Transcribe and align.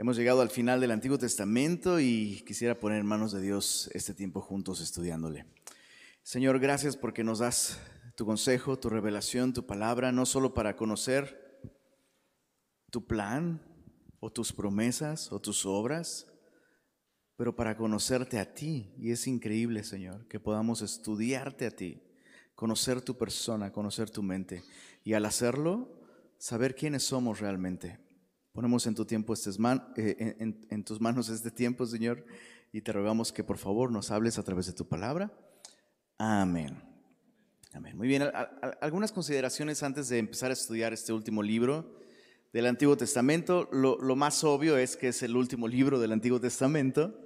Hemos 0.00 0.16
llegado 0.16 0.42
al 0.42 0.50
final 0.50 0.80
del 0.80 0.92
Antiguo 0.92 1.18
Testamento 1.18 1.98
y 1.98 2.44
quisiera 2.46 2.78
poner 2.78 3.00
en 3.00 3.06
manos 3.06 3.32
de 3.32 3.40
Dios 3.40 3.90
este 3.94 4.14
tiempo 4.14 4.40
juntos 4.40 4.80
estudiándole. 4.80 5.44
Señor, 6.22 6.60
gracias 6.60 6.96
porque 6.96 7.24
nos 7.24 7.40
das 7.40 7.80
tu 8.14 8.24
consejo, 8.24 8.78
tu 8.78 8.90
revelación, 8.90 9.52
tu 9.52 9.66
palabra, 9.66 10.12
no 10.12 10.24
solo 10.24 10.54
para 10.54 10.76
conocer 10.76 11.60
tu 12.90 13.08
plan 13.08 13.60
o 14.20 14.30
tus 14.30 14.52
promesas 14.52 15.32
o 15.32 15.40
tus 15.40 15.66
obras, 15.66 16.28
pero 17.34 17.56
para 17.56 17.76
conocerte 17.76 18.38
a 18.38 18.54
ti. 18.54 18.94
Y 18.98 19.10
es 19.10 19.26
increíble, 19.26 19.82
Señor, 19.82 20.28
que 20.28 20.38
podamos 20.38 20.80
estudiarte 20.80 21.66
a 21.66 21.72
ti, 21.72 22.00
conocer 22.54 23.02
tu 23.02 23.18
persona, 23.18 23.72
conocer 23.72 24.10
tu 24.10 24.22
mente. 24.22 24.62
Y 25.02 25.14
al 25.14 25.24
hacerlo, 25.24 25.88
saber 26.38 26.76
quiénes 26.76 27.02
somos 27.02 27.40
realmente. 27.40 27.98
Ponemos 28.58 28.88
en, 28.88 28.96
tu 28.96 29.04
tiempo 29.04 29.34
eh, 29.36 30.34
en, 30.68 30.82
tus 30.82 31.00
manos 31.00 31.28
este 31.28 31.52
tiempo, 31.52 31.86
Señor, 31.86 32.26
y 32.72 32.80
te 32.80 32.92
rogamos 32.92 33.32
que 33.32 33.44
por 33.44 33.56
favor 33.56 33.92
nos 33.92 34.10
hables 34.10 34.36
a 34.36 34.42
través 34.42 34.66
de 34.66 34.72
tu 34.72 34.84
palabra. 34.88 35.32
Amén. 36.18 36.82
Amén. 37.72 37.96
Muy 37.96 38.08
bien, 38.08 38.24
algunas 38.80 39.12
consideraciones 39.12 39.84
antes 39.84 40.08
de 40.08 40.18
empezar 40.18 40.50
a 40.50 40.54
estudiar 40.54 40.92
este 40.92 41.12
último 41.12 41.40
libro 41.40 42.00
del 42.52 42.66
Antiguo 42.66 42.96
Testamento. 42.96 43.68
Lo, 43.70 43.96
lo 43.98 44.16
más 44.16 44.42
obvio 44.42 44.76
es 44.76 44.96
que 44.96 45.06
es 45.06 45.22
el 45.22 45.36
último 45.36 45.68
libro 45.68 46.00
del 46.00 46.10
Antiguo 46.10 46.40
Testamento 46.40 47.16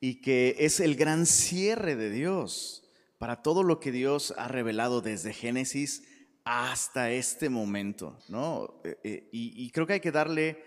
y 0.00 0.22
que 0.22 0.56
es 0.60 0.80
el 0.80 0.96
gran 0.96 1.26
cierre 1.26 1.96
de 1.96 2.08
Dios 2.08 2.88
para 3.18 3.42
todo 3.42 3.62
lo 3.62 3.78
que 3.78 3.92
Dios 3.92 4.32
ha 4.38 4.48
revelado 4.48 5.02
desde 5.02 5.34
Génesis 5.34 6.02
hasta 6.46 7.10
este 7.10 7.50
momento, 7.50 8.16
¿no? 8.28 8.80
Eh, 8.84 8.98
eh, 9.02 9.28
y, 9.32 9.68
creo 9.72 9.84
que 9.84 9.94
hay 9.94 10.00
que 10.00 10.12
darle, 10.12 10.62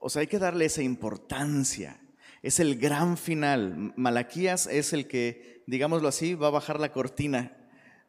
o 0.00 0.10
sea, 0.10 0.20
hay 0.20 0.26
que 0.26 0.40
darle 0.40 0.64
esa 0.64 0.82
importancia. 0.82 2.00
Es 2.42 2.58
el 2.58 2.76
gran 2.76 3.16
final. 3.16 3.94
Malaquías 3.96 4.66
es 4.66 4.92
el 4.92 5.06
que, 5.06 5.62
digámoslo 5.68 6.08
así, 6.08 6.34
va 6.34 6.48
a 6.48 6.50
bajar 6.50 6.80
la 6.80 6.90
cortina 6.90 7.56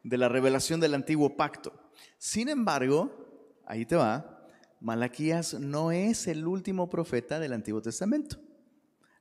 de 0.02 0.18
la 0.18 0.28
revelación 0.28 0.80
del 0.80 0.94
antiguo 0.94 1.36
pacto. 1.36 1.72
Sin 2.18 2.48
embargo, 2.48 3.62
ahí 3.64 3.86
te 3.86 3.94
va, 3.94 4.44
Malaquías 4.80 5.54
no 5.54 5.92
es 5.92 6.26
el 6.26 6.48
último 6.48 6.90
profeta 6.90 7.38
del 7.38 7.52
Antiguo 7.52 7.80
Testamento. 7.80 8.38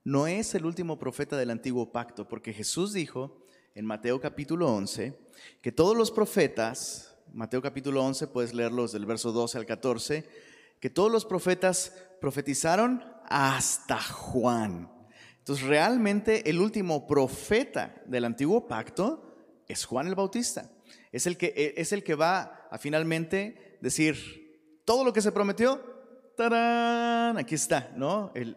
No 0.04 0.26
es 0.26 0.56
el 0.56 0.66
último 0.66 0.98
profeta 0.98 1.38
del 1.38 1.52
antiguo 1.52 1.92
pacto, 1.92 2.28
porque 2.28 2.54
Jesús 2.54 2.92
dijo 2.94 3.46
en 3.76 3.86
Mateo 3.86 4.20
capítulo 4.20 4.68
11 4.74 5.16
que 5.62 5.72
todos 5.72 5.96
los 5.96 6.10
profetas 6.10 7.17
Mateo 7.38 7.62
capítulo 7.62 8.04
11, 8.04 8.30
puedes 8.30 8.56
leerlos 8.56 8.94
del 8.94 9.06
verso 9.06 9.32
12 9.32 9.60
al 9.60 9.68
14, 9.68 10.28
que 10.80 10.90
todos 10.90 11.12
los 11.12 11.24
profetas 11.24 11.94
profetizaron 12.20 13.06
hasta 13.26 14.02
Juan. 14.02 14.92
Entonces 15.38 15.64
realmente 15.68 16.50
el 16.50 16.60
último 16.60 17.06
profeta 17.06 17.94
del 18.08 18.26
antiguo 18.26 18.68
pacto 18.68 19.36
es 19.68 19.86
Juan 19.86 20.08
el 20.08 20.16
Bautista. 20.16 20.72
Es 21.12 21.28
el 21.28 21.38
que, 21.38 21.54
e, 21.56 21.80
es 21.80 21.92
el 21.92 22.04
que 22.04 22.16
va 22.16 22.68
a 22.72 22.80
finalmente 22.80 23.78
decir 23.82 24.82
todo 24.84 25.04
lo 25.04 25.14
que 25.14 25.22
se 25.22 25.32
prometió. 25.32 25.80
¡Tarán! 26.36 27.38
Aquí 27.38 27.54
está, 27.54 27.94
¿no? 27.96 28.32
El, 28.34 28.56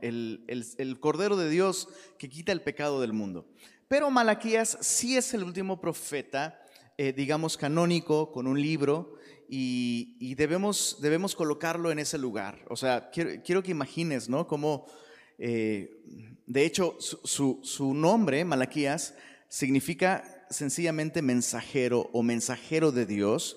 el 0.48 1.00
Cordero 1.00 1.36
de 1.36 1.50
Dios 1.50 1.86
que 2.16 2.30
quita 2.30 2.50
el 2.50 2.62
pecado 2.62 2.98
del 3.02 3.12
mundo. 3.12 3.46
Pero 3.88 4.10
Malaquías 4.10 4.78
sí 4.80 5.18
es 5.18 5.34
el 5.34 5.44
último 5.44 5.82
profeta 5.82 6.59
eh, 7.02 7.14
digamos, 7.14 7.56
canónico 7.56 8.30
con 8.30 8.46
un 8.46 8.60
libro 8.60 9.14
y, 9.48 10.34
debemos, 10.34 10.98
debemos 11.00 11.34
colocarlo 11.34 11.90
en 11.90 11.98
ese 11.98 12.18
lugar. 12.18 12.62
O 12.68 12.76
sea, 12.76 13.08
quiero, 13.08 13.62
que 13.62 13.70
imagines, 13.70 14.28
¿no? 14.28 14.46
Como, 14.46 14.84
eh, 15.38 16.02
de 16.46 16.66
hecho, 16.66 16.98
su, 17.00 17.94
nombre, 17.94 18.44
Malaquías, 18.44 19.14
significa 19.48 20.44
sencillamente 20.50 21.22
mensajero 21.22 22.10
o 22.12 22.22
mensajero 22.22 22.92
de 22.92 23.06
Dios 23.06 23.56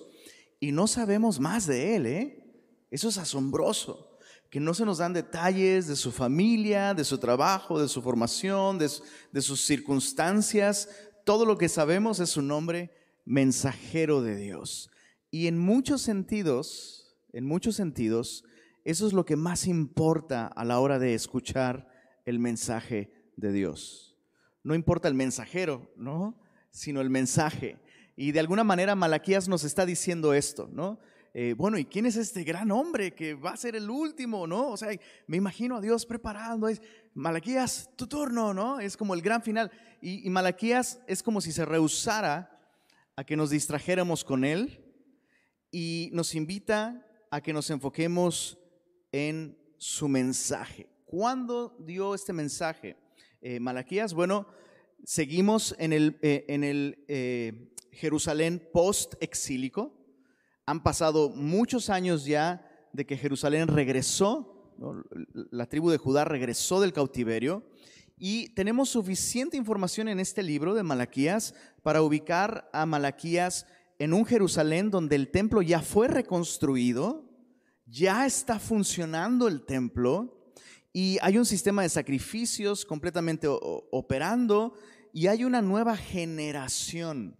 y 0.61 0.71
no 0.71 0.87
sabemos 0.87 1.41
más 1.41 1.67
de 1.67 1.97
él, 1.97 2.05
¿eh? 2.05 2.45
Eso 2.91 3.09
es 3.09 3.17
asombroso 3.17 4.19
que 4.49 4.61
no 4.61 4.73
se 4.73 4.85
nos 4.85 4.99
dan 4.99 5.11
detalles 5.11 5.87
de 5.87 5.97
su 5.97 6.13
familia, 6.13 6.93
de 6.93 7.03
su 7.03 7.17
trabajo, 7.17 7.81
de 7.81 7.89
su 7.89 8.01
formación, 8.01 8.77
de, 8.79 8.89
de, 9.33 9.41
sus 9.41 9.65
circunstancias. 9.65 10.87
Todo 11.25 11.43
lo 11.43 11.57
que 11.57 11.67
sabemos 11.67 12.21
es 12.21 12.29
su 12.29 12.41
nombre 12.41 13.02
mensajero 13.25 14.21
de 14.21 14.35
Dios. 14.35 14.89
Y 15.31 15.47
en 15.47 15.57
muchos 15.57 16.01
sentidos, 16.01 17.15
en 17.31 17.45
muchos 17.45 17.75
sentidos, 17.75 18.43
eso 18.83 19.07
es 19.07 19.13
lo 19.13 19.25
que 19.25 19.35
más 19.35 19.65
importa 19.67 20.47
a 20.47 20.65
la 20.65 20.79
hora 20.79 20.99
de 20.99 21.13
escuchar 21.13 21.87
el 22.25 22.39
mensaje 22.39 23.11
de 23.37 23.51
Dios. 23.51 24.15
No 24.63 24.75
importa 24.75 25.07
el 25.07 25.13
mensajero, 25.13 25.91
¿no? 25.95 26.39
Sino 26.69 27.01
el 27.01 27.09
mensaje. 27.09 27.79
Y 28.15 28.31
de 28.31 28.39
alguna 28.39 28.63
manera 28.63 28.95
Malaquías 28.95 29.47
nos 29.47 29.63
está 29.63 29.85
diciendo 29.85 30.33
esto, 30.33 30.69
¿no? 30.71 30.99
Eh, 31.33 31.55
bueno, 31.57 31.79
¿y 31.79 31.85
quién 31.85 32.05
es 32.05 32.15
este 32.15 32.43
gran 32.43 32.69
hombre 32.71 33.15
que 33.15 33.33
va 33.33 33.51
a 33.51 33.57
ser 33.57 33.75
el 33.75 33.89
último, 33.89 34.45
no? 34.45 34.69
O 34.69 34.77
sea, 34.77 34.89
me 35.25 35.37
imagino 35.37 35.77
a 35.77 35.81
Dios 35.81 36.05
preparando, 36.05 36.67
es 36.67 36.79
Malaquías, 37.15 37.89
tu 37.95 38.05
turno, 38.05 38.53
¿no? 38.53 38.79
Es 38.79 38.95
como 38.95 39.15
el 39.15 39.21
gran 39.21 39.41
final. 39.41 39.71
Y, 39.99 40.27
y 40.27 40.29
Malaquías 40.29 40.99
es 41.07 41.23
como 41.23 41.41
si 41.41 41.51
se 41.51 41.65
rehusara 41.65 42.52
a 43.15 43.23
que 43.23 43.35
nos 43.35 43.51
distrajéramos 43.51 44.23
con 44.23 44.43
Él 44.43 44.79
y 45.71 46.09
nos 46.13 46.35
invita 46.35 47.05
a 47.29 47.41
que 47.41 47.53
nos 47.53 47.69
enfoquemos 47.69 48.57
en 49.11 49.57
su 49.77 50.07
mensaje. 50.07 50.89
¿Cuándo 51.05 51.75
dio 51.79 52.15
este 52.15 52.33
mensaje 52.33 52.97
eh, 53.41 53.59
Malaquías? 53.59 54.13
Bueno, 54.13 54.47
seguimos 55.03 55.75
en 55.77 55.93
el, 55.93 56.17
eh, 56.21 56.45
en 56.47 56.63
el 56.63 57.05
eh, 57.07 57.73
Jerusalén 57.91 58.67
post-exílico. 58.73 59.93
Han 60.65 60.81
pasado 60.81 61.29
muchos 61.29 61.89
años 61.89 62.25
ya 62.25 62.67
de 62.93 63.05
que 63.05 63.17
Jerusalén 63.17 63.67
regresó, 63.67 64.73
la 65.51 65.67
tribu 65.67 65.91
de 65.91 65.97
Judá 65.97 66.25
regresó 66.25 66.81
del 66.81 66.93
cautiverio 66.93 67.63
y 68.17 68.49
tenemos 68.49 68.89
suficiente 68.89 69.57
información 69.57 70.07
en 70.07 70.19
este 70.19 70.43
libro 70.43 70.73
de 70.73 70.83
Malaquías 70.83 71.53
para 71.81 72.01
ubicar 72.01 72.69
a 72.73 72.85
Malaquías 72.85 73.65
en 73.99 74.13
un 74.13 74.25
Jerusalén 74.25 74.89
donde 74.89 75.15
el 75.15 75.29
templo 75.29 75.61
ya 75.61 75.81
fue 75.81 76.07
reconstruido, 76.07 77.29
ya 77.85 78.25
está 78.25 78.59
funcionando 78.59 79.47
el 79.47 79.65
templo 79.65 80.53
y 80.91 81.17
hay 81.21 81.37
un 81.37 81.45
sistema 81.45 81.81
de 81.81 81.89
sacrificios 81.89 82.85
completamente 82.85 83.47
operando 83.49 84.75
y 85.11 85.27
hay 85.27 85.43
una 85.43 85.61
nueva 85.61 85.97
generación. 85.97 87.37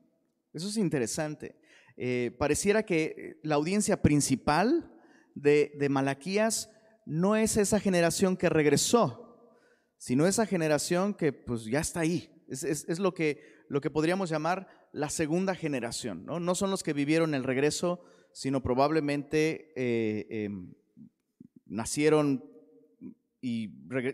Eso 0.53 0.67
es 0.67 0.78
interesante. 0.78 1.55
Eh, 1.95 2.35
pareciera 2.40 2.84
que 2.84 3.40
la 3.44 3.55
audiencia 3.55 4.01
principal 4.01 4.91
de, 5.35 5.72
de 5.78 5.90
Malaquías 5.90 6.69
no 7.05 7.35
es 7.35 7.57
esa 7.57 7.79
generación 7.79 8.38
que 8.38 8.50
regresó, 8.50 9.22
sino 10.03 10.28
esa 10.28 10.46
generación 10.46 11.14
que 11.14 11.31
pues 11.31 11.64
ya 11.64 11.80
está 11.80 12.02
ahí. 12.02 12.30
Es, 12.50 13.00
lo, 13.00 13.14
que, 13.14 13.41
lo 13.69 13.80
que 13.80 13.90
podríamos 13.90 14.30
llamar 14.30 14.68
la 14.91 15.09
segunda 15.09 15.56
generación. 15.56 16.25
No, 16.25 16.41
no 16.41 16.56
son 16.56 16.72
los 16.72 16.84
que 16.84 16.91
vivieron 16.91 17.34
el 17.34 17.46
regreso, 17.46 18.03
sino 18.34 18.62
probablemente 18.62 19.72
eh, 19.78 20.28
em, 20.30 20.74
nacieron 21.66 22.44
y 23.40 23.69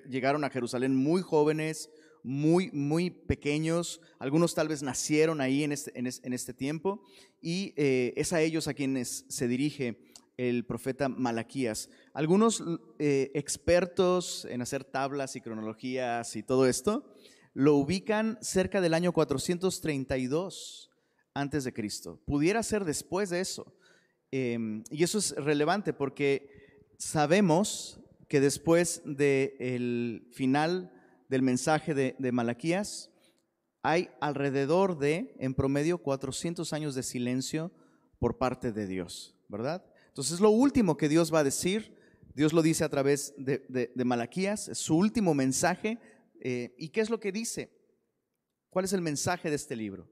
llegaron 0.07 0.43
a 0.43 0.51
Jerusalén 0.51 0.95
muy 0.95 1.23
jóvenes, 1.23 1.89
muy, 2.21 2.69
muy 2.69 3.09
pequeños. 3.09 3.99
Algunos 4.19 4.53
tal 4.53 4.67
vez 4.67 4.83
nacieron 4.83 5.41
ahí 5.41 5.63
en 5.63 5.71
este, 5.71 5.91
en 5.97 6.33
este 6.33 6.53
tiempo 6.53 7.03
y 7.41 7.73
eh, 7.77 8.13
es 8.15 8.31
a 8.31 8.41
ellos 8.41 8.67
a 8.67 8.75
quienes 8.75 9.25
se 9.27 9.47
dirige 9.47 9.97
el 10.39 10.65
profeta 10.65 11.09
Malaquías. 11.09 11.89
Algunos 12.13 12.63
eh, 12.97 13.29
expertos 13.33 14.45
en 14.45 14.61
hacer 14.61 14.85
tablas 14.85 15.35
y 15.35 15.41
cronologías 15.41 16.33
y 16.37 16.43
todo 16.43 16.65
esto 16.65 17.13
lo 17.53 17.75
ubican 17.75 18.37
cerca 18.39 18.79
del 18.79 18.93
año 18.93 19.11
432 19.11 20.91
antes 21.33 21.65
de 21.65 21.73
Cristo. 21.73 22.21
Pudiera 22.25 22.63
ser 22.63 22.85
después 22.85 23.29
de 23.29 23.41
eso. 23.41 23.75
Em, 24.31 24.85
y 24.89 25.03
eso 25.03 25.17
es 25.17 25.31
relevante 25.31 25.91
porque 25.91 26.87
sabemos 26.97 27.99
que 28.29 28.39
después 28.39 29.01
del 29.03 30.25
final 30.31 30.93
del 31.27 31.41
mensaje 31.41 31.93
de, 31.93 32.15
de 32.17 32.31
Malaquías, 32.31 33.11
hay 33.83 34.09
alrededor 34.21 34.99
de, 34.99 35.35
en 35.37 35.53
promedio, 35.53 35.97
400 35.97 36.71
años 36.71 36.95
de 36.95 37.03
silencio 37.03 37.73
por 38.19 38.37
parte 38.37 38.71
de 38.71 38.87
Dios, 38.87 39.35
¿verdad? 39.49 39.83
Entonces 40.09 40.39
lo 40.39 40.49
último 40.49 40.97
que 40.97 41.09
Dios 41.09 41.33
va 41.33 41.39
a 41.39 41.43
decir, 41.43 41.97
Dios 42.35 42.53
lo 42.53 42.61
dice 42.61 42.83
a 42.83 42.89
través 42.89 43.33
de, 43.37 43.91
Malaquías, 44.05 44.67
es 44.67 44.77
su 44.77 44.95
último 44.95 45.33
mensaje. 45.33 45.99
Eh, 46.41 46.75
¿Y 46.77 46.89
qué 46.89 47.01
es 47.01 47.09
lo 47.09 47.19
que 47.19 47.31
dice? 47.31 47.71
¿Cuál 48.69 48.85
es 48.85 48.93
el 48.93 49.01
mensaje 49.01 49.49
de 49.49 49.55
este 49.55 49.75
libro? 49.75 50.09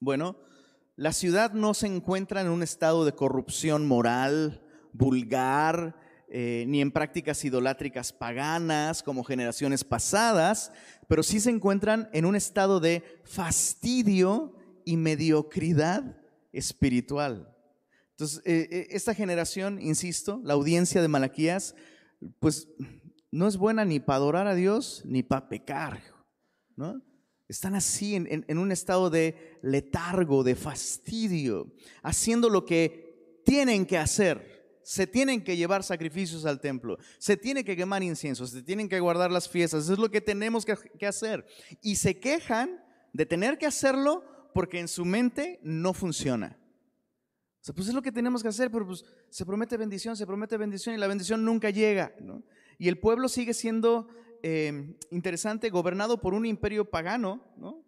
Bueno, 0.00 0.38
la 0.94 1.12
ciudad 1.12 1.52
no 1.52 1.74
se 1.74 1.86
encuentra 1.86 2.40
en 2.40 2.48
un 2.48 2.62
estado 2.62 3.04
de 3.04 3.12
corrupción 3.12 3.86
moral, 3.86 4.62
vulgar, 4.92 5.98
eh, 6.28 6.64
ni 6.66 6.80
en 6.80 6.90
prácticas 6.90 7.44
idolátricas 7.44 8.12
paganas 8.12 9.02
como 9.02 9.22
generaciones 9.22 9.84
pasadas, 9.84 10.72
pero 11.06 11.22
sí 11.22 11.38
se 11.38 11.50
encuentran 11.50 12.08
en 12.12 12.24
un 12.24 12.34
estado 12.34 12.80
de 12.80 13.04
fastidio 13.24 14.56
y 14.84 14.96
mediocridad 14.96 16.16
espiritual. 16.52 17.55
Entonces, 18.16 18.40
eh, 18.46 18.66
eh, 18.70 18.86
esta 18.92 19.12
generación, 19.12 19.78
insisto, 19.78 20.40
la 20.42 20.54
audiencia 20.54 21.02
de 21.02 21.08
Malaquías, 21.08 21.74
pues 22.38 22.66
no 23.30 23.46
es 23.46 23.58
buena 23.58 23.84
ni 23.84 24.00
para 24.00 24.16
adorar 24.16 24.46
a 24.46 24.54
Dios 24.54 25.02
ni 25.04 25.22
para 25.22 25.50
pecar, 25.50 26.02
¿no? 26.76 27.02
Están 27.46 27.74
así 27.74 28.16
en, 28.16 28.58
un 28.58 28.72
estado 28.72 29.10
de 29.10 29.58
letargo, 29.62 30.42
de 30.42 30.56
fastidio, 30.56 31.70
haciendo 32.02 32.48
lo 32.48 32.64
que 32.64 33.42
tienen 33.44 33.84
que 33.84 33.98
hacer. 33.98 34.80
Se 34.82 35.06
tienen 35.06 35.44
que 35.44 35.56
llevar 35.56 35.84
sacrificios 35.84 36.46
al 36.46 36.60
templo, 36.60 36.98
se 37.18 37.36
tiene 37.36 37.64
que 37.64 37.76
quemar 37.76 38.02
inciensos, 38.02 38.50
se 38.50 38.62
tienen 38.62 38.88
que 38.88 38.98
guardar 38.98 39.30
las 39.30 39.48
fiestas, 39.48 39.84
eso 39.84 39.92
es 39.92 39.98
lo 39.98 40.10
que 40.10 40.22
tenemos 40.22 40.64
que 40.64 41.06
hacer. 41.06 41.46
Y 41.82 41.96
se 41.96 42.18
quejan 42.18 42.82
de 43.12 43.26
tener 43.26 43.58
que 43.58 43.66
hacerlo 43.66 44.24
porque 44.54 44.80
en 44.80 44.88
su 44.88 45.04
mente 45.04 45.60
no 45.62 45.92
funciona 45.92 46.58
pues 47.74 47.88
es 47.88 47.94
lo 47.94 48.02
que 48.02 48.12
tenemos 48.12 48.42
que 48.42 48.48
hacer, 48.48 48.70
pero 48.70 48.86
pues 48.86 49.04
se 49.28 49.44
promete 49.44 49.76
bendición, 49.76 50.16
se 50.16 50.26
promete 50.26 50.56
bendición 50.56 50.94
y 50.94 50.98
la 50.98 51.06
bendición 51.06 51.44
nunca 51.44 51.70
llega. 51.70 52.14
Y 52.78 52.88
el 52.88 52.98
pueblo 52.98 53.28
sigue 53.28 53.54
siendo 53.54 54.08
eh, 54.42 54.96
interesante, 55.10 55.70
gobernado 55.70 56.20
por 56.20 56.34
un 56.34 56.46
imperio 56.46 56.90
pagano. 56.90 57.42
¿no? 57.56 57.84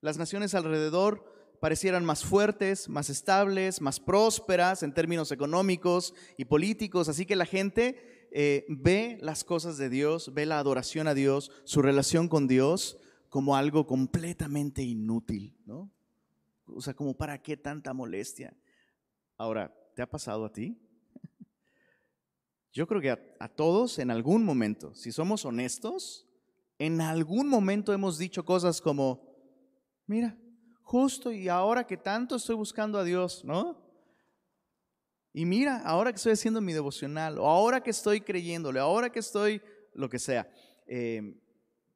Las 0.00 0.18
naciones 0.18 0.54
alrededor 0.54 1.24
parecieran 1.60 2.04
más 2.04 2.24
fuertes, 2.24 2.88
más 2.88 3.10
estables, 3.10 3.80
más 3.80 3.98
prósperas 3.98 4.82
en 4.82 4.92
términos 4.92 5.32
económicos 5.32 6.14
y 6.36 6.44
políticos. 6.44 7.08
Así 7.08 7.26
que 7.26 7.36
la 7.36 7.46
gente 7.46 8.28
eh, 8.32 8.66
ve 8.68 9.18
las 9.22 9.44
cosas 9.44 9.78
de 9.78 9.88
Dios, 9.88 10.34
ve 10.34 10.46
la 10.46 10.58
adoración 10.58 11.08
a 11.08 11.14
Dios, 11.14 11.50
su 11.64 11.82
relación 11.82 12.28
con 12.28 12.46
Dios 12.46 12.98
como 13.28 13.56
algo 13.56 13.86
completamente 13.86 14.82
inútil. 14.82 15.56
¿no? 15.64 15.90
O 16.66 16.80
sea, 16.80 16.94
como 16.94 17.16
para 17.16 17.42
qué 17.42 17.56
tanta 17.56 17.92
molestia. 17.94 18.54
Ahora, 19.36 19.74
¿te 19.94 20.02
ha 20.02 20.08
pasado 20.08 20.44
a 20.44 20.52
ti? 20.52 20.78
Yo 22.72 22.86
creo 22.86 23.00
que 23.00 23.10
a, 23.10 23.48
todos 23.48 23.98
en 23.98 24.10
algún 24.10 24.44
momento, 24.44 24.94
si 24.94 25.12
somos 25.12 25.44
honestos, 25.44 26.26
en 26.78 27.00
algún 27.00 27.48
momento 27.48 27.92
hemos 27.92 28.18
dicho 28.18 28.44
cosas 28.44 28.80
como, 28.80 29.22
mira, 30.06 30.36
justo 30.82 31.30
y 31.30 31.48
ahora 31.48 31.86
que 31.86 31.96
tanto 31.96 32.36
estoy 32.36 32.56
buscando 32.56 32.98
a 32.98 33.04
Dios, 33.04 33.44
¿no? 33.44 33.80
Y 35.32 35.46
mira, 35.46 35.82
ahora 35.82 36.12
que 36.12 36.16
estoy 36.16 36.32
haciendo 36.32 36.60
mi 36.60 36.72
devocional, 36.72 37.38
o 37.38 37.46
ahora 37.46 37.80
que 37.80 37.90
estoy 37.90 38.20
creyéndole, 38.20 38.80
ahora 38.80 39.10
que 39.10 39.20
estoy 39.20 39.60
lo 39.92 40.08
que 40.08 40.18
sea. 40.18 40.48
Eh, 40.86 41.40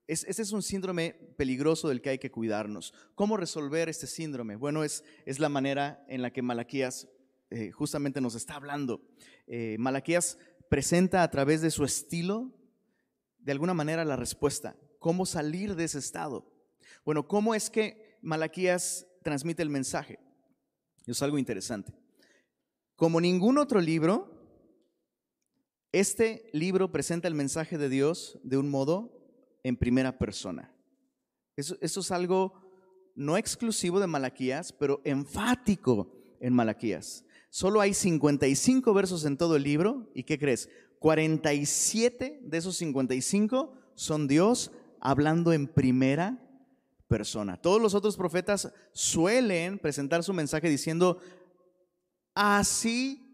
ese 0.06 0.42
es 0.42 0.52
un 0.52 0.62
síndrome 0.62 1.12
peligroso 1.36 1.88
del 1.88 2.00
que 2.00 2.10
hay 2.10 2.18
que 2.18 2.30
cuidarnos. 2.30 2.94
¿Cómo 3.14 3.36
resolver 3.36 3.88
este 3.88 4.06
síndrome? 4.06 4.56
Bueno, 4.56 4.82
es, 4.82 5.04
es 5.26 5.38
la 5.38 5.48
manera 5.48 6.04
en 6.08 6.22
la 6.22 6.32
que 6.32 6.40
Malaquías 6.40 7.08
eh, 7.50 7.70
justamente 7.70 8.20
nos 8.20 8.34
está 8.34 8.54
hablando. 8.54 9.00
Eh, 9.46 9.76
Malaquías 9.78 10.38
presenta 10.68 11.22
a 11.22 11.30
través 11.30 11.62
de 11.62 11.70
su 11.70 11.84
estilo, 11.84 12.52
de 13.38 13.52
alguna 13.52 13.74
manera, 13.74 14.04
la 14.04 14.16
respuesta. 14.16 14.76
¿Cómo 14.98 15.24
salir 15.24 15.74
de 15.74 15.84
ese 15.84 15.98
estado? 15.98 16.52
Bueno, 17.04 17.26
¿cómo 17.26 17.54
es 17.54 17.70
que 17.70 18.18
Malaquías 18.20 19.06
transmite 19.22 19.62
el 19.62 19.70
mensaje? 19.70 20.18
Es 21.06 21.22
algo 21.22 21.38
interesante. 21.38 21.94
Como 22.96 23.20
ningún 23.20 23.56
otro 23.56 23.80
libro, 23.80 24.38
este 25.92 26.50
libro 26.52 26.92
presenta 26.92 27.28
el 27.28 27.34
mensaje 27.34 27.78
de 27.78 27.88
Dios 27.88 28.38
de 28.42 28.58
un 28.58 28.68
modo 28.68 29.18
en 29.62 29.76
primera 29.76 30.18
persona. 30.18 30.74
Eso, 31.56 31.78
eso 31.80 32.00
es 32.00 32.10
algo 32.10 32.52
no 33.14 33.36
exclusivo 33.38 34.00
de 34.00 34.06
Malaquías, 34.06 34.72
pero 34.72 35.00
enfático 35.04 36.12
en 36.40 36.52
Malaquías. 36.52 37.24
Solo 37.50 37.80
hay 37.80 37.94
55 37.94 38.92
versos 38.92 39.24
en 39.24 39.36
todo 39.36 39.56
el 39.56 39.62
libro. 39.62 40.10
¿Y 40.14 40.24
qué 40.24 40.38
crees? 40.38 40.68
47 40.98 42.40
de 42.42 42.58
esos 42.58 42.76
55 42.76 43.74
son 43.94 44.28
Dios 44.28 44.72
hablando 45.00 45.52
en 45.52 45.66
primera 45.66 46.42
persona. 47.08 47.56
Todos 47.60 47.80
los 47.80 47.94
otros 47.94 48.16
profetas 48.16 48.72
suelen 48.92 49.78
presentar 49.78 50.22
su 50.22 50.32
mensaje 50.32 50.68
diciendo, 50.68 51.18
así 52.34 53.28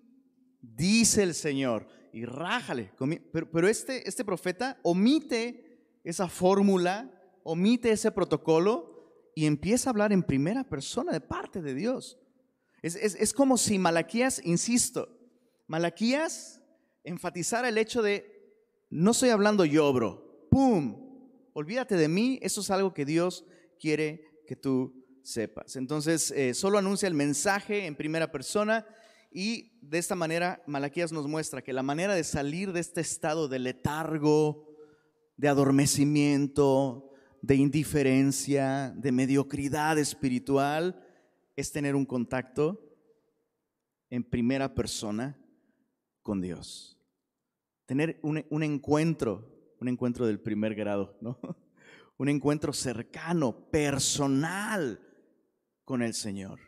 dice 0.62 1.22
el 1.22 1.34
Señor. 1.34 1.88
Y 2.12 2.25
rájale. 2.25 2.93
Pero, 3.32 3.69
este, 3.69 4.08
este 4.08 4.25
profeta 4.25 4.78
omite 4.84 5.99
esa 6.05 6.28
fórmula, 6.28 7.10
omite 7.43 7.90
ese 7.90 8.12
protocolo 8.12 9.32
y 9.34 9.46
empieza 9.46 9.90
a 9.90 9.93
hablar 9.93 10.12
en 10.12 10.22
primera 10.22 10.62
persona 10.62 11.10
de 11.10 11.20
parte 11.20 11.60
de 11.60 11.75
Dios. 11.75 12.19
Es, 12.84 13.32
como 13.32 13.56
si 13.56 13.78
Malaquías, 13.78 14.42
insisto, 14.44 15.08
Malaquías 15.69 16.60
enfatizara 17.02 17.70
el 17.70 17.78
hecho 17.78 18.02
de, 18.02 18.52
no 18.90 19.12
estoy 19.12 19.31
hablando 19.31 19.64
yo, 19.64 19.90
bro, 19.90 20.46
¡pum! 20.50 21.02
Olvídate 21.54 21.96
de 21.96 22.08
mí, 22.08 22.38
eso 22.42 22.60
es 22.60 22.70
algo 22.70 22.92
que 22.92 23.06
Dios 23.06 23.46
quiere 23.81 24.42
que 24.46 24.54
tú 24.54 25.02
sepas. 25.22 25.76
Entonces, 25.76 26.31
eh, 26.32 26.52
solo 26.52 26.76
anuncia 26.76 27.08
el 27.08 27.14
mensaje 27.14 27.86
en 27.86 27.96
primera 27.96 28.31
persona 28.31 28.86
y 29.32 29.78
de 29.81 29.96
esta 29.96 30.14
manera 30.14 30.62
Malaquías 30.66 31.10
nos 31.10 31.26
muestra 31.26 31.62
que 31.62 31.72
la 31.72 31.82
manera 31.82 32.14
de 32.14 32.22
salir 32.22 32.70
de 32.75 32.81
este 32.81 33.00
estado 33.00 33.48
de 33.48 33.60
letargo, 33.60 34.69
de 35.38 35.48
adormecimiento, 35.48 37.12
de 37.40 37.54
indiferencia, 37.54 38.92
de 38.94 39.10
mediocridad 39.10 39.98
espiritual, 39.98 41.00
es 41.56 41.72
tener 41.72 41.94
un 41.94 42.04
contacto 42.04 42.80
en 44.10 44.24
primera 44.24 44.74
persona 44.74 45.38
con 46.22 46.40
Dios. 46.40 46.98
Tener 47.86 48.18
un, 48.22 48.62
encuentro, 48.62 49.74
un 49.80 49.88
encuentro 49.88 50.26
del 50.26 50.40
primer 50.40 50.74
grado, 50.74 51.16
¿no? 51.20 51.38
Un 52.16 52.28
encuentro 52.28 52.72
cercano, 52.72 53.68
personal 53.72 55.00
con 55.84 56.00
el 56.00 56.14
Señor. 56.14 56.60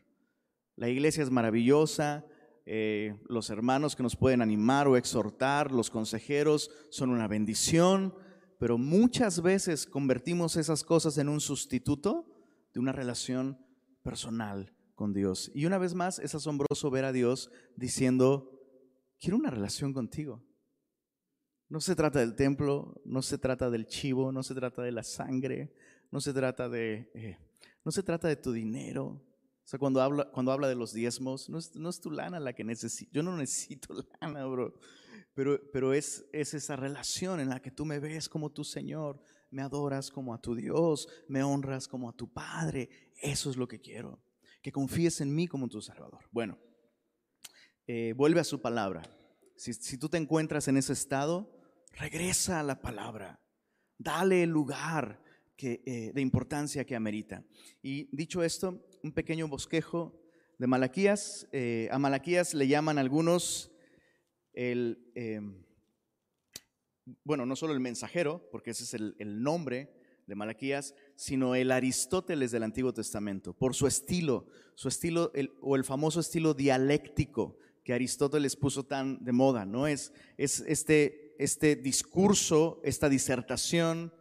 La 0.74 0.88
iglesia 0.88 1.22
es 1.22 1.30
maravillosa, 1.30 2.26
eh, 2.64 3.16
los 3.28 3.48
hermanos 3.50 3.94
que 3.94 4.02
nos 4.02 4.16
pueden 4.16 4.42
animar 4.42 4.88
o 4.88 4.96
exhortar, 4.96 5.70
los 5.70 5.88
consejeros 5.88 6.72
son 6.90 7.10
una 7.10 7.28
bendición, 7.28 8.12
pero 8.58 8.76
muchas 8.76 9.40
veces 9.40 9.86
convertimos 9.86 10.56
esas 10.56 10.82
cosas 10.82 11.16
en 11.16 11.28
un 11.28 11.40
sustituto 11.40 12.26
de 12.74 12.80
una 12.80 12.90
relación 12.90 13.64
personal 14.02 14.75
con 14.96 15.12
Dios. 15.12 15.52
Y 15.54 15.66
una 15.66 15.78
vez 15.78 15.94
más 15.94 16.18
es 16.18 16.34
asombroso 16.34 16.90
ver 16.90 17.04
a 17.04 17.12
Dios 17.12 17.50
diciendo, 17.76 18.50
quiero 19.20 19.36
una 19.36 19.50
relación 19.50 19.92
contigo. 19.92 20.42
No 21.68 21.80
se 21.80 21.94
trata 21.94 22.18
del 22.18 22.34
templo, 22.34 23.00
no 23.04 23.22
se 23.22 23.38
trata 23.38 23.70
del 23.70 23.86
chivo, 23.86 24.32
no 24.32 24.42
se 24.42 24.54
trata 24.54 24.82
de 24.82 24.92
la 24.92 25.02
sangre, 25.02 25.72
no 26.10 26.20
se 26.20 26.32
trata 26.32 26.68
de, 26.68 27.10
eh, 27.14 27.38
no 27.84 27.92
se 27.92 28.02
trata 28.02 28.26
de 28.26 28.36
tu 28.36 28.52
dinero. 28.52 29.22
O 29.64 29.68
sea, 29.68 29.78
cuando 29.78 30.00
habla, 30.00 30.30
cuando 30.30 30.52
habla 30.52 30.68
de 30.68 30.76
los 30.76 30.92
diezmos, 30.92 31.48
no 31.48 31.58
es, 31.58 31.74
no 31.74 31.88
es 31.90 32.00
tu 32.00 32.10
lana 32.10 32.40
la 32.40 32.54
que 32.54 32.64
necesito. 32.64 33.10
Yo 33.12 33.22
no 33.22 33.36
necesito 33.36 33.94
lana, 34.20 34.46
bro. 34.46 34.74
Pero, 35.34 35.60
pero 35.72 35.92
es, 35.92 36.24
es 36.32 36.54
esa 36.54 36.76
relación 36.76 37.40
en 37.40 37.50
la 37.50 37.60
que 37.60 37.70
tú 37.70 37.84
me 37.84 37.98
ves 37.98 38.28
como 38.28 38.52
tu 38.52 38.64
Señor, 38.64 39.20
me 39.50 39.60
adoras 39.60 40.10
como 40.10 40.32
a 40.32 40.40
tu 40.40 40.54
Dios, 40.54 41.08
me 41.28 41.42
honras 41.42 41.86
como 41.86 42.08
a 42.08 42.16
tu 42.16 42.32
Padre. 42.32 42.88
Eso 43.20 43.50
es 43.50 43.56
lo 43.56 43.68
que 43.68 43.80
quiero 43.80 44.25
que 44.66 44.72
confíes 44.72 45.20
en 45.20 45.32
mí 45.32 45.46
como 45.46 45.68
tu 45.68 45.80
Salvador. 45.80 46.28
Bueno, 46.32 46.58
eh, 47.86 48.14
vuelve 48.16 48.40
a 48.40 48.44
su 48.44 48.60
palabra. 48.60 49.02
Si, 49.54 49.96
tú 49.96 50.08
te 50.08 50.16
encuentras 50.16 50.66
en 50.66 50.76
ese 50.76 50.92
estado, 50.92 51.56
regresa 51.92 52.58
a 52.58 52.64
la 52.64 52.82
palabra. 52.82 53.40
Dale 53.96 54.42
el 54.42 54.50
lugar 54.50 55.22
que, 55.56 55.84
eh, 55.86 56.10
de 56.12 56.20
importancia 56.20 56.84
que 56.84 56.96
amerita. 56.96 57.44
Y 57.80 58.08
dicho 58.10 58.42
esto, 58.42 58.84
un 59.04 59.12
pequeño 59.12 59.46
bosquejo 59.46 60.20
de 60.58 60.66
Malaquías. 60.66 61.46
Eh, 61.52 61.88
a 61.92 62.00
Malaquías 62.00 62.52
le 62.52 62.66
llaman 62.66 62.98
algunos 62.98 63.70
el, 64.52 64.98
bueno, 67.22 67.46
no 67.46 67.54
solo 67.54 67.72
el 67.72 67.78
mensajero, 67.78 68.48
porque 68.50 68.72
ese 68.72 68.82
es 68.82 68.94
el, 68.94 69.14
el 69.20 69.44
nombre 69.44 69.94
de 70.26 70.34
Malaquías, 70.34 70.94
sino 71.14 71.54
el 71.54 71.70
Aristóteles 71.70 72.50
del 72.50 72.64
Antiguo 72.64 72.92
Testamento, 72.92 73.52
por 73.52 73.74
su 73.74 73.86
estilo, 73.86 74.46
su 74.74 74.88
estilo 74.88 75.32
o 75.60 75.76
el 75.76 75.84
famoso 75.84 76.20
estilo 76.20 76.54
dialéctico 76.54 77.58
que 77.84 77.94
Aristóteles 77.94 78.56
puso 78.56 78.84
tan 78.84 79.22
de 79.24 79.30
moda, 79.30 79.64
¿no? 79.64 79.86
Es, 79.86 80.12
es 80.36 80.64
este, 80.66 81.36
este 81.38 81.76
discurso, 81.76 82.80
esta 82.82 83.08
disertación 83.08 84.12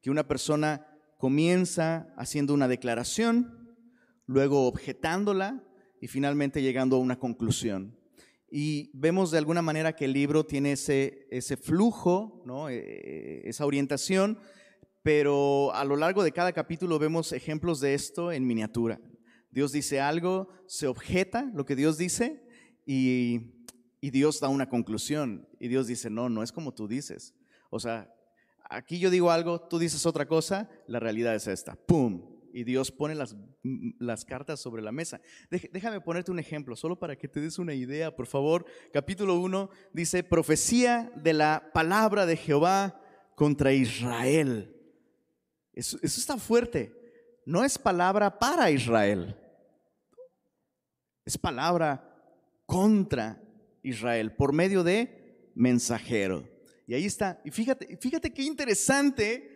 que 0.00 0.10
una 0.10 0.26
persona 0.26 0.88
comienza 1.18 2.12
haciendo 2.16 2.52
una 2.52 2.66
declaración, 2.66 3.76
luego 4.26 4.66
objetándola 4.66 5.62
y 6.00 6.08
finalmente 6.08 6.62
llegando 6.62 6.96
a 6.96 6.98
una 6.98 7.18
conclusión. 7.18 7.96
y 8.54 8.90
vemos 8.92 9.30
de 9.30 9.38
alguna 9.38 9.62
manera 9.62 9.94
que 9.94 10.04
el 10.04 10.12
libro 10.12 10.44
tiene 10.44 10.72
ese, 10.72 11.26
ese 11.30 11.56
flujo, 11.56 12.42
¿no? 12.44 12.68
Eh, 12.68 13.48
esa 13.48 13.64
orientación, 13.64 14.38
pero 15.02 15.74
a 15.74 15.84
lo 15.84 15.96
largo 15.96 16.22
de 16.22 16.32
cada 16.32 16.52
capítulo 16.52 16.98
vemos 16.98 17.32
ejemplos 17.32 17.80
de 17.80 17.94
esto 17.94 18.30
en 18.30 18.46
miniatura. 18.46 19.00
Dios 19.50 19.72
dice 19.72 20.00
algo, 20.00 20.48
se 20.66 20.86
objeta 20.86 21.50
lo 21.54 21.66
que 21.66 21.76
Dios 21.76 21.98
dice 21.98 22.42
y, 22.86 23.60
Dios 24.00 24.40
da 24.40 24.48
una 24.48 24.68
conclusión 24.68 25.48
y 25.60 25.68
Dios 25.68 25.86
dice, 25.86 26.10
no, 26.10 26.28
no 26.28 26.42
es 26.42 26.52
como 26.52 26.74
tú 26.74 26.88
dices. 26.88 27.34
O 27.70 27.78
sea, 27.78 28.12
aquí 28.68 28.98
yo 28.98 29.10
digo 29.10 29.30
algo, 29.30 29.60
tú 29.60 29.78
dices 29.78 30.06
otra 30.06 30.26
cosa, 30.26 30.68
la 30.86 30.98
realidad 31.00 31.34
es 31.34 31.46
esta. 31.46 31.76
¡Pum! 31.76 32.32
y 32.54 32.64
Dios 32.64 32.90
pone 32.90 33.14
las, 33.14 33.34
las 33.98 34.26
cartas 34.26 34.60
sobre 34.60 34.82
la 34.82 34.92
mesa. 34.92 35.22
Déjame 35.50 36.02
ponerte 36.02 36.30
un 36.30 36.38
ejemplo, 36.38 36.76
solo 36.76 36.98
para 36.98 37.16
que 37.16 37.26
te 37.26 37.40
des 37.40 37.58
una 37.58 37.72
idea, 37.72 38.14
por 38.14 38.26
favor. 38.26 38.66
Capítulo 38.92 39.40
1 39.40 39.70
dice, 39.94 40.22
profecía 40.22 41.10
de 41.16 41.32
la 41.32 41.70
palabra 41.72 42.26
de 42.26 42.36
Jehová 42.36 43.00
contra 43.36 43.72
Israel. 43.72 44.81
Eso, 45.72 45.98
está 46.02 46.36
fuerte. 46.36 46.92
No 47.44 47.64
es 47.64 47.78
palabra 47.78 48.38
para 48.38 48.70
Israel, 48.70 49.36
es 51.24 51.36
palabra 51.36 52.08
contra 52.66 53.42
Israel 53.82 54.34
por 54.34 54.52
medio 54.52 54.84
de 54.84 55.50
mensajero. 55.54 56.48
Y 56.86 56.94
ahí 56.94 57.06
está. 57.06 57.40
Y 57.44 57.50
fíjate, 57.50 57.96
fíjate 57.96 58.32
qué 58.32 58.42
interesante 58.42 59.52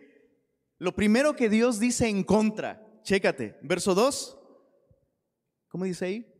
lo 0.79 0.93
primero 0.95 1.35
que 1.35 1.49
Dios 1.49 1.79
dice 1.79 2.07
en 2.07 2.23
contra. 2.23 3.01
Chécate, 3.03 3.57
verso 3.61 3.95
2. 3.95 4.37
¿Cómo 5.69 5.85
dice 5.85 6.05
ahí? 6.05 6.33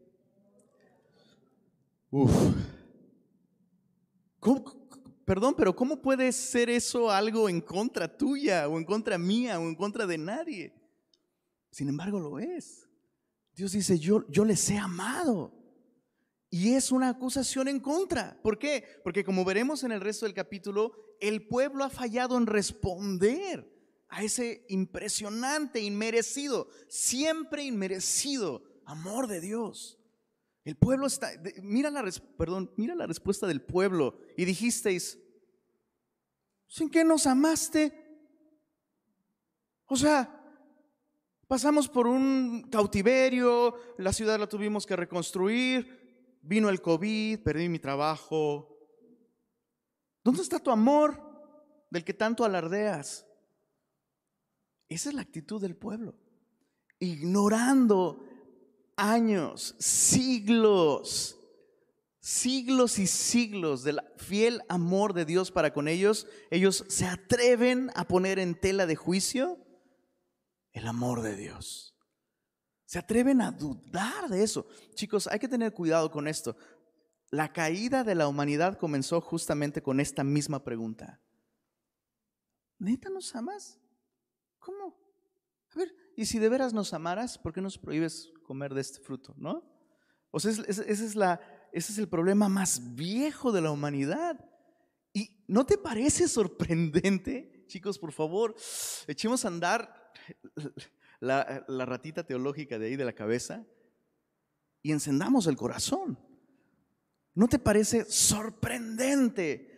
Uf. 2.10 2.32
Perdón, 5.28 5.56
pero 5.58 5.76
¿cómo 5.76 6.02
puede 6.02 6.32
ser 6.32 6.70
eso 6.70 7.12
algo 7.12 7.50
en 7.50 7.60
contra 7.60 8.08
tuya 8.18 8.70
o 8.70 8.78
en 8.78 8.86
contra 8.86 9.18
mía 9.18 9.60
o 9.60 9.64
en 9.64 9.76
contra 9.76 10.08
de 10.08 10.18
nadie? 10.18 10.74
Sin 11.70 11.90
embargo, 11.90 12.18
lo 12.18 12.40
es. 12.40 12.88
Dios 13.54 13.74
dice, 13.74 14.00
yo, 14.00 14.26
yo 14.30 14.46
les 14.46 14.70
he 14.70 14.78
amado. 14.78 15.54
Y 16.50 16.76
es 16.76 16.94
una 16.94 17.10
acusación 17.10 17.68
en 17.68 17.82
contra. 17.82 18.42
¿Por 18.42 18.58
qué? 18.58 18.86
Porque 19.04 19.26
como 19.26 19.44
veremos 19.44 19.84
en 19.84 19.92
el 19.92 20.00
resto 20.00 20.26
del 20.26 20.34
capítulo, 20.34 20.94
el 21.20 21.46
pueblo 21.46 21.84
ha 21.84 21.90
fallado 21.90 22.38
en 22.38 22.46
responder 22.46 23.70
a 24.08 24.24
ese 24.24 24.66
impresionante, 24.70 25.82
inmerecido, 25.82 26.70
siempre 26.88 27.66
inmerecido 27.66 28.64
amor 28.86 29.28
de 29.28 29.42
Dios. 29.42 30.00
El 30.68 30.76
pueblo 30.76 31.08
está, 31.08 31.32
mira 31.62 31.90
la, 31.90 32.04
perdón, 32.38 32.74
mira 32.76 32.94
la 32.94 33.08
respuesta 33.08 33.48
del 33.48 33.62
pueblo 33.62 34.20
y 34.36 34.44
dijisteis, 34.44 35.18
¿sin 36.68 36.90
qué 36.90 37.06
nos 37.06 37.26
amaste? 37.26 37.94
O 39.86 39.96
sea, 39.96 40.30
pasamos 41.48 41.88
por 41.88 42.06
un 42.06 42.68
cautiverio, 42.70 43.76
la 43.98 44.12
ciudad 44.12 44.38
la 44.38 44.50
tuvimos 44.50 44.86
que 44.86 44.98
reconstruir, 44.98 46.36
vino 46.42 46.68
el 46.68 46.82
COVID, 46.82 47.44
perdí 47.44 47.70
mi 47.70 47.80
trabajo. 47.80 48.78
¿Dónde 50.22 50.42
está 50.42 50.60
tu 50.60 50.70
amor 50.70 51.18
del 51.90 52.04
que 52.04 52.14
tanto 52.14 52.44
alardeas? 52.44 53.26
Esa 54.90 55.08
es 55.08 55.16
la 55.16 55.22
actitud 55.22 55.62
del 55.62 55.78
pueblo. 55.78 56.14
Ignorando 57.00 58.27
años, 58.98 59.76
siglos, 59.80 61.40
siglos 62.20 63.00
y 63.00 63.08
siglos 63.08 63.84
del 63.84 64.02
fiel 64.18 64.62
amor 64.68 65.14
de 65.14 65.24
Dios 65.24 65.52
para 65.52 65.72
con 65.72 65.88
ellos, 65.88 66.28
ellos 66.52 66.84
se 66.90 67.06
atreven 67.06 67.92
a 67.96 68.06
poner 68.06 68.40
en 68.40 68.60
tela 68.60 68.86
de 68.86 68.96
juicio 68.98 69.58
el 70.74 70.88
amor 70.88 71.22
de 71.22 71.36
Dios. 71.36 71.96
Se 72.86 73.00
atreven 73.00 73.42
a 73.42 73.52
dudar 73.52 74.30
de 74.30 74.44
eso. 74.44 74.68
Chicos, 74.96 75.28
hay 75.28 75.40
que 75.40 75.48
tener 75.48 75.74
cuidado 75.74 76.12
con 76.12 76.28
esto. 76.28 76.56
La 77.30 77.52
caída 77.52 78.04
de 78.04 78.16
la 78.16 78.28
humanidad 78.28 78.78
comenzó 78.78 79.20
justamente 79.22 79.82
con 79.82 80.00
esta 80.00 80.24
misma 80.24 80.64
pregunta. 80.64 81.22
¿Neta 82.80 83.10
nos 83.10 83.36
amas? 83.36 83.80
¿Cómo? 84.60 84.98
A 85.74 85.80
ver, 85.80 85.94
y 86.16 86.26
si 86.26 86.40
de 86.40 86.48
veras 86.48 86.74
nos 86.74 86.94
amaras, 86.94 87.38
¿por 87.38 87.52
qué 87.52 87.60
nos 87.60 87.78
prohíbes 87.78 88.32
comer 88.48 88.74
de 88.74 88.82
este 88.82 89.00
fruto? 89.00 89.36
¿No? 89.38 89.64
O 90.32 90.40
sea, 90.40 90.52
ese 90.52 90.92
es, 90.92 91.16
la, 91.16 91.40
ese 91.72 91.92
es 91.92 91.98
el 92.00 92.08
problema 92.08 92.50
más 92.50 92.96
viejo 92.96 93.52
de 93.52 93.62
la 93.62 93.72
humanidad. 93.72 94.44
¿Y 95.14 95.44
no 95.48 95.66
te 95.66 95.78
parece 95.78 96.28
sorprendente? 96.28 97.66
Chicos, 97.68 98.00
por 98.00 98.12
favor, 98.12 98.56
echemos 99.08 99.46
a 99.46 99.50
andar 99.50 100.12
la, 101.20 101.64
la 101.68 101.86
ratita 101.86 102.26
teológica 102.26 102.80
de 102.80 102.88
ahí 102.88 102.96
de 102.96 103.06
la 103.06 103.14
cabeza 103.14 103.66
y 104.82 104.92
encendamos 104.92 105.48
el 105.48 105.58
corazón. 105.58 106.18
¿No 107.36 107.48
te 107.48 107.60
parece 107.60 108.06
sorprendente 108.06 109.78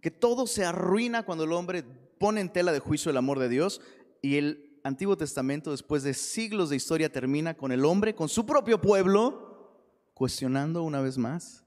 que 0.00 0.10
todo 0.10 0.46
se 0.46 0.64
arruina 0.64 1.24
cuando 1.24 1.44
el 1.44 1.52
hombre 1.52 1.82
pone 2.18 2.40
en 2.40 2.52
tela 2.52 2.72
de 2.72 2.80
juicio 2.80 3.10
el 3.10 3.16
amor 3.16 3.38
de 3.38 3.48
Dios 3.48 3.80
y 4.22 4.36
el 4.36 4.65
Antiguo 4.86 5.16
Testamento, 5.16 5.72
después 5.72 6.02
de 6.02 6.14
siglos 6.14 6.70
de 6.70 6.76
historia, 6.76 7.10
termina 7.10 7.56
con 7.56 7.72
el 7.72 7.84
hombre, 7.84 8.14
con 8.14 8.28
su 8.28 8.46
propio 8.46 8.80
pueblo, 8.80 9.82
cuestionando 10.14 10.82
una 10.82 11.00
vez 11.00 11.18
más 11.18 11.64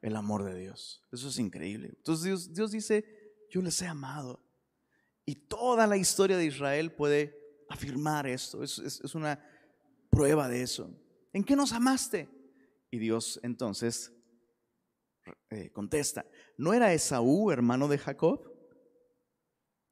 el 0.00 0.14
amor 0.16 0.44
de 0.44 0.54
Dios. 0.54 1.06
Eso 1.12 1.28
es 1.28 1.38
increíble. 1.38 1.88
Entonces 1.88 2.52
Dios, 2.54 2.70
dice, 2.70 3.04
yo 3.50 3.60
les 3.62 3.82
he 3.82 3.86
amado. 3.86 4.42
Y 5.26 5.34
toda 5.34 5.86
la 5.86 5.96
historia 5.96 6.36
de 6.36 6.46
Israel 6.46 6.92
puede 6.92 7.36
afirmar 7.68 8.26
esto. 8.26 8.62
Es, 8.62 8.78
es, 8.78 9.14
una 9.14 9.44
prueba 10.08 10.48
de 10.48 10.62
eso. 10.62 10.90
¿En 11.32 11.44
qué 11.44 11.56
nos 11.56 11.72
amaste? 11.72 12.28
Y 12.90 12.98
Dios 12.98 13.38
entonces 13.42 14.12
eh, 15.50 15.70
contesta, 15.70 16.24
¿no 16.56 16.72
era 16.72 16.92
Esaú 16.92 17.50
hermano 17.50 17.88
de 17.88 17.98
Jacob? 17.98 18.50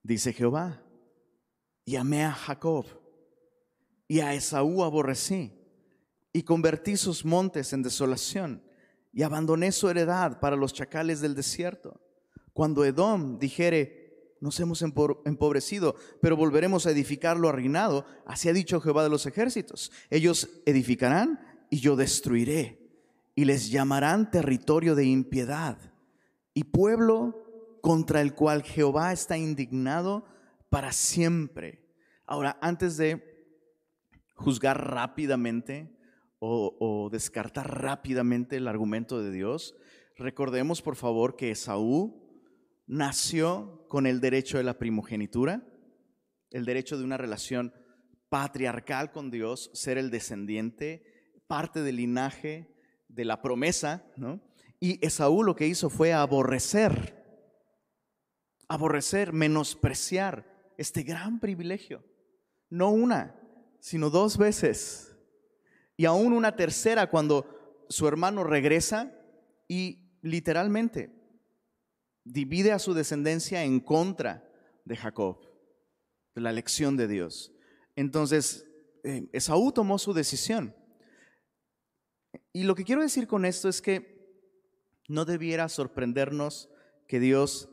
dice 0.02 0.32
Jehová, 0.32 0.82
y 1.88 1.96
amé 1.96 2.22
a 2.22 2.32
Jacob, 2.32 2.84
y 4.06 4.20
a 4.20 4.34
Esaú 4.34 4.84
aborrecí, 4.84 5.54
y 6.34 6.42
convertí 6.42 6.98
sus 6.98 7.24
montes 7.24 7.72
en 7.72 7.82
desolación, 7.82 8.62
y 9.10 9.22
abandoné 9.22 9.72
su 9.72 9.88
heredad 9.88 10.38
para 10.38 10.54
los 10.54 10.74
chacales 10.74 11.22
del 11.22 11.34
desierto. 11.34 11.98
Cuando 12.52 12.84
Edom 12.84 13.38
dijere, 13.38 14.36
nos 14.38 14.60
hemos 14.60 14.82
empobrecido, 14.82 15.96
pero 16.20 16.36
volveremos 16.36 16.84
a 16.84 16.90
edificarlo 16.90 17.48
arruinado, 17.48 18.04
así 18.26 18.50
ha 18.50 18.52
dicho 18.52 18.82
Jehová 18.82 19.02
de 19.02 19.08
los 19.08 19.24
ejércitos. 19.24 19.90
Ellos 20.10 20.50
edificarán 20.66 21.40
y 21.70 21.80
yo 21.80 21.96
destruiré, 21.96 22.86
y 23.34 23.46
les 23.46 23.70
llamarán 23.70 24.30
territorio 24.30 24.94
de 24.94 25.06
impiedad, 25.06 25.78
y 26.52 26.64
pueblo 26.64 27.78
contra 27.80 28.20
el 28.20 28.34
cual 28.34 28.62
Jehová 28.62 29.10
está 29.10 29.38
indignado 29.38 30.26
para 30.70 30.92
siempre. 30.92 31.84
Ahora, 32.26 32.58
antes 32.60 32.96
de 32.96 33.22
juzgar 34.34 34.90
rápidamente 34.90 35.96
o, 36.38 37.08
descartar 37.10 37.82
rápidamente 37.82 38.56
el 38.56 38.68
argumento 38.68 39.20
de 39.20 39.32
Dios, 39.32 39.74
recordemos 40.16 40.82
por 40.82 40.94
favor 40.94 41.36
que 41.36 41.50
Esaú 41.50 42.28
nació 42.86 43.86
con 43.88 44.06
el 44.06 44.20
derecho 44.20 44.58
de 44.58 44.64
la 44.64 44.78
primogenitura, 44.78 45.66
el 46.50 46.64
derecho 46.64 46.96
de 46.96 47.04
una 47.04 47.16
relación 47.16 47.72
patriarcal 48.28 49.10
con 49.10 49.30
Dios, 49.30 49.70
ser 49.74 49.98
el 49.98 50.10
descendiente, 50.10 51.02
parte 51.46 51.82
del 51.82 51.96
linaje 51.96 52.72
de 53.08 53.24
la 53.24 53.42
promesa, 53.42 54.04
¿no? 54.16 54.40
Y 54.80 55.04
Esaú 55.04 55.42
lo 55.42 55.56
que 55.56 55.66
hizo 55.66 55.90
fue 55.90 56.12
aborrecer 56.12 57.18
aborrecer, 58.68 59.32
menospreciar 59.32 60.57
este 60.78 61.02
gran 61.02 61.40
privilegio. 61.40 62.02
No 62.70 62.90
una, 62.90 63.38
sino 63.80 64.08
dos 64.08 64.38
veces. 64.38 65.14
Y 65.96 66.06
aún 66.06 66.32
una 66.32 66.56
tercera 66.56 67.10
cuando 67.10 67.84
su 67.90 68.08
hermano 68.08 68.44
regresa 68.44 69.12
y 69.66 69.98
literalmente 70.22 71.12
divide 72.24 72.72
a 72.72 72.78
su 72.78 72.94
descendencia 72.94 73.64
en 73.64 73.80
contra 73.80 74.48
de 74.84 74.96
Jacob, 74.96 75.38
de 76.34 76.40
la 76.40 76.50
elección 76.50 76.96
de 76.96 77.08
Dios. 77.08 77.52
Entonces, 77.96 78.70
eh, 79.02 79.28
Esaú 79.32 79.72
tomó 79.72 79.98
su 79.98 80.12
decisión. 80.12 80.74
Y 82.52 82.64
lo 82.64 82.74
que 82.74 82.84
quiero 82.84 83.02
decir 83.02 83.26
con 83.26 83.44
esto 83.44 83.68
es 83.68 83.82
que 83.82 84.18
no 85.08 85.24
debiera 85.24 85.68
sorprendernos 85.68 86.68
que 87.08 87.18
Dios 87.18 87.68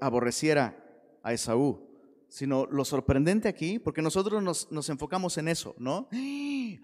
aborreciera 0.00 0.83
a 1.24 1.32
Esaú, 1.32 1.88
sino 2.28 2.66
lo 2.66 2.84
sorprendente 2.84 3.48
aquí, 3.48 3.80
porque 3.80 4.02
nosotros 4.02 4.40
nos, 4.70 4.88
enfocamos 4.88 5.36
en 5.38 5.48
eso, 5.48 5.74
¿no? 5.78 6.08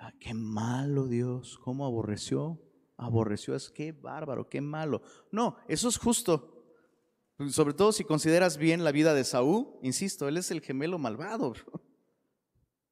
Ah, 0.00 0.12
qué 0.18 0.35
malo 0.35 1.06
Dios, 1.06 1.61
cómo 1.62 1.87
aborreció 1.87 2.59
aborreció, 3.00 3.56
es 3.56 3.70
qué 3.70 3.92
bárbaro, 3.92 4.49
qué 4.49 4.61
malo. 4.61 5.02
No, 5.32 5.56
eso 5.68 5.88
es 5.88 5.97
justo. 5.97 6.56
Sobre 7.49 7.73
todo 7.73 7.92
si 7.92 8.04
consideras 8.04 8.59
bien 8.59 8.85
la 8.85 8.92
vida 8.92 9.14
de 9.14 9.25
Saúl, 9.25 9.68
insisto, 9.82 10.28
él 10.28 10.37
es 10.37 10.50
el 10.50 10.61
gemelo 10.61 10.99
malvado. 10.99 11.54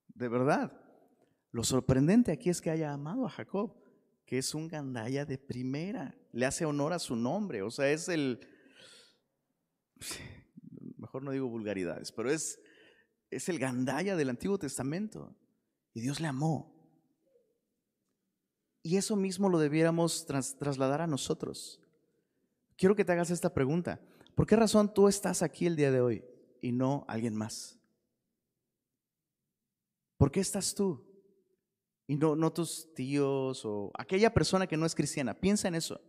De 0.09 0.29
verdad. 0.29 0.73
Lo 1.51 1.65
sorprendente 1.65 2.33
aquí 2.33 2.49
es 2.49 2.61
que 2.61 2.71
haya 2.71 2.93
amado 2.93 3.27
a 3.27 3.31
Jacob, 3.31 3.75
que 4.25 4.39
es 4.39 4.55
un 4.55 4.69
gandaya 4.69 5.25
de 5.27 5.39
primera. 5.39 6.17
Le 6.33 6.47
hace 6.47 6.65
honor 6.65 6.93
a 6.95 6.99
su 6.99 7.15
nombre. 7.15 7.63
O 7.63 7.71
sea, 7.71 7.91
es 7.91 8.09
el... 8.09 8.41
Mejor 11.09 11.23
no 11.23 11.31
digo 11.31 11.49
vulgaridades, 11.49 12.13
pero 12.13 12.31
es, 12.31 12.61
es 13.31 13.49
el 13.49 13.59
gandaya 13.59 14.15
del 14.15 14.29
Antiguo 14.29 14.59
Testamento. 14.59 15.35
Y 15.95 16.03
Dios 16.03 16.21
le 16.21 16.29
amó. 16.29 16.71
Y 18.83 18.99
eso 18.99 19.17
mismo 19.17 19.49
lo 19.49 19.59
debiéramos 19.59 20.27
trasladar 20.27 21.01
a 21.01 21.07
nosotros. 21.07 21.81
Quiero 22.77 22.95
que 22.95 23.07
te 23.07 23.13
hagas 23.13 23.31
esta 23.31 23.55
pregunta. 23.55 24.03
¿Por 24.35 24.47
qué 24.47 24.55
razón 24.55 24.93
tú 24.93 25.09
estás 25.09 25.41
aquí 25.41 25.65
el 25.65 25.77
día 25.77 25.91
de 25.91 26.03
hoy 26.03 26.25
y 26.61 26.73
no 26.73 27.07
alguien 27.09 27.35
más? 27.35 27.81
¿Por 30.19 30.31
qué 30.31 30.41
estás 30.41 30.75
tú? 30.75 31.07
Y 32.07 32.17
no, 32.17 32.37
no 32.37 32.53
tus 32.53 32.93
tíos 32.93 33.65
o 33.65 33.93
aquella 33.95 34.35
persona 34.35 34.67
que 34.67 34.77
no 34.77 34.85
es 34.85 34.95
cristiana. 34.95 35.33
Piensa 35.33 35.69
en 35.69 35.75
eso. 35.75 36.03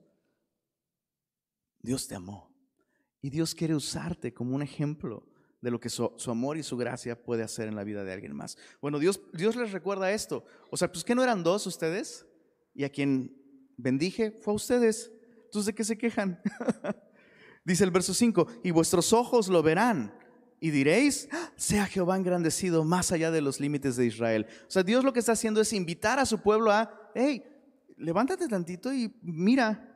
Dios 1.79 2.05
te 2.05 2.15
amó. 2.15 2.48
Y 3.21 3.29
Dios 3.29 3.53
quiere 3.53 3.75
usarte 3.75 4.33
como 4.33 4.55
un 4.55 4.61
ejemplo 4.61 5.25
de 5.61 5.71
lo 5.71 5.79
que 5.79 5.89
su, 5.89 6.11
amor 6.27 6.57
y 6.57 6.63
su 6.63 6.77
gracia 6.77 7.21
puede 7.21 7.43
hacer 7.43 7.67
en 7.67 7.75
la 7.75 7.83
vida 7.83 8.03
de 8.03 8.13
alguien 8.13 8.33
más. 8.33 8.57
Bueno, 8.81 8.99
Dios, 8.99 9.21
Dios 9.33 9.55
les 9.55 9.71
recuerda 9.71 10.11
esto. 10.11 10.45
O 10.71 10.77
sea, 10.77 10.91
pues 10.91 11.03
que 11.03 11.15
no 11.15 11.23
eran 11.23 11.43
dos 11.43 11.67
ustedes 11.67 12.25
y 12.73 12.85
a 12.85 12.89
quien 12.89 13.35
bendije 13.77 14.31
fue 14.31 14.53
a 14.53 14.55
ustedes. 14.55 15.11
Entonces, 15.45 15.65
¿de 15.67 15.75
qué 15.75 15.83
se 15.83 15.97
quejan? 15.97 16.41
Dice 17.65 17.83
el 17.83 17.91
verso 17.91 18.13
5, 18.13 18.47
y 18.63 18.71
vuestros 18.71 19.11
ojos 19.11 19.49
lo 19.49 19.61
verán 19.61 20.13
y 20.61 20.71
diréis, 20.71 21.29
sea 21.55 21.85
Jehová 21.85 22.17
engrandecido 22.17 22.83
más 22.83 23.11
allá 23.11 23.31
de 23.31 23.41
los 23.41 23.59
límites 23.59 23.95
de 23.95 24.05
Israel. 24.05 24.47
O 24.67 24.71
sea, 24.71 24.83
Dios 24.83 25.03
lo 25.03 25.13
que 25.13 25.19
está 25.19 25.33
haciendo 25.33 25.61
es 25.61 25.73
invitar 25.73 26.19
a 26.19 26.25
su 26.25 26.39
pueblo 26.39 26.71
a, 26.71 27.11
hey, 27.15 27.43
levántate 27.97 28.47
tantito 28.47 28.93
y 28.93 29.13
mira, 29.21 29.88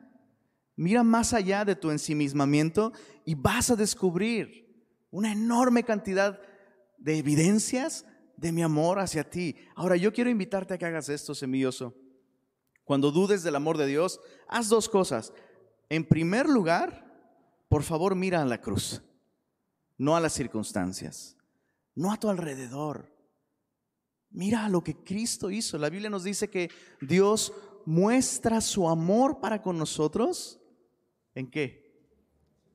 mira 0.76 1.04
más 1.04 1.34
allá 1.34 1.66
de 1.66 1.76
tu 1.76 1.92
ensimismamiento 1.92 2.92
y 3.26 3.36
vas 3.36 3.70
a 3.70 3.76
descubrir 3.76 4.64
una 5.12 5.32
enorme 5.32 5.84
cantidad 5.84 6.40
de 6.98 7.18
evidencias 7.18 8.06
de 8.38 8.52
mi 8.52 8.64
amor 8.64 9.00
hacia 9.00 9.30
ti. 9.30 9.56
Ahora, 9.76 9.96
yo 9.96 10.12
quiero 10.12 10.30
invitarte 10.30 10.74
a 10.74 10.78
que 10.78 10.86
hagas 10.86 11.10
esto, 11.10 11.36
semilloso. 11.36 11.94
Cuando 12.84 13.12
dudes 13.12 13.44
del 13.44 13.56
amor 13.56 13.78
de 13.78 13.88
Dios, 13.88 14.20
haz 14.48 14.70
dos 14.70 14.90
cosas. 14.90 15.34
En 15.90 16.06
primer 16.06 16.50
lugar, 16.50 17.04
por 17.70 17.84
favor 17.84 18.16
mira 18.16 18.42
a 18.42 18.46
la 18.46 18.62
cruz, 18.62 19.02
no 19.98 20.16
a 20.16 20.20
las 20.20 20.34
circunstancias, 20.34 21.38
no 21.96 22.12
a 22.12 22.18
tu 22.18 22.30
alrededor. 22.30 23.14
Mira 24.30 24.66
a 24.66 24.70
lo 24.70 24.84
que 24.84 24.96
Cristo 24.96 25.52
hizo. 25.52 25.78
La 25.78 25.90
Biblia 25.90 26.10
nos 26.10 26.24
dice 26.24 26.50
que 26.50 26.70
Dios 27.02 27.54
muestra 27.86 28.62
su 28.62 28.90
amor 28.90 29.40
para 29.40 29.62
con 29.62 29.78
nosotros. 29.78 30.60
¿En 31.36 31.50
qué? 31.50 31.92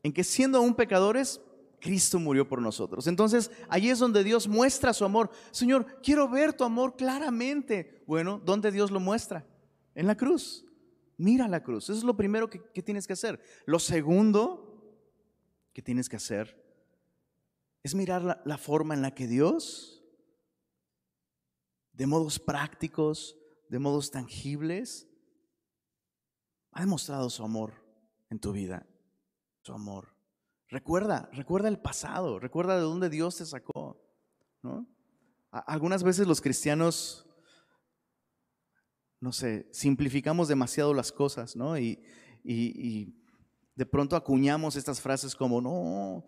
En 0.02 0.12
que 0.12 0.24
siendo 0.24 0.58
aún 0.58 0.74
pecadores, 0.74 1.40
Cristo 1.80 2.18
murió 2.18 2.48
por 2.48 2.60
nosotros. 2.60 3.06
Entonces, 3.06 3.50
ahí 3.68 3.88
es 3.88 3.98
donde 3.98 4.24
Dios 4.24 4.48
muestra 4.48 4.92
su 4.92 5.04
amor. 5.04 5.30
Señor, 5.50 6.00
quiero 6.02 6.28
ver 6.28 6.52
tu 6.52 6.64
amor 6.64 6.96
claramente. 6.96 8.02
Bueno, 8.06 8.40
¿dónde 8.44 8.72
Dios 8.72 8.90
lo 8.90 9.00
muestra? 9.00 9.46
En 9.94 10.06
la 10.06 10.16
cruz. 10.16 10.64
Mira 11.16 11.48
la 11.48 11.62
cruz. 11.62 11.84
Eso 11.84 11.98
es 11.98 12.04
lo 12.04 12.16
primero 12.16 12.48
que, 12.48 12.62
que 12.72 12.82
tienes 12.82 13.06
que 13.06 13.12
hacer. 13.12 13.40
Lo 13.66 13.78
segundo 13.78 14.68
que 15.72 15.82
tienes 15.82 16.08
que 16.08 16.16
hacer 16.16 16.68
es 17.82 17.94
mirar 17.94 18.42
la, 18.44 18.58
forma 18.58 18.94
en 18.94 19.02
la 19.02 19.14
que 19.14 19.26
Dios, 19.26 20.02
de 21.92 22.06
modos 22.06 22.38
prácticos, 22.38 23.36
de 23.68 23.78
modos 23.78 24.10
tangibles, 24.10 25.08
ha 26.72 26.80
demostrado 26.80 27.30
su 27.30 27.42
amor 27.44 27.72
en 28.30 28.38
tu 28.38 28.52
vida, 28.52 28.86
su 29.62 29.72
amor. 29.72 30.14
Recuerda, 30.68 31.30
recuerda 31.32 31.68
el 31.68 31.80
pasado, 31.80 32.38
recuerda 32.38 32.76
de 32.76 32.82
dónde 32.82 33.08
Dios 33.08 33.36
te 33.36 33.46
sacó. 33.46 34.00
¿no? 34.62 34.86
Algunas 35.50 36.02
veces 36.02 36.26
los 36.26 36.40
cristianos, 36.40 37.26
no 39.20 39.32
sé, 39.32 39.68
simplificamos 39.72 40.48
demasiado 40.48 40.92
las 40.94 41.10
cosas, 41.10 41.56
¿no? 41.56 41.78
y, 41.78 42.02
y 42.44 43.14
de 43.74 43.86
pronto 43.86 44.16
acuñamos 44.16 44.76
estas 44.76 45.00
frases 45.00 45.34
como, 45.34 45.60
no, 45.60 46.26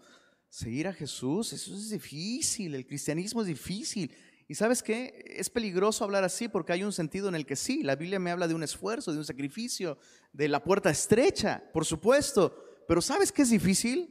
seguir 0.50 0.88
a 0.88 0.92
Jesús, 0.92 1.52
eso 1.52 1.74
es 1.74 1.90
difícil, 1.90 2.74
el 2.74 2.86
cristianismo 2.86 3.40
es 3.40 3.46
difícil. 3.46 4.12
Y 4.50 4.56
sabes 4.56 4.82
qué, 4.82 5.22
es 5.28 5.48
peligroso 5.48 6.02
hablar 6.02 6.24
así 6.24 6.48
porque 6.48 6.72
hay 6.72 6.82
un 6.82 6.92
sentido 6.92 7.28
en 7.28 7.36
el 7.36 7.46
que 7.46 7.54
sí, 7.54 7.84
la 7.84 7.94
Biblia 7.94 8.18
me 8.18 8.32
habla 8.32 8.48
de 8.48 8.54
un 8.54 8.64
esfuerzo, 8.64 9.12
de 9.12 9.18
un 9.18 9.24
sacrificio, 9.24 9.96
de 10.32 10.48
la 10.48 10.64
puerta 10.64 10.90
estrecha, 10.90 11.62
por 11.72 11.84
supuesto, 11.84 12.82
pero 12.88 13.00
¿sabes 13.00 13.30
qué 13.30 13.42
es 13.42 13.50
difícil? 13.50 14.10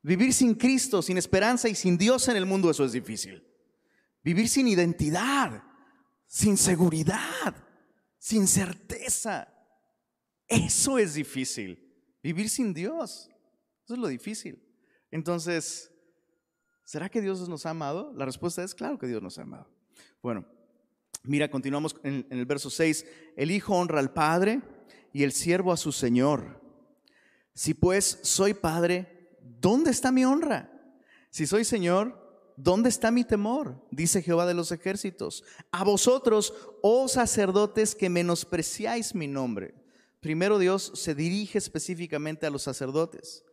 Vivir 0.00 0.32
sin 0.32 0.54
Cristo, 0.54 1.02
sin 1.02 1.18
esperanza 1.18 1.68
y 1.68 1.74
sin 1.74 1.98
Dios 1.98 2.26
en 2.28 2.36
el 2.38 2.46
mundo, 2.46 2.70
eso 2.70 2.86
es 2.86 2.92
difícil. 2.92 3.46
Vivir 4.22 4.48
sin 4.48 4.66
identidad, 4.66 5.62
sin 6.26 6.56
seguridad, 6.56 7.54
sin 8.16 8.46
certeza, 8.46 9.46
eso 10.48 10.98
es 10.98 11.12
difícil. 11.12 11.94
Vivir 12.22 12.48
sin 12.48 12.72
Dios. 12.72 13.28
Eso 13.84 13.92
es 13.92 14.00
lo 14.00 14.08
difícil. 14.08 14.58
Entonces, 15.10 15.93
¿será 16.84 17.08
que 17.08 17.20
Dios 17.20 17.48
nos 17.48 17.66
ha 17.66 17.70
amado? 17.70 18.12
La 18.16 18.24
respuesta 18.24 18.62
es 18.62 18.74
claro 18.74 18.98
que 18.98 19.06
Dios 19.06 19.22
nos 19.22 19.38
ha 19.38 19.42
amado. 19.42 19.68
Bueno, 20.22 20.44
mira, 21.22 21.50
continuamos 21.50 21.96
en, 22.02 22.26
el 22.30 22.46
verso 22.46 22.70
6. 22.70 23.06
El 23.36 23.50
Hijo 23.50 23.74
honra 23.74 23.98
al 23.98 24.12
Padre 24.12 24.62
y 25.12 25.22
el 25.22 25.32
siervo 25.32 25.72
a 25.72 25.76
su 25.76 25.92
Señor. 25.92 26.60
Si 27.54 27.74
pues 27.74 28.18
soy 28.22 28.54
Padre, 28.54 29.30
¿dónde 29.60 29.90
está 29.90 30.10
mi 30.10 30.24
honra? 30.24 30.70
Si 31.30 31.46
soy 31.46 31.64
Señor, 31.64 32.52
¿dónde 32.56 32.88
está 32.88 33.10
mi 33.10 33.24
temor? 33.24 33.86
Dice 33.90 34.22
Jehová 34.22 34.46
de 34.46 34.54
los 34.54 34.72
ejércitos. 34.72 35.44
A 35.70 35.84
vosotros, 35.84 36.54
oh 36.82 37.08
sacerdotes, 37.08 37.94
que 37.94 38.08
menospreciáis 38.08 39.14
mi 39.14 39.26
nombre. 39.26 39.74
Primero 40.20 40.58
Dios 40.58 40.90
se 40.94 41.14
dirige 41.14 41.58
específicamente 41.58 42.46
a 42.46 42.50
los 42.50 42.62
sacerdotes 42.62 43.44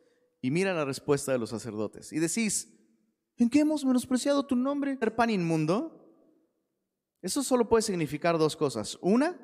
y 0.41 0.51
mira 0.51 0.73
la 0.73 0.85
respuesta 0.85 1.31
de 1.31 1.37
los 1.37 1.49
sacerdotes. 1.49 2.13
Y 2.13 2.19
decís, 2.19 2.69
¿en 3.37 3.49
qué 3.49 3.59
hemos 3.59 3.83
menospreciado 3.85 4.45
tu 4.45 4.55
nombre? 4.55 4.97
¿Ser 4.97 5.15
pan 5.15 5.29
inmundo? 5.29 5.97
Eso 7.21 7.43
solo 7.43 7.69
puede 7.69 7.83
significar 7.83 8.37
dos 8.37 8.55
cosas. 8.55 8.97
Una, 9.01 9.39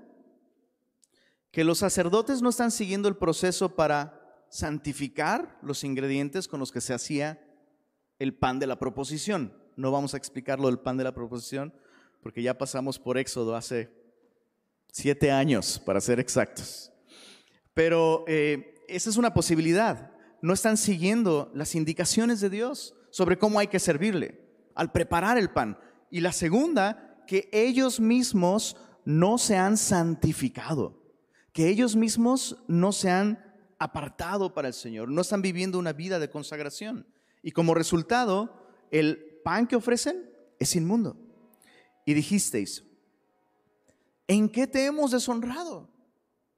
que 1.52 1.64
los 1.64 1.80
sacerdotes 1.80 2.42
no 2.42 2.50
están 2.50 2.72
siguiendo 2.72 3.08
el 3.08 3.18
proceso 3.18 3.76
para 3.76 4.46
santificar 4.50 5.58
los 5.62 5.84
ingredientes 5.84 6.48
con 6.48 6.60
los 6.60 6.72
que 6.72 6.82
se 6.82 6.94
hacía 6.94 7.44
el 8.20 8.34
pan 8.34 8.60
de 8.60 8.68
la 8.68 8.80
proposición. 8.80 9.54
No 9.76 9.92
vamos 9.92 10.14
a 10.14 10.18
explicarlo 10.18 10.68
del 10.68 10.80
pan 10.80 10.98
de 10.98 11.04
la 11.04 11.14
proposición 11.14 11.74
porque 12.22 12.42
ya 12.42 12.58
pasamos 12.58 13.00
por 13.00 13.18
Éxodo 13.18 13.56
hace 13.56 13.90
siete 14.92 15.32
años, 15.32 15.80
para 15.80 16.02
ser 16.02 16.20
exactos. 16.20 16.92
Pero 17.74 18.26
eh, 18.28 18.84
esa 18.88 19.10
es 19.10 19.18
una 19.18 19.34
posibilidad. 19.34 20.12
No 20.42 20.54
están 20.54 20.78
siguiendo 20.78 21.52
las 21.54 21.76
indicaciones 21.76 22.42
de 22.42 22.50
Dios 22.50 22.97
sobre 23.18 23.40
cómo 23.40 23.58
hay 23.58 23.66
que 23.66 23.80
servirle 23.80 24.40
al 24.76 24.92
preparar 24.92 25.40
el 25.40 25.50
pan. 25.50 25.80
Y 26.12 26.20
la 26.20 26.32
segunda, 26.32 27.24
que 27.26 27.50
ellos 27.52 28.00
mismos 28.00 28.78
no 29.06 29.40
se 29.40 29.58
han 29.58 29.76
santificado, 29.76 31.02
que 31.52 31.68
ellos 31.68 31.96
mismos 31.96 32.64
no 32.68 32.92
se 32.92 33.10
han 33.10 33.44
apartado 33.80 34.54
para 34.54 34.68
el 34.68 34.76
Señor, 34.76 35.10
no 35.10 35.22
están 35.22 35.42
viviendo 35.42 35.80
una 35.80 35.94
vida 35.94 36.20
de 36.20 36.30
consagración. 36.30 37.08
Y 37.42 37.54
como 37.54 37.74
resultado, 37.74 38.70
el 38.92 39.40
pan 39.44 39.66
que 39.66 39.78
ofrecen 39.78 40.30
es 40.60 40.76
inmundo. 40.76 41.18
Y 42.06 42.14
dijisteis, 42.14 42.84
¿en 44.28 44.48
qué 44.48 44.68
te 44.68 44.86
hemos 44.86 45.10
deshonrado? 45.10 45.90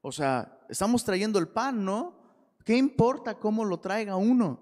O 0.01 0.11
sea, 0.11 0.59
estamos 0.67 1.05
trayendo 1.05 1.39
el 1.39 1.47
pan, 1.47 1.85
¿no? 1.85 2.19
¿Qué 2.65 2.75
importa 2.75 3.39
cómo 3.39 3.63
lo 3.63 3.79
traiga 3.79 4.17
uno? 4.17 4.61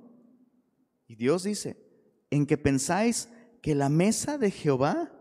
Y 1.08 1.16
Dios 1.16 1.42
dice, 1.42 1.87
en 2.30 2.46
que 2.46 2.58
pensáis 2.58 3.30
que 3.62 3.76
la 3.76 3.90
mesa 3.90 4.38
de 4.38 4.52
Jehová 4.52 5.12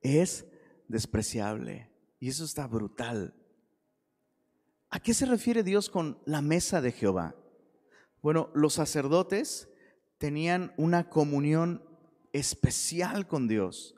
es 0.00 0.46
despreciable. 0.88 1.90
Y 2.20 2.28
eso 2.28 2.44
está 2.44 2.66
brutal. 2.66 3.34
¿A 4.90 5.00
qué 5.00 5.12
se 5.12 5.26
refiere 5.26 5.62
Dios 5.62 5.90
con 5.90 6.18
la 6.24 6.40
mesa 6.40 6.80
de 6.80 6.92
Jehová? 6.92 7.34
Bueno, 8.22 8.50
los 8.54 8.74
sacerdotes 8.74 9.68
tenían 10.18 10.72
una 10.76 11.10
comunión 11.10 11.82
especial 12.32 13.26
con 13.26 13.48
Dios 13.48 13.94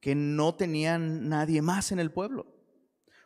que 0.00 0.14
no 0.14 0.54
tenían 0.54 1.28
nadie 1.28 1.62
más 1.62 1.92
en 1.92 1.98
el 1.98 2.10
pueblo. 2.10 2.46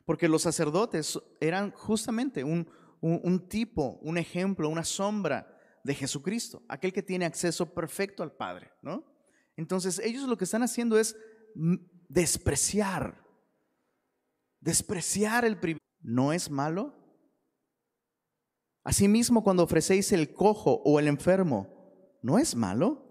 Porque 0.05 0.29
los 0.29 0.43
sacerdotes 0.43 1.19
eran 1.41 1.71
justamente 1.71 2.45
un, 2.45 2.69
un, 3.01 3.49
tipo, 3.49 3.99
un 4.03 4.19
ejemplo, 4.19 4.69
una 4.69 4.85
sombra 4.85 5.54
de 5.85 5.95
Jesucristo, 5.95 6.65
aquel 6.67 6.93
que 6.93 7.03
tiene 7.03 7.27
acceso 7.27 7.73
perfecto 7.73 8.23
al 8.23 8.33
Padre, 8.33 8.73
¿no? 8.83 9.05
Entonces 9.57 10.01
ellos 10.01 10.27
lo 10.27 10.37
que 10.37 10.45
están 10.45 10.63
haciendo 10.63 10.99
es 10.99 11.15
despreciar, 12.09 13.23
despreciar 14.61 15.45
el 15.45 15.61
privilegio. 15.61 15.85
¿No 16.01 16.33
es 16.33 16.51
malo? 16.51 16.95
Asimismo, 18.83 19.43
cuando 19.43 19.63
ofrecéis 19.63 20.13
el 20.13 20.35
cojo 20.35 20.83
o 20.85 20.99
el 20.99 21.09
enfermo, 21.09 22.19
¿no 22.21 22.39
es 22.39 22.55
malo? 22.55 23.03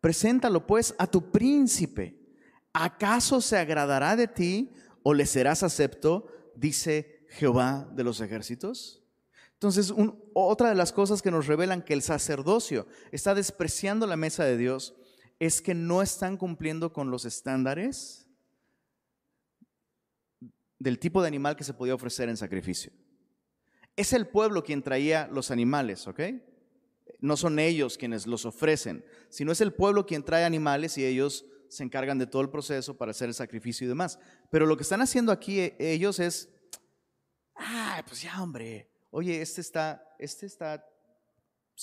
Preséntalo 0.00 0.66
pues 0.66 0.94
a 0.98 1.06
tu 1.06 1.30
príncipe. 1.30 2.20
¿Acaso 2.72 3.40
se 3.40 3.56
agradará 3.56 4.16
de 4.16 4.26
ti 4.26 4.72
o 5.04 5.14
le 5.14 5.26
serás 5.26 5.62
acepto? 5.62 6.26
Dice 6.56 7.24
Jehová 7.28 7.88
de 7.94 8.02
los 8.02 8.20
ejércitos. 8.20 9.03
Entonces, 9.54 9.92
otra 10.34 10.68
de 10.68 10.74
las 10.74 10.92
cosas 10.92 11.22
que 11.22 11.30
nos 11.30 11.46
revelan 11.46 11.82
que 11.82 11.94
el 11.94 12.02
sacerdocio 12.02 12.86
está 13.12 13.34
despreciando 13.34 14.06
la 14.06 14.16
mesa 14.16 14.44
de 14.44 14.56
Dios 14.56 14.94
es 15.38 15.62
que 15.62 15.74
no 15.74 16.02
están 16.02 16.36
cumpliendo 16.36 16.92
con 16.92 17.10
los 17.10 17.24
estándares 17.24 18.28
del 20.78 20.98
tipo 20.98 21.22
de 21.22 21.28
animal 21.28 21.56
que 21.56 21.64
se 21.64 21.74
podía 21.74 21.94
ofrecer 21.94 22.28
en 22.28 22.36
sacrificio. 22.36 22.92
Es 23.96 24.12
el 24.12 24.26
pueblo 24.26 24.64
quien 24.64 24.82
traía 24.82 25.28
los 25.28 25.50
animales, 25.50 26.06
¿ok? 26.06 26.20
No 27.20 27.36
son 27.36 27.58
ellos 27.58 27.96
quienes 27.96 28.26
los 28.26 28.44
ofrecen, 28.44 29.04
sino 29.30 29.52
es 29.52 29.60
el 29.60 29.72
pueblo 29.72 30.04
quien 30.04 30.24
trae 30.24 30.44
animales 30.44 30.98
y 30.98 31.04
ellos 31.04 31.46
se 31.68 31.84
encargan 31.84 32.18
de 32.18 32.26
todo 32.26 32.42
el 32.42 32.50
proceso 32.50 32.96
para 32.96 33.12
hacer 33.12 33.28
el 33.28 33.34
sacrificio 33.34 33.84
y 33.84 33.88
demás. 33.88 34.18
Pero 34.50 34.66
lo 34.66 34.76
que 34.76 34.82
están 34.82 35.00
haciendo 35.00 35.32
aquí 35.32 35.60
eh, 35.60 35.76
ellos 35.78 36.20
es, 36.20 36.50
ah, 37.56 38.02
pues 38.06 38.22
ya 38.22 38.42
hombre, 38.42 38.90
oye, 39.14 39.40
este 39.40 39.60
está, 39.60 40.04
este 40.18 40.44
está, 40.44 40.84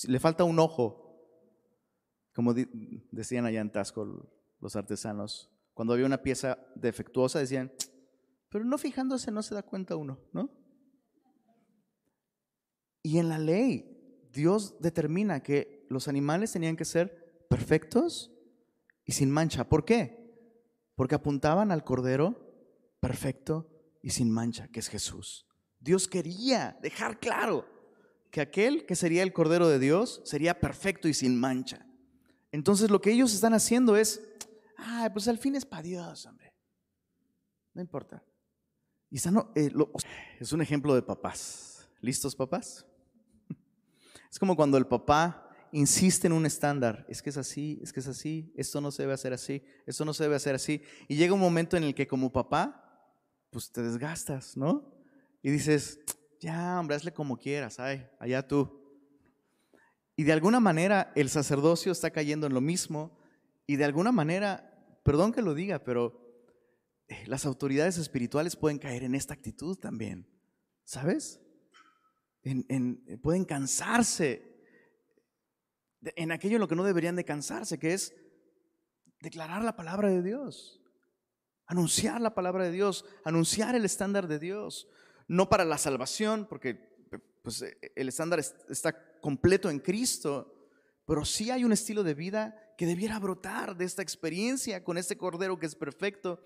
le 0.06 0.20
falta 0.20 0.44
un 0.44 0.58
ojo, 0.58 1.18
como 2.34 2.52
decían 3.10 3.46
allá 3.46 3.62
en 3.62 3.72
Tasco 3.72 4.30
los 4.60 4.76
artesanos. 4.76 5.50
Cuando 5.72 5.94
había 5.94 6.04
una 6.04 6.22
pieza 6.22 6.58
defectuosa 6.74 7.38
decían, 7.38 7.72
pero 8.50 8.66
no 8.66 8.76
fijándose 8.76 9.30
no 9.30 9.42
se 9.42 9.54
da 9.54 9.62
cuenta 9.62 9.96
uno, 9.96 10.20
¿no? 10.34 10.50
Y 13.02 13.16
en 13.16 13.30
la 13.30 13.38
ley, 13.38 14.28
Dios 14.30 14.78
determina 14.80 15.42
que 15.42 15.86
los 15.88 16.08
animales 16.08 16.52
tenían 16.52 16.76
que 16.76 16.84
ser 16.84 17.46
perfectos 17.48 18.30
y 19.06 19.12
sin 19.12 19.30
mancha. 19.30 19.70
¿Por 19.70 19.86
qué? 19.86 20.36
Porque 20.94 21.14
apuntaban 21.14 21.72
al 21.72 21.82
Cordero 21.82 22.52
perfecto 23.00 23.70
y 24.02 24.10
sin 24.10 24.30
mancha, 24.30 24.68
que 24.68 24.80
es 24.80 24.88
Jesús. 24.88 25.46
Dios 25.82 26.06
quería 26.06 26.78
dejar 26.80 27.18
claro 27.18 27.66
que 28.30 28.40
aquel 28.40 28.86
que 28.86 28.94
sería 28.94 29.22
el 29.22 29.32
Cordero 29.32 29.68
de 29.68 29.80
Dios 29.80 30.22
sería 30.24 30.60
perfecto 30.60 31.08
y 31.08 31.14
sin 31.14 31.38
mancha. 31.38 31.84
Entonces 32.52 32.90
lo 32.90 33.00
que 33.00 33.10
ellos 33.10 33.34
están 33.34 33.52
haciendo 33.52 33.96
es, 33.96 34.22
ah, 34.78 35.10
pues 35.12 35.26
al 35.26 35.38
fin 35.38 35.56
es 35.56 35.66
para 35.66 35.82
Dios, 35.82 36.24
hombre. 36.26 36.54
No 37.74 37.82
importa. 37.82 38.22
Y 39.10 39.18
eh, 39.18 39.72
es 40.38 40.52
un 40.52 40.62
ejemplo 40.62 40.94
de 40.94 41.02
papás. 41.02 41.88
¿Listos, 42.00 42.34
papás? 42.34 42.86
Es 44.30 44.38
como 44.38 44.56
cuando 44.56 44.78
el 44.78 44.86
papá 44.86 45.50
insiste 45.72 46.26
en 46.26 46.32
un 46.32 46.46
estándar. 46.46 47.04
Es 47.08 47.20
que 47.20 47.30
es 47.30 47.36
así, 47.36 47.78
es 47.82 47.92
que 47.92 48.00
es 48.00 48.06
así, 48.06 48.52
esto 48.56 48.80
no 48.80 48.90
se 48.90 49.02
debe 49.02 49.12
hacer 49.12 49.32
así, 49.32 49.62
esto 49.84 50.04
no 50.04 50.14
se 50.14 50.22
debe 50.22 50.36
hacer 50.36 50.54
así. 50.54 50.80
Y 51.08 51.16
llega 51.16 51.34
un 51.34 51.40
momento 51.40 51.76
en 51.76 51.84
el 51.84 51.94
que 51.94 52.06
como 52.06 52.32
papá, 52.32 53.10
pues 53.50 53.70
te 53.70 53.82
desgastas, 53.82 54.56
¿no? 54.56 54.91
Y 55.42 55.50
dices, 55.50 56.00
ya, 56.40 56.78
hombre, 56.78 56.96
hazle 56.96 57.12
como 57.12 57.36
quieras, 57.36 57.80
ay, 57.80 58.06
allá 58.18 58.46
tú. 58.46 58.80
Y 60.16 60.24
de 60.24 60.32
alguna 60.32 60.60
manera 60.60 61.12
el 61.16 61.28
sacerdocio 61.28 61.92
está 61.92 62.10
cayendo 62.10 62.46
en 62.46 62.54
lo 62.54 62.60
mismo. 62.60 63.18
Y 63.66 63.76
de 63.76 63.84
alguna 63.84 64.12
manera, 64.12 64.98
perdón 65.04 65.32
que 65.32 65.42
lo 65.42 65.54
diga, 65.54 65.82
pero 65.82 66.20
eh, 67.08 67.24
las 67.26 67.46
autoridades 67.46 67.98
espirituales 67.98 68.56
pueden 68.56 68.78
caer 68.78 69.04
en 69.04 69.14
esta 69.14 69.34
actitud 69.34 69.78
también. 69.78 70.28
¿Sabes? 70.84 71.40
en, 72.44 73.20
pueden 73.22 73.44
cansarse 73.44 74.52
en 76.16 76.32
aquello 76.32 76.56
en 76.56 76.60
lo 76.60 76.68
que 76.68 76.76
no 76.76 76.84
deberían 76.84 77.16
de 77.16 77.24
cansarse, 77.24 77.78
que 77.78 77.94
es 77.94 78.14
declarar 79.20 79.62
la 79.62 79.76
palabra 79.76 80.08
de 80.08 80.22
Dios, 80.22 80.82
anunciar 81.66 82.20
la 82.20 82.34
palabra 82.34 82.64
de 82.64 82.72
Dios, 82.72 83.04
anunciar 83.24 83.74
el 83.74 83.84
estándar 83.84 84.26
de 84.26 84.38
Dios, 84.38 84.88
no 85.32 85.48
para 85.48 85.64
la 85.64 85.78
salvación, 85.78 86.46
porque 86.46 86.74
pues, 87.42 87.64
el 87.96 88.08
estándar 88.08 88.38
está 88.38 89.18
completo 89.22 89.70
en 89.70 89.78
Cristo, 89.78 90.68
pero 91.06 91.24
sí 91.24 91.50
hay 91.50 91.64
un 91.64 91.72
estilo 91.72 92.02
de 92.02 92.12
vida 92.12 92.74
que 92.76 92.84
debiera 92.84 93.18
brotar 93.18 93.74
de 93.74 93.86
esta 93.86 94.02
experiencia 94.02 94.84
con 94.84 94.98
este 94.98 95.16
Cordero 95.16 95.58
que 95.58 95.64
es 95.64 95.74
perfecto. 95.74 96.38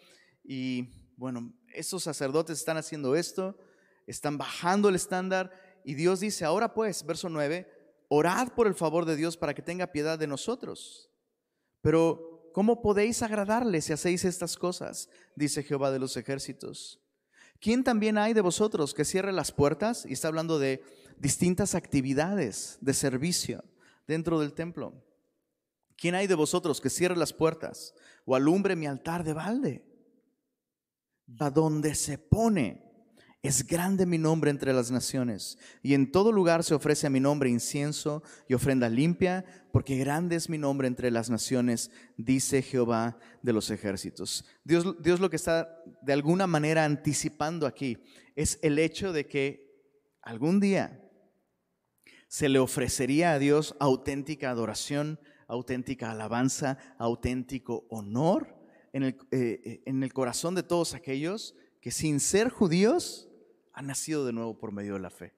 Y 0.44 0.88
bueno, 1.16 1.52
esos 1.74 2.04
sacerdotes 2.04 2.60
están 2.60 2.76
haciendo 2.76 3.16
esto, 3.16 3.58
están 4.06 4.38
bajando 4.38 4.88
el 4.88 4.94
estándar 4.94 5.50
y 5.84 5.94
Dios 5.94 6.20
dice, 6.20 6.44
ahora 6.44 6.72
pues, 6.72 7.04
verso 7.04 7.28
9, 7.28 7.68
orad 8.08 8.52
por 8.52 8.68
el 8.68 8.74
favor 8.74 9.04
de 9.04 9.16
Dios 9.16 9.36
para 9.36 9.52
que 9.52 9.62
tenga 9.62 9.90
piedad 9.90 10.16
de 10.16 10.28
nosotros. 10.28 11.10
Pero, 11.80 12.52
¿cómo 12.54 12.82
podéis 12.82 13.20
agradarle 13.24 13.80
si 13.80 13.92
hacéis 13.92 14.24
estas 14.24 14.56
cosas? 14.56 15.08
Dice 15.34 15.64
Jehová 15.64 15.90
de 15.90 15.98
los 15.98 16.16
ejércitos. 16.16 17.00
¿Quién 17.60 17.84
también 17.84 18.18
hay 18.18 18.32
de 18.32 18.40
vosotros 18.40 18.94
que 18.94 19.04
cierre 19.04 19.32
las 19.32 19.52
puertas? 19.52 20.04
Y 20.06 20.12
está 20.12 20.28
hablando 20.28 20.58
de 20.58 20.82
distintas 21.18 21.74
actividades 21.74 22.78
de 22.80 22.94
servicio 22.94 23.64
dentro 24.06 24.40
del 24.40 24.52
templo. 24.52 25.02
¿Quién 25.96 26.14
hay 26.14 26.26
de 26.26 26.34
vosotros 26.34 26.80
que 26.80 26.90
cierre 26.90 27.16
las 27.16 27.32
puertas 27.32 27.94
o 28.24 28.34
alumbre 28.34 28.76
mi 28.76 28.86
altar 28.86 29.24
de 29.24 29.32
balde? 29.32 29.84
A 31.40 31.50
donde 31.50 31.94
se 31.94 32.18
pone 32.18 32.85
es 33.46 33.66
grande 33.66 34.06
mi 34.06 34.18
nombre 34.18 34.50
entre 34.50 34.72
las 34.72 34.90
naciones, 34.90 35.58
y 35.82 35.94
en 35.94 36.10
todo 36.10 36.32
lugar 36.32 36.64
se 36.64 36.74
ofrece 36.74 37.06
a 37.06 37.10
mi 37.10 37.20
nombre 37.20 37.50
incienso 37.50 38.22
y 38.48 38.54
ofrenda 38.54 38.88
limpia, 38.88 39.44
porque 39.72 39.96
grande 39.96 40.36
es 40.36 40.48
mi 40.48 40.58
nombre 40.58 40.88
entre 40.88 41.10
las 41.10 41.28
naciones, 41.28 41.90
dice 42.16 42.62
Jehová 42.62 43.18
de 43.42 43.52
los 43.52 43.70
ejércitos. 43.70 44.44
Dios, 44.64 44.96
Dios 45.02 45.20
lo 45.20 45.28
que 45.30 45.36
está 45.36 45.82
de 46.02 46.12
alguna 46.12 46.46
manera 46.46 46.84
anticipando 46.84 47.66
aquí 47.66 47.98
es 48.34 48.58
el 48.62 48.78
hecho 48.78 49.12
de 49.12 49.26
que 49.26 49.66
algún 50.22 50.60
día 50.60 51.02
se 52.28 52.48
le 52.48 52.58
ofrecería 52.58 53.32
a 53.32 53.38
Dios 53.38 53.76
auténtica 53.80 54.50
adoración, 54.50 55.20
auténtica 55.46 56.10
alabanza, 56.10 56.78
auténtico 56.98 57.86
honor 57.90 58.56
en 58.92 59.04
el, 59.04 59.16
eh, 59.30 59.60
eh, 59.64 59.82
en 59.86 60.02
el 60.02 60.12
corazón 60.12 60.54
de 60.54 60.62
todos 60.62 60.94
aquellos 60.94 61.54
que 61.80 61.90
sin 61.92 62.18
ser 62.18 62.48
judíos, 62.48 63.25
ha 63.76 63.82
nacido 63.82 64.24
de 64.24 64.32
nuevo 64.32 64.58
por 64.58 64.72
medio 64.72 64.94
de 64.94 65.00
la 65.00 65.10
fe. 65.10 65.34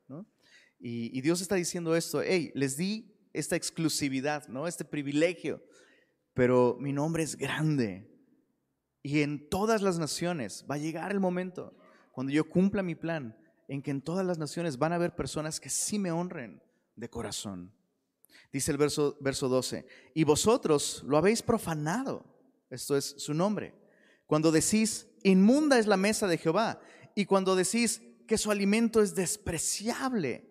Y, 0.79 1.20
Dios 1.20 1.40
está 1.40 1.57
diciendo 1.57 1.96
esto, 1.96 2.22
hey, 2.22 2.53
les 2.55 2.77
di 2.77 3.12
esta 3.33 3.57
exclusividad, 3.57 4.46
¿no? 4.46 4.68
este 4.68 4.85
privilegio, 4.85 5.61
pero 6.35 6.77
mi 6.81 6.92
nombre 6.92 7.24
es 7.24 7.37
grande. 7.37 8.09
Y 9.03 9.22
en 9.22 9.48
todas 9.48 9.83
las 9.83 9.98
naciones 9.98 10.64
va 10.70 10.77
a 10.77 10.79
llegar 10.79 11.11
el 11.11 11.18
momento, 11.18 11.77
cuando 12.12 12.33
yo 12.33 12.48
cumpla 12.48 12.85
mi 12.85 12.94
plan, 12.94 13.37
en 13.66 13.83
que 13.83 13.90
en 13.90 14.03
todas 14.03 14.24
las 14.24 14.38
naciones 14.38 14.79
van 14.79 14.92
a 14.92 14.96
haber 14.96 15.16
personas 15.16 15.59
que 15.59 15.68
sí 15.68 15.98
me 15.98 16.12
honren 16.12 16.62
de 16.94 17.11
corazón. 17.11 17.74
Dice 18.53 18.70
el 18.70 18.79
verso, 18.79 19.16
verso 19.20 19.48
12, 19.48 19.85
y 20.14 20.22
vosotros 20.22 21.03
lo 21.05 21.16
habéis 21.16 21.42
profanado, 21.42 22.24
esto 22.70 22.96
es 22.96 23.16
su 23.18 23.35
nombre, 23.35 23.74
cuando 24.27 24.53
decís, 24.53 25.09
inmunda 25.24 25.79
es 25.79 25.88
la 25.88 25.96
mesa 25.96 26.29
de 26.29 26.38
Jehová, 26.38 26.81
y 27.16 27.24
cuando 27.27 27.57
decís, 27.57 28.01
que 28.29 28.38
su 28.38 28.53
alimento 28.53 29.03
es 29.03 29.17
despreciable. 29.17 30.49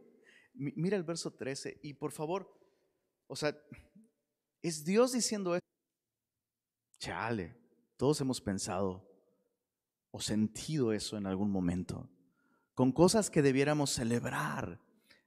Mira 0.53 0.97
el 0.97 1.03
verso 1.03 1.31
13 1.31 1.79
y 1.83 1.93
por 1.93 2.11
favor, 2.11 2.59
o 3.27 3.35
sea, 3.35 3.55
es 4.61 4.83
Dios 4.83 5.13
diciendo 5.13 5.55
esto. 5.55 5.67
Chale, 6.99 7.55
todos 7.95 8.19
hemos 8.19 8.41
pensado 8.41 9.07
o 10.11 10.19
sentido 10.19 10.91
eso 10.91 11.15
en 11.15 11.27
algún 11.27 11.51
momento, 11.51 12.09
con 12.73 12.91
cosas 12.91 13.29
que 13.29 13.43
debiéramos 13.43 13.91
celebrar, 13.91 14.81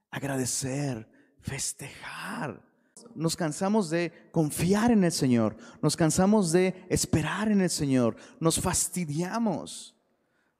agradecer, 0.09 1.09
festejar. 1.39 2.69
Nos 3.15 3.37
cansamos 3.37 3.89
de 3.89 4.29
confiar 4.31 4.91
en 4.91 5.05
el 5.05 5.13
Señor, 5.13 5.55
nos 5.81 5.95
cansamos 5.95 6.51
de 6.51 6.85
esperar 6.89 7.49
en 7.49 7.61
el 7.61 7.69
Señor, 7.69 8.17
nos 8.41 8.59
fastidiamos 8.59 9.95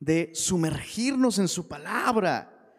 de 0.01 0.31
sumergirnos 0.33 1.37
en 1.37 1.47
su 1.47 1.67
palabra, 1.67 2.73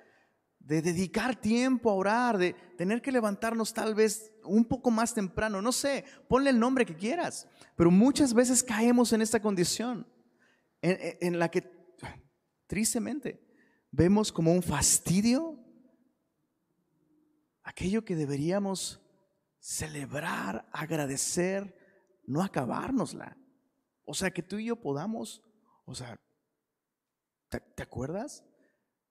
de 0.58 0.82
dedicar 0.82 1.40
tiempo 1.40 1.88
a 1.88 1.94
orar, 1.94 2.36
de 2.36 2.52
tener 2.76 3.00
que 3.00 3.12
levantarnos 3.12 3.72
tal 3.72 3.94
vez 3.94 4.32
un 4.44 4.64
poco 4.64 4.90
más 4.90 5.14
temprano, 5.14 5.62
no 5.62 5.70
sé, 5.70 6.04
ponle 6.28 6.50
el 6.50 6.58
nombre 6.58 6.84
que 6.84 6.96
quieras, 6.96 7.46
pero 7.76 7.92
muchas 7.92 8.34
veces 8.34 8.62
caemos 8.62 9.12
en 9.12 9.22
esta 9.22 9.40
condición 9.40 10.04
en, 10.80 11.38
la 11.38 11.48
que 11.48 11.62
tristemente, 12.66 13.40
vemos 13.92 14.32
como 14.32 14.52
un 14.52 14.62
fastidio 14.62 15.60
aquello 17.62 18.04
que 18.04 18.16
deberíamos 18.16 19.00
celebrar, 19.60 20.68
agradecer, 20.72 21.72
no 22.26 22.42
acabárnosla. 22.42 23.36
O 24.04 24.12
sea, 24.12 24.32
que 24.32 24.42
tú 24.42 24.58
y 24.58 24.64
yo 24.64 24.80
podamos, 24.80 25.40
o 25.84 25.94
sea, 25.94 26.18
¿te, 27.58 27.82
acuerdas? 27.82 28.44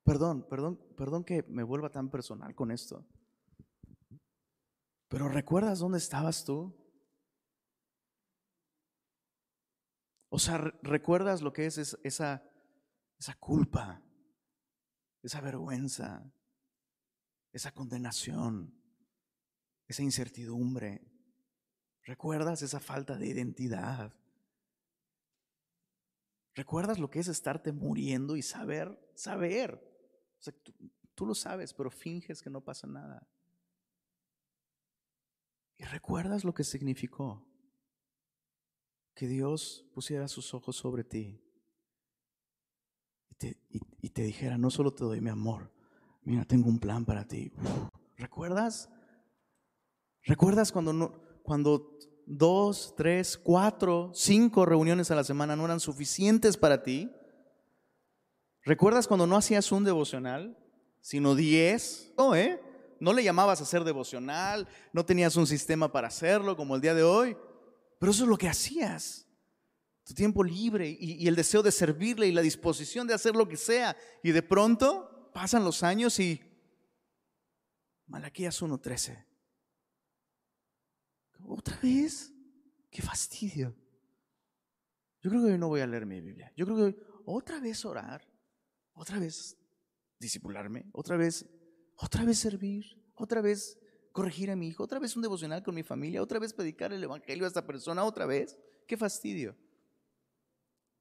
Perdón, 0.04 0.48
perdón, 0.50 0.80
perdón 0.98 1.24
que 1.24 1.44
me 1.44 1.64
vuelva 1.64 1.92
tan 1.92 2.10
personal 2.10 2.56
con 2.56 2.72
esto. 2.72 3.06
Pero 5.08 5.30
¿recuerdas 5.30 5.80
dónde 5.80 5.98
estabas 5.98 6.44
tú? 6.44 6.76
O 10.30 10.40
sea, 10.40 10.58
¿recuerdas 10.82 11.42
lo 11.42 11.52
que 11.52 11.66
es 11.66 11.78
esa, 11.78 12.44
esa 13.20 13.36
culpa, 13.40 14.02
esa 15.22 15.42
vergüenza, 15.42 16.34
esa 17.52 17.72
condenación, 17.74 18.74
esa 19.88 20.04
incertidumbre? 20.04 21.06
¿Recuerdas 22.04 22.62
esa 22.62 22.80
falta 22.80 23.18
de 23.18 23.28
identidad? 23.28 24.16
¿Recuerdas 26.54 27.00
lo 27.00 27.10
que 27.10 27.20
es 27.20 27.28
estarte 27.28 27.72
muriendo 27.72 28.36
y 28.36 28.42
saber, 28.42 29.00
saber? 29.16 29.76
O 30.40 30.42
sea, 30.42 30.54
tú, 31.16 31.26
lo 31.26 31.34
sabes, 31.34 31.74
pero 31.74 31.90
finges 31.90 32.42
que 32.42 32.50
no 32.50 32.62
pasa 32.62 32.88
nada. 32.88 33.28
¿Y 35.78 35.84
recuerdas 35.86 36.44
lo 36.44 36.54
que 36.54 36.64
significó? 36.64 37.48
Que 39.14 39.28
Dios 39.28 39.90
pusiera 39.94 40.28
sus 40.28 40.54
ojos 40.54 40.76
sobre 40.76 41.04
ti 41.04 41.42
y 44.02 44.10
te, 44.10 44.22
dijera, 44.22 44.58
no 44.58 44.70
solo 44.70 44.94
te 44.94 45.04
doy 45.04 45.20
mi 45.20 45.30
amor, 45.30 45.74
mira, 46.22 46.46
tengo 46.46 46.70
un 46.70 46.80
plan 46.80 47.06
para 47.06 47.28
ti. 47.28 47.52
¿Recuerdas? 48.18 48.90
¿Recuerdas 50.24 50.72
cuando, 50.72 50.94
no, 50.94 51.42
cuando 51.42 51.98
dos, 52.26 52.94
tres, 52.96 53.38
cuatro, 53.38 54.12
cinco 54.14 54.66
reuniones 54.66 55.12
a 55.12 55.16
la 55.16 55.24
semana 55.24 55.56
no 55.56 55.66
eran 55.66 55.80
suficientes 55.80 56.58
para 56.58 56.84
ti? 56.84 57.12
¿Recuerdas 58.64 59.08
cuando 59.08 59.28
no 59.28 59.38
hacías 59.38 59.72
un 59.72 59.84
devocional, 59.84 60.58
sino 61.00 61.36
diez? 61.36 62.14
No, 62.18 62.36
¿eh? 62.36 62.62
No 63.00 63.14
le 63.14 63.24
llamabas 63.24 63.60
a 63.60 63.64
hacer 63.64 63.84
devocional, 63.84 64.68
no 64.94 65.06
tenías 65.06 65.36
un 65.36 65.48
sistema 65.48 65.92
para 65.92 66.10
hacerlo 66.10 66.56
como 66.56 66.76
el 66.76 66.82
día 66.82 66.94
de 66.94 67.04
hoy, 67.04 67.36
pero 68.00 68.12
eso 68.12 68.24
es 68.24 68.30
lo 68.30 68.38
que 68.38 68.50
hacías. 68.50 69.28
Tu 70.04 70.14
tiempo 70.14 70.44
libre 70.44 70.90
y, 70.90 71.24
y 71.24 71.28
el 71.28 71.36
deseo 71.36 71.64
de 71.64 71.72
servirle 71.72 72.28
y 72.28 72.32
la 72.32 72.42
disposición 72.42 73.08
de 73.08 73.14
hacer 73.14 73.36
lo 73.36 73.48
que 73.48 73.58
sea. 73.58 73.96
Y 74.24 74.32
de 74.32 74.44
pronto 74.44 75.32
pasan 75.34 75.64
los 75.64 75.84
años 75.84 76.20
y 76.20 76.42
Malaquías 78.08 78.62
1.13. 78.62 79.31
¿Otra 81.54 81.78
vez? 81.84 82.34
¡Qué 82.90 83.02
fastidio! 83.02 83.76
Yo 85.22 85.30
creo 85.30 85.44
que 85.44 85.52
hoy 85.52 85.58
no 85.58 85.68
voy 85.68 85.82
a 85.82 85.88
leer 85.88 86.06
mi 86.06 86.22
Biblia. 86.22 86.52
Yo 86.56 86.66
creo 86.66 86.78
que 86.78 86.84
hoy, 86.84 86.98
otra 87.26 87.60
vez 87.60 87.84
orar, 87.84 88.26
otra 88.94 89.20
vez 89.20 89.58
disipularme, 90.18 90.86
otra 90.94 91.18
vez, 91.18 91.46
otra 91.96 92.24
vez 92.24 92.40
servir, 92.40 92.86
otra 93.16 93.42
vez 93.42 93.78
corregir 94.14 94.50
a 94.50 94.56
mi 94.56 94.70
hijo, 94.70 94.84
otra 94.84 95.00
vez 95.00 95.16
un 95.18 95.24
devocional 95.24 95.62
con 95.62 95.76
mi 95.76 95.84
familia, 95.84 96.24
otra 96.24 96.40
vez 96.40 96.54
predicar 96.54 96.94
el 96.94 97.04
evangelio 97.04 97.44
a 97.44 97.50
esta 97.50 97.68
persona, 97.68 98.06
otra 98.06 98.26
vez. 98.26 98.58
¡Qué 98.88 98.96
fastidio! 98.96 99.58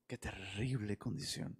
¡Qué 0.08 0.18
terrible 0.18 0.98
condición! 0.98 1.56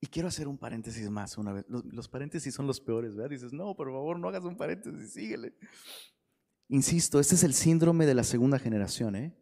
Y 0.00 0.06
quiero 0.06 0.28
hacer 0.28 0.46
un 0.46 0.56
paréntesis 0.56 1.10
más 1.10 1.36
una 1.36 1.52
vez. 1.52 1.64
Los, 1.68 1.84
los, 1.86 2.08
paréntesis 2.08 2.54
son 2.54 2.68
los 2.68 2.80
peores, 2.80 3.16
¿verdad? 3.16 3.30
Dices, 3.30 3.52
no, 3.52 3.74
por 3.74 3.88
favor, 3.88 4.20
no 4.20 4.28
hagas 4.28 4.44
un 4.44 4.56
paréntesis, 4.56 5.12
síguele. 5.12 5.56
Insisto, 6.68 7.18
este 7.18 7.34
es 7.34 7.44
el 7.44 7.54
síndrome 7.54 8.06
de 8.06 8.14
la 8.14 8.24
segunda 8.24 8.58
generación. 8.58 9.16
¿eh? 9.16 9.34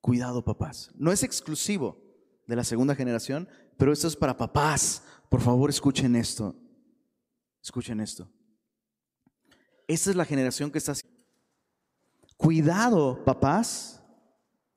Cuidado, 0.00 0.44
papás. 0.44 0.90
No 0.94 1.12
es 1.12 1.22
exclusivo 1.22 2.02
de 2.46 2.56
la 2.56 2.64
segunda 2.64 2.94
generación, 2.94 3.48
pero 3.76 3.92
esto 3.92 4.08
es 4.08 4.16
para 4.16 4.36
papás. 4.36 5.02
Por 5.28 5.40
favor, 5.40 5.70
escuchen 5.70 6.16
esto. 6.16 6.56
Escuchen 7.62 8.00
esto. 8.00 8.28
Esta 9.86 10.10
es 10.10 10.16
la 10.16 10.24
generación 10.24 10.70
que 10.70 10.78
está... 10.78 10.94
Cuidado, 12.36 13.24
papás. 13.24 14.02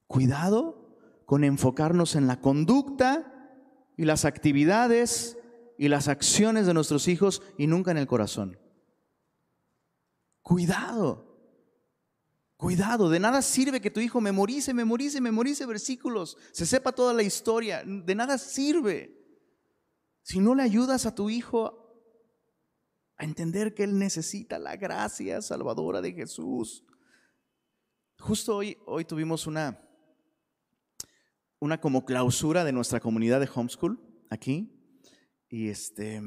Cuidado 0.07 0.97
con 1.25 1.43
enfocarnos 1.43 2.15
en 2.15 2.27
la 2.27 2.41
conducta 2.41 3.31
y 3.95 4.05
las 4.05 4.25
actividades 4.25 5.37
y 5.77 5.87
las 5.87 6.07
acciones 6.07 6.65
de 6.65 6.73
nuestros 6.73 7.07
hijos 7.07 7.41
y 7.57 7.67
nunca 7.67 7.91
en 7.91 7.97
el 7.97 8.07
corazón. 8.07 8.59
Cuidado. 10.41 11.30
Cuidado, 12.61 13.09
de 13.09 13.19
nada 13.19 13.41
sirve 13.41 13.81
que 13.81 13.89
tu 13.89 13.99
hijo 13.99 14.21
memorice, 14.21 14.71
memorice, 14.71 15.19
memorice 15.19 15.65
versículos, 15.65 16.37
se 16.51 16.67
sepa 16.67 16.91
toda 16.91 17.11
la 17.11 17.23
historia, 17.23 17.83
de 17.83 18.13
nada 18.13 18.37
sirve. 18.37 19.19
Si 20.21 20.39
no 20.39 20.53
le 20.53 20.61
ayudas 20.61 21.07
a 21.07 21.15
tu 21.15 21.31
hijo 21.31 21.91
a 23.17 23.25
entender 23.25 23.73
que 23.73 23.83
él 23.83 23.97
necesita 23.97 24.59
la 24.59 24.75
gracia 24.75 25.41
salvadora 25.41 26.01
de 26.01 26.13
Jesús. 26.13 26.85
Justo 28.19 28.57
hoy, 28.57 28.77
hoy 28.85 29.05
tuvimos 29.05 29.47
una, 29.47 29.81
una 31.57 31.81
como 31.81 32.05
clausura 32.05 32.63
de 32.63 32.73
nuestra 32.73 32.99
comunidad 32.99 33.39
de 33.39 33.49
homeschool 33.51 33.99
aquí. 34.29 34.71
Y 35.49 35.69
este, 35.69 36.21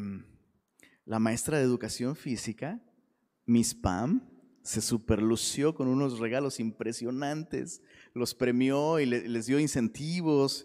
la 1.04 1.20
maestra 1.20 1.58
de 1.58 1.62
educación 1.62 2.16
física, 2.16 2.82
Miss 3.46 3.72
Pam, 3.72 4.33
se 4.64 4.80
superlució 4.80 5.74
con 5.74 5.88
unos 5.88 6.18
regalos 6.18 6.58
impresionantes, 6.58 7.82
los 8.14 8.34
premió 8.34 8.98
y 8.98 9.04
les 9.04 9.46
dio 9.46 9.60
incentivos. 9.60 10.64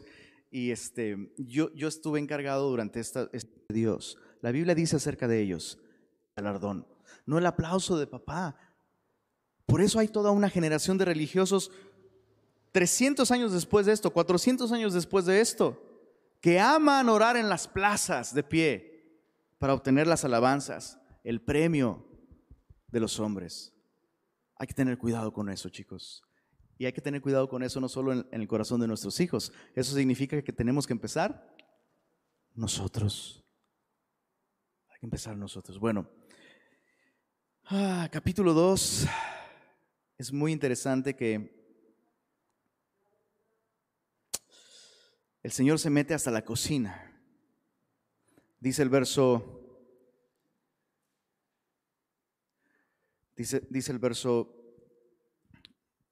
Y 0.49 0.71
este, 0.71 1.33
yo, 1.38 1.71
yo 1.75 1.89
estuve 1.89 2.19
encargado 2.19 2.69
durante 2.69 3.01
esta, 3.01 3.29
este 3.33 3.73
Dios. 3.73 4.17
La 4.41 4.51
Biblia 4.51 4.73
dice 4.73 4.95
acerca 4.95 5.27
de 5.27 5.41
ellos, 5.41 5.79
galardón, 6.38 6.88
no 7.25 7.38
el 7.38 7.45
aplauso 7.45 7.99
de 7.99 8.07
papá. 8.07 8.55
Por 9.65 9.81
eso 9.81 9.99
hay 9.99 10.07
toda 10.07 10.31
una 10.31 10.49
generación 10.49 10.97
de 10.97 11.03
religiosos 11.03 11.69
300 12.71 13.29
años 13.31 13.51
después 13.51 13.85
de 13.85 13.91
esto, 13.91 14.13
400 14.13 14.71
años 14.71 14.93
después 14.93 15.25
de 15.25 15.41
esto, 15.41 15.83
que 16.39 16.57
aman 16.57 17.09
orar 17.09 17.35
en 17.35 17.49
las 17.49 17.67
plazas 17.67 18.33
de 18.33 18.43
pie 18.43 19.19
para 19.57 19.73
obtener 19.73 20.07
las 20.07 20.23
alabanzas, 20.23 20.97
el 21.25 21.41
premio 21.41 22.05
de 22.88 23.01
los 23.01 23.19
hombres. 23.19 23.73
Hay 24.60 24.67
que 24.67 24.74
tener 24.74 24.98
cuidado 24.98 25.32
con 25.32 25.50
eso, 25.50 25.69
chicos. 25.69 26.22
Y 26.78 26.86
hay 26.86 26.91
que 26.91 27.02
tener 27.02 27.22
cuidado 27.22 27.48
con 27.48 27.63
eso 27.63 27.80
no 27.80 27.88
solo 27.88 28.12
en, 28.12 28.28
el 28.30 28.48
corazón 28.48 28.82
de 28.82 28.88
nuestros 28.88 29.17
hijos. 29.22 29.54
Eso 29.74 29.95
significa 29.95 30.41
que 30.41 30.52
tenemos 30.52 30.86
que 30.86 30.91
empezar 30.91 31.56
nosotros. 32.56 33.41
Hay 34.89 35.00
que 35.00 35.06
empezar 35.06 35.38
nosotros. 35.38 35.80
Bueno, 35.80 36.10
ah, 37.65 38.10
capítulo 38.12 38.54
2. 38.54 39.08
Es 40.17 40.34
muy 40.34 40.52
interesante 40.52 41.15
que 41.15 41.58
el 45.41 45.52
Señor 45.52 45.80
se 45.80 45.89
mete 45.89 46.13
hasta 46.13 46.32
la 46.32 46.43
cocina. 46.43 47.17
Dice 48.60 48.82
el 48.82 48.89
verso 48.89 49.59
Dice, 53.39 53.65
dice 53.69 53.93
el 53.93 53.99
verso, 53.99 54.54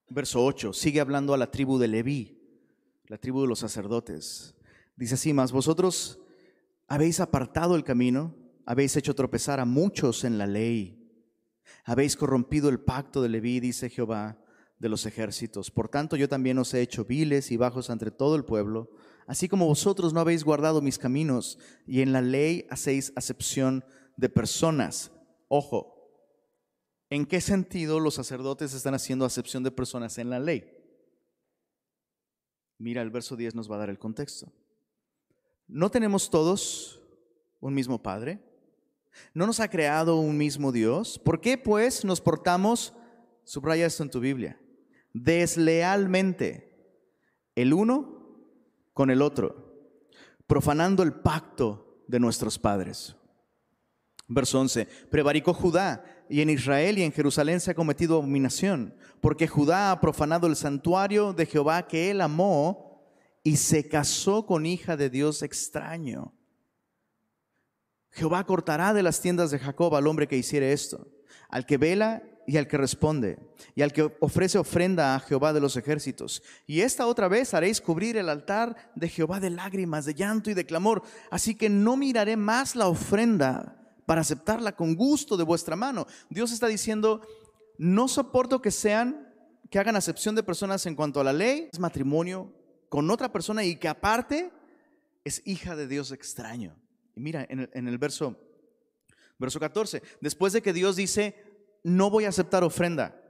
verso 0.08 0.46
8, 0.46 0.72
sigue 0.72 1.02
hablando 1.02 1.34
a 1.34 1.38
la 1.38 1.52
tribu 1.52 1.78
de 1.78 1.90
Leví, 1.90 2.40
la 3.08 3.18
tribu 3.18 3.42
de 3.42 3.50
los 3.50 3.60
sacerdotes. 3.60 4.56
Dice 4.96 5.16
así, 5.16 5.34
más 5.34 5.52
vosotros 5.52 6.22
habéis 6.88 7.20
apartado 7.20 7.76
el 7.76 7.84
camino, 7.84 8.34
habéis 8.66 8.96
hecho 8.96 9.14
tropezar 9.14 9.60
a 9.60 9.66
muchos 9.66 10.24
en 10.24 10.38
la 10.38 10.48
ley, 10.48 11.06
habéis 11.84 12.16
corrompido 12.16 12.70
el 12.70 12.80
pacto 12.80 13.22
de 13.22 13.28
Leví, 13.28 13.60
dice 13.60 13.90
Jehová 13.90 14.40
de 14.80 14.88
los 14.88 15.06
ejércitos. 15.06 15.70
Por 15.70 15.90
tanto, 15.90 16.16
yo 16.16 16.30
también 16.30 16.58
os 16.60 16.74
he 16.74 16.80
hecho 16.80 17.04
viles 17.04 17.52
y 17.52 17.58
bajos 17.58 17.90
entre 17.90 18.10
todo 18.10 18.38
el 18.38 18.46
pueblo, 18.46 18.90
así 19.26 19.50
como 19.50 19.68
vosotros 19.68 20.14
no 20.14 20.22
habéis 20.22 20.46
guardado 20.46 20.82
mis 20.82 20.98
caminos 20.98 21.60
y 21.86 22.00
en 22.00 22.14
la 22.14 22.22
ley 22.22 22.66
hacéis 22.70 23.12
acepción 23.18 23.84
de 24.16 24.30
personas. 24.30 25.12
Ojo, 25.50 25.97
¿En 27.10 27.26
qué 27.26 27.40
sentido 27.42 28.00
los 28.00 28.16
sacerdotes 28.16 28.74
están 28.74 28.94
haciendo 28.94 29.26
acepción 29.26 29.64
de 29.64 29.72
personas 29.72 30.18
en 30.18 30.30
la 30.30 30.40
ley? 30.40 30.74
Mira, 32.78 33.02
el 33.02 33.10
verso 33.10 33.36
10 33.36 33.56
nos 33.56 33.72
va 33.72 33.76
a 33.76 33.80
dar 33.80 33.90
el 33.90 33.98
contexto. 33.98 34.52
¿No 35.68 35.90
tenemos 35.90 36.30
todos 36.30 37.02
un 37.60 37.74
mismo 37.74 38.02
Padre? 38.02 38.40
¿No 39.34 39.48
nos 39.48 39.60
ha 39.60 39.70
creado 39.70 40.18
un 40.18 40.38
mismo 40.38 40.72
Dios? 40.72 41.18
¿Por 41.18 41.42
qué 41.42 41.58
pues 41.58 42.06
nos 42.06 42.22
portamos, 42.22 42.94
subraya 43.44 43.86
esto 43.86 44.04
en 44.04 44.12
tu 44.12 44.20
Biblia, 44.20 44.60
deslealmente 45.14 46.72
el 47.56 47.74
uno 47.74 48.38
con 48.94 49.10
el 49.10 49.22
otro? 49.22 49.68
profanando 50.48 51.04
el 51.04 51.14
pacto 51.14 52.02
de 52.08 52.20
nuestros 52.20 52.58
padres. 52.58 53.16
Verso 54.30 54.60
11, 54.60 54.86
prevaricó 55.10 55.54
Judá 55.54 56.17
y 56.30 56.42
en 56.42 56.50
Israel 56.50 56.98
y 56.98 57.04
en 57.04 57.12
Jerusalén 57.12 57.60
se 57.60 57.72
ha 57.72 57.76
cometido 57.76 58.18
abominación, 58.18 58.96
porque 59.22 59.48
Judá 59.48 59.92
ha 59.92 60.02
profanado 60.02 60.48
el 60.48 60.56
santuario 60.56 61.34
de 61.34 61.46
Jehová 61.46 61.88
que 61.88 62.12
él 62.12 62.22
amó 62.22 63.02
y 63.44 63.58
se 63.58 63.88
casó 63.88 64.46
con 64.46 64.66
hija 64.66 64.98
de 64.98 65.10
Dios 65.10 65.42
extraño. 65.42 66.34
Jehová 68.12 68.46
cortará 68.46 68.94
de 68.94 69.04
las 69.04 69.22
tiendas 69.22 69.52
de 69.52 69.60
Jacob 69.60 69.96
al 69.96 70.08
hombre 70.08 70.28
que 70.28 70.38
hiciere 70.38 70.74
esto, 70.74 71.08
al 71.50 71.66
que 71.66 71.78
vela 71.78 72.24
y 72.48 72.58
al 72.58 72.68
que 72.68 72.78
responde, 72.78 73.38
y 73.76 73.82
al 73.82 73.94
que 73.94 74.16
ofrece 74.22 74.58
ofrenda 74.58 75.16
a 75.16 75.20
Jehová 75.20 75.54
de 75.54 75.60
los 75.60 75.76
ejércitos. 75.78 76.42
Y 76.66 76.82
esta 76.82 77.06
otra 77.06 77.28
vez 77.28 77.54
haréis 77.54 77.82
cubrir 77.82 78.18
el 78.18 78.30
altar 78.30 78.92
de 78.96 79.10
Jehová 79.10 79.40
de 79.40 79.50
lágrimas, 79.50 80.06
de 80.06 80.14
llanto 80.14 80.50
y 80.50 80.54
de 80.54 80.66
clamor. 80.66 81.04
Así 81.30 81.56
que 81.56 81.70
no 81.70 81.98
miraré 81.98 82.38
más 82.38 82.76
la 82.76 82.88
ofrenda 82.88 83.77
para 84.08 84.22
aceptarla 84.22 84.74
con 84.74 84.96
gusto 84.96 85.36
de 85.36 85.44
vuestra 85.44 85.76
mano. 85.76 86.08
Dios 86.30 86.54
está 86.54 86.68
diciendo, 86.68 87.22
no 87.78 88.08
soporto 88.08 88.62
que 88.62 88.72
sean, 88.72 89.34
que 89.70 89.80
hagan 89.80 89.98
acepción 89.98 90.34
de 90.34 90.44
personas 90.44 90.86
en 90.86 90.96
cuanto 90.96 91.20
a 91.20 91.26
la 91.26 91.34
ley, 91.34 91.68
es 91.74 91.78
matrimonio 91.78 92.56
con 92.88 93.12
otra 93.12 93.34
persona 93.34 93.66
y 93.66 93.76
que 93.76 93.90
aparte 93.90 94.50
es 95.26 95.42
hija 95.46 95.76
de 95.76 95.90
Dios 95.90 96.14
extraño. 96.14 96.80
Y 97.16 97.20
mira, 97.20 97.46
en 97.50 97.88
el, 97.88 97.98
verso, 97.98 98.38
verso 99.38 99.60
14, 99.60 100.02
después 100.22 100.54
de 100.54 100.62
que 100.62 100.72
Dios 100.72 100.96
dice, 100.96 101.36
no 101.84 102.10
voy 102.10 102.24
a 102.24 102.30
aceptar 102.30 102.64
ofrenda, 102.64 103.22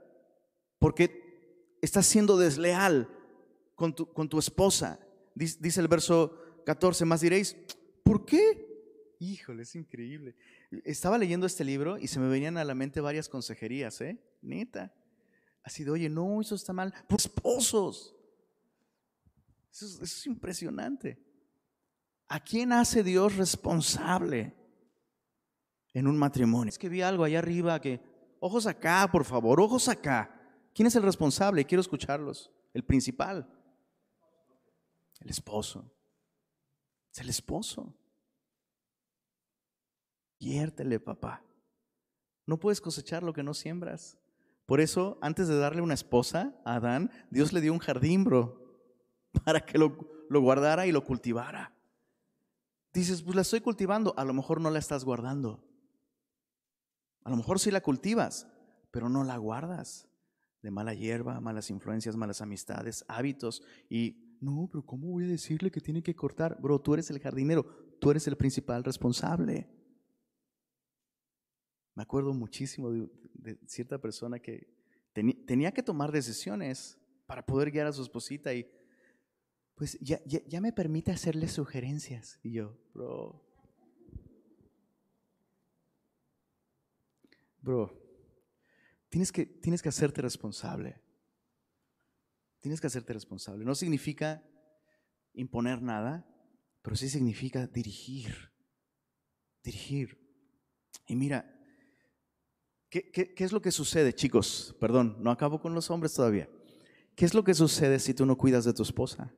porque 0.78 1.76
estás 1.82 2.06
siendo 2.06 2.38
desleal 2.38 3.08
con 3.74 3.96
tu, 3.96 4.12
con 4.12 4.28
tu 4.28 4.38
esposa. 4.38 5.00
Dice, 5.34 5.58
dice 5.60 5.80
el 5.80 5.88
verso 5.88 6.38
14, 6.66 7.04
más 7.04 7.20
diréis, 7.20 7.56
¿por 8.04 8.24
qué? 8.24 8.68
Híjole, 9.18 9.64
es 9.64 9.74
increíble. 9.74 10.36
Estaba 10.84 11.16
leyendo 11.16 11.46
este 11.46 11.64
libro 11.64 11.98
y 11.98 12.08
se 12.08 12.20
me 12.20 12.28
venían 12.28 12.58
a 12.58 12.64
la 12.64 12.74
mente 12.74 13.00
varias 13.00 13.28
consejerías, 13.28 14.00
¿eh? 14.00 14.20
Neta. 14.42 14.92
Así 15.62 15.84
de, 15.84 15.90
oye, 15.90 16.08
no, 16.08 16.40
eso 16.40 16.54
está 16.54 16.72
mal. 16.72 16.92
Por 17.08 17.20
esposos. 17.20 18.14
Eso 19.70 20.02
es, 20.02 20.26
impresionante. 20.26 21.22
¿A 22.28 22.40
quién 22.40 22.72
hace 22.72 23.02
Dios 23.02 23.36
responsable 23.36 24.54
en 25.94 26.06
un 26.06 26.18
matrimonio? 26.18 26.68
Es 26.68 26.78
que 26.78 26.88
vi 26.88 27.00
algo 27.00 27.24
allá 27.24 27.38
arriba 27.38 27.80
que, 27.80 28.00
ojos 28.40 28.66
acá, 28.66 29.08
por 29.10 29.24
favor, 29.24 29.60
ojos 29.60 29.88
acá. 29.88 30.34
¿Quién 30.74 30.86
es 30.86 30.96
el 30.96 31.02
responsable? 31.02 31.64
Quiero 31.64 31.80
escucharlos. 31.80 32.50
El 32.74 32.84
principal. 32.84 33.48
El 35.20 35.30
esposo. 35.30 35.90
Es 37.12 37.20
el 37.20 37.30
esposo. 37.30 37.94
Viértele, 40.38 41.00
papá. 41.00 41.44
No 42.46 42.58
puedes 42.58 42.80
cosechar 42.80 43.22
lo 43.22 43.32
que 43.32 43.42
no 43.42 43.54
siembras. 43.54 44.18
Por 44.66 44.80
eso, 44.80 45.18
antes 45.20 45.48
de 45.48 45.58
darle 45.58 45.82
una 45.82 45.94
esposa 45.94 46.54
a 46.64 46.76
Adán, 46.76 47.10
Dios 47.30 47.52
le 47.52 47.60
dio 47.60 47.72
un 47.72 47.78
jardín, 47.78 48.24
bro, 48.24 48.62
para 49.44 49.60
que 49.60 49.78
lo, 49.78 50.26
lo 50.28 50.40
guardara 50.40 50.86
y 50.86 50.92
lo 50.92 51.04
cultivara. 51.04 51.74
Dices, 52.92 53.22
pues 53.22 53.34
la 53.34 53.42
estoy 53.42 53.60
cultivando, 53.60 54.14
a 54.16 54.24
lo 54.24 54.34
mejor 54.34 54.60
no 54.60 54.70
la 54.70 54.78
estás 54.78 55.04
guardando. 55.04 55.64
A 57.24 57.30
lo 57.30 57.36
mejor 57.36 57.60
sí 57.60 57.70
la 57.70 57.80
cultivas, 57.80 58.48
pero 58.90 59.08
no 59.08 59.24
la 59.24 59.36
guardas. 59.36 60.08
De 60.62 60.70
mala 60.70 60.94
hierba, 60.94 61.40
malas 61.40 61.70
influencias, 61.70 62.16
malas 62.16 62.40
amistades, 62.40 63.04
hábitos. 63.08 63.62
Y 63.88 64.38
no, 64.40 64.68
pero 64.70 64.84
¿cómo 64.84 65.08
voy 65.08 65.24
a 65.24 65.28
decirle 65.28 65.70
que 65.70 65.80
tiene 65.80 66.02
que 66.02 66.16
cortar? 66.16 66.60
Bro, 66.60 66.80
tú 66.80 66.94
eres 66.94 67.10
el 67.10 67.20
jardinero, 67.20 67.64
tú 68.00 68.10
eres 68.10 68.26
el 68.26 68.36
principal 68.36 68.82
responsable. 68.84 69.68
Me 71.98 72.04
acuerdo 72.04 72.32
muchísimo 72.32 72.92
de, 72.92 73.58
cierta 73.66 73.98
persona 73.98 74.38
que 74.38 74.72
tenía 75.12 75.72
que 75.72 75.82
tomar 75.82 76.12
decisiones 76.12 76.96
para 77.26 77.44
poder 77.44 77.72
guiar 77.72 77.88
a 77.88 77.92
su 77.92 78.02
esposita 78.02 78.54
y 78.54 78.70
pues 79.74 79.98
ya, 79.98 80.20
ya, 80.24 80.60
me 80.60 80.72
permite 80.72 81.10
hacerle 81.10 81.48
sugerencias. 81.48 82.38
Y 82.44 82.52
yo, 82.52 82.78
bro, 82.94 83.44
bro, 87.62 88.00
tienes 89.08 89.32
que, 89.32 89.44
tienes 89.44 89.82
que 89.82 89.88
hacerte 89.88 90.22
responsable. 90.22 91.02
Tienes 92.60 92.80
que 92.80 92.86
hacerte 92.86 93.12
responsable. 93.12 93.64
No 93.64 93.74
significa 93.74 94.48
imponer 95.32 95.82
nada, 95.82 96.32
pero 96.80 96.94
sí 96.94 97.08
significa 97.08 97.66
dirigir. 97.66 98.52
Dirigir. 99.64 100.16
Y 101.08 101.16
mira, 101.16 101.56
¿Qué, 102.90 103.34
es 103.36 103.52
lo 103.52 103.60
que 103.60 103.70
sucede, 103.70 104.14
chicos? 104.14 104.74
Perdón, 104.80 105.16
no 105.20 105.30
acabo 105.30 105.60
con 105.60 105.74
los 105.74 105.90
hombres 105.90 106.14
todavía. 106.14 106.48
¿Qué 107.14 107.24
es 107.24 107.34
lo 107.34 107.44
que 107.44 107.54
sucede 107.54 107.98
si 107.98 108.14
tú 108.14 108.24
no 108.24 108.38
cuidas 108.38 108.64
de 108.64 108.72
tu 108.72 108.82
esposa? 108.82 109.34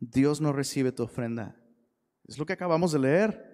Dios 0.00 0.40
no 0.40 0.52
recibe 0.52 0.92
tu 0.92 1.02
ofrenda. 1.02 1.60
Es 2.24 2.38
lo 2.38 2.46
que 2.46 2.52
acabamos 2.54 2.92
de 2.92 2.98
leer. 2.98 3.48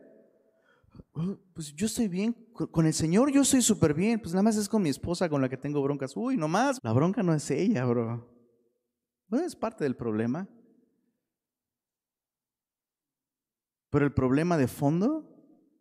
Oh, 1.12 1.36
pues 1.52 1.74
yo 1.74 1.86
estoy 1.86 2.06
bien, 2.06 2.32
con 2.52 2.86
el 2.86 2.94
Señor 2.94 3.32
yo 3.32 3.42
estoy 3.42 3.62
súper 3.62 3.94
bien, 3.94 4.20
pues 4.20 4.32
nada 4.32 4.44
más 4.44 4.56
es 4.56 4.68
con 4.68 4.82
mi 4.82 4.90
esposa 4.90 5.28
con 5.28 5.40
la 5.40 5.48
que 5.48 5.56
tengo 5.56 5.82
broncas. 5.82 6.16
Uy, 6.16 6.36
no 6.36 6.46
más. 6.46 6.78
La 6.82 6.92
bronca 6.92 7.22
no 7.22 7.34
es 7.34 7.50
ella, 7.50 7.84
bro. 7.84 8.30
Bueno, 9.26 9.46
es 9.46 9.56
parte 9.56 9.82
del 9.82 9.96
problema. 9.96 10.48
Pero 13.90 14.04
el 14.04 14.12
problema 14.12 14.56
de 14.56 14.68
fondo 14.68 15.28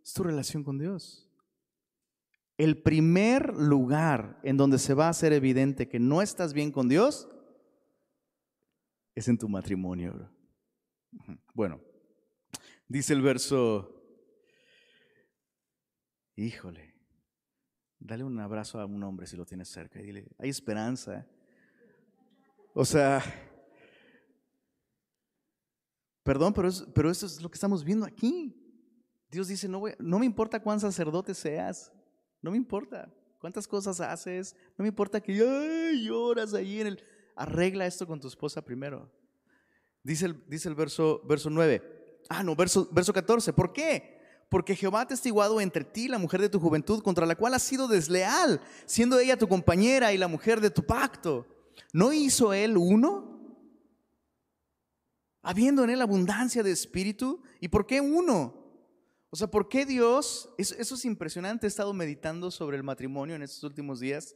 es 0.03 0.13
tu 0.13 0.23
relación 0.23 0.63
con 0.63 0.79
Dios. 0.79 1.29
El 2.57 2.81
primer 2.81 3.55
lugar 3.55 4.39
en 4.43 4.57
donde 4.57 4.77
se 4.77 4.93
va 4.93 5.07
a 5.07 5.09
hacer 5.09 5.33
evidente 5.33 5.87
que 5.87 5.99
no 5.99 6.21
estás 6.21 6.53
bien 6.53 6.71
con 6.71 6.87
Dios 6.87 7.27
es 9.15 9.27
en 9.27 9.37
tu 9.37 9.49
matrimonio. 9.49 10.29
Bueno, 11.53 11.79
dice 12.87 13.13
el 13.13 13.21
verso, 13.21 14.03
híjole, 16.35 16.93
dale 17.99 18.23
un 18.23 18.39
abrazo 18.39 18.79
a 18.79 18.85
un 18.85 19.03
hombre 19.03 19.27
si 19.27 19.37
lo 19.37 19.45
tienes 19.45 19.69
cerca 19.69 19.99
y 19.99 20.03
dile, 20.03 20.27
hay 20.37 20.49
esperanza. 20.49 21.27
O 22.73 22.85
sea, 22.85 23.23
perdón, 26.23 26.53
pero, 26.53 26.69
pero 26.93 27.11
eso 27.11 27.25
es 27.27 27.41
lo 27.41 27.49
que 27.49 27.55
estamos 27.55 27.83
viendo 27.83 28.05
aquí. 28.05 28.59
Dios 29.29 29.47
dice, 29.47 29.67
no, 29.67 29.83
no 29.99 30.19
me 30.19 30.25
importa 30.25 30.59
cuán 30.59 30.79
sacerdote 30.79 31.33
seas, 31.33 31.92
no 32.43 32.51
me 32.51 32.57
importa 32.57 33.11
cuántas 33.39 33.67
cosas 33.67 33.99
haces. 33.99 34.55
No 34.77 34.83
me 34.83 34.89
importa 34.89 35.19
que 35.19 35.33
lloras 35.97 36.53
ahí 36.53 36.81
en 36.81 36.87
el... 36.87 37.03
Arregla 37.35 37.87
esto 37.87 38.05
con 38.05 38.19
tu 38.19 38.27
esposa 38.27 38.61
primero. 38.61 39.09
Dice 40.03 40.27
el, 40.27 40.43
dice 40.47 40.69
el 40.69 40.75
verso, 40.75 41.21
verso 41.25 41.49
9. 41.49 41.81
Ah, 42.29 42.43
no, 42.43 42.55
verso, 42.55 42.87
verso 42.91 43.11
14. 43.11 43.53
¿Por 43.53 43.73
qué? 43.73 44.19
Porque 44.49 44.75
Jehová 44.75 45.01
ha 45.01 45.07
testiguado 45.07 45.59
entre 45.59 45.83
ti, 45.83 46.07
la 46.07 46.19
mujer 46.19 46.41
de 46.41 46.49
tu 46.49 46.59
juventud, 46.59 47.01
contra 47.01 47.25
la 47.25 47.35
cual 47.35 47.55
has 47.55 47.63
sido 47.63 47.87
desleal, 47.87 48.61
siendo 48.85 49.17
ella 49.17 49.37
tu 49.37 49.47
compañera 49.47 50.13
y 50.13 50.17
la 50.17 50.27
mujer 50.27 50.61
de 50.61 50.69
tu 50.69 50.83
pacto. 50.83 51.47
¿No 51.91 52.13
hizo 52.13 52.53
él 52.53 52.77
uno? 52.77 53.57
Habiendo 55.41 55.83
en 55.83 55.89
él 55.89 56.01
abundancia 56.01 56.61
de 56.61 56.71
espíritu. 56.71 57.41
¿Y 57.59 57.69
por 57.69 57.87
qué 57.87 57.99
uno? 57.99 58.62
O 59.33 59.35
sea, 59.35 59.47
¿por 59.47 59.67
qué 59.67 59.83
Dios? 59.83 60.53
Eso, 60.59 60.93
es 60.93 61.05
impresionante. 61.05 61.65
He 61.65 61.67
estado 61.67 61.91
meditando 61.91 62.51
sobre 62.51 62.77
el 62.77 62.83
matrimonio 62.83 63.35
en 63.35 63.41
estos 63.41 63.63
últimos 63.63 63.99
días 63.99 64.35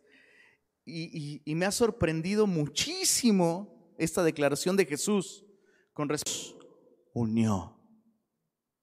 y, 0.85 1.43
me 1.45 1.67
ha 1.67 1.71
sorprendido 1.71 2.47
muchísimo 2.47 3.93
esta 3.99 4.23
declaración 4.23 4.75
de 4.75 4.87
Jesús 4.87 5.45
con 5.93 6.09
respecto 6.09 6.67
unió, 7.13 7.79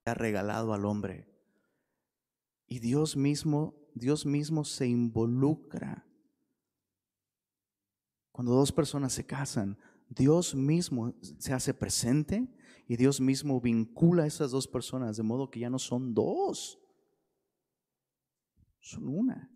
ha 0.05 0.15
regalado 0.15 0.73
al 0.73 0.85
hombre. 0.85 1.27
Y 2.69 2.79
Dios 2.79 3.17
mismo, 3.17 3.75
Dios 3.97 4.25
mismo 4.25 4.65
se 4.65 4.87
involucra. 4.87 6.07
Cuando 8.31 8.53
dos 8.53 8.71
personas 8.71 9.13
se 9.13 9.27
casan, 9.27 9.77
Dios 10.09 10.55
mismo 10.55 11.13
se 11.41 11.53
hace 11.53 11.75
presente 11.75 12.47
y 12.87 12.97
Dios 12.97 13.21
mismo 13.21 13.61
vincula 13.61 14.25
a 14.25 14.27
esas 14.27 14.51
dos 14.51 14.69
personas 14.69 15.17
de 15.17 15.23
modo 15.23 15.51
que 15.51 15.61
ya 15.61 15.71
no 15.71 15.79
son 15.79 16.15
dos, 16.15 16.79
son 18.81 19.09
una. 19.09 19.51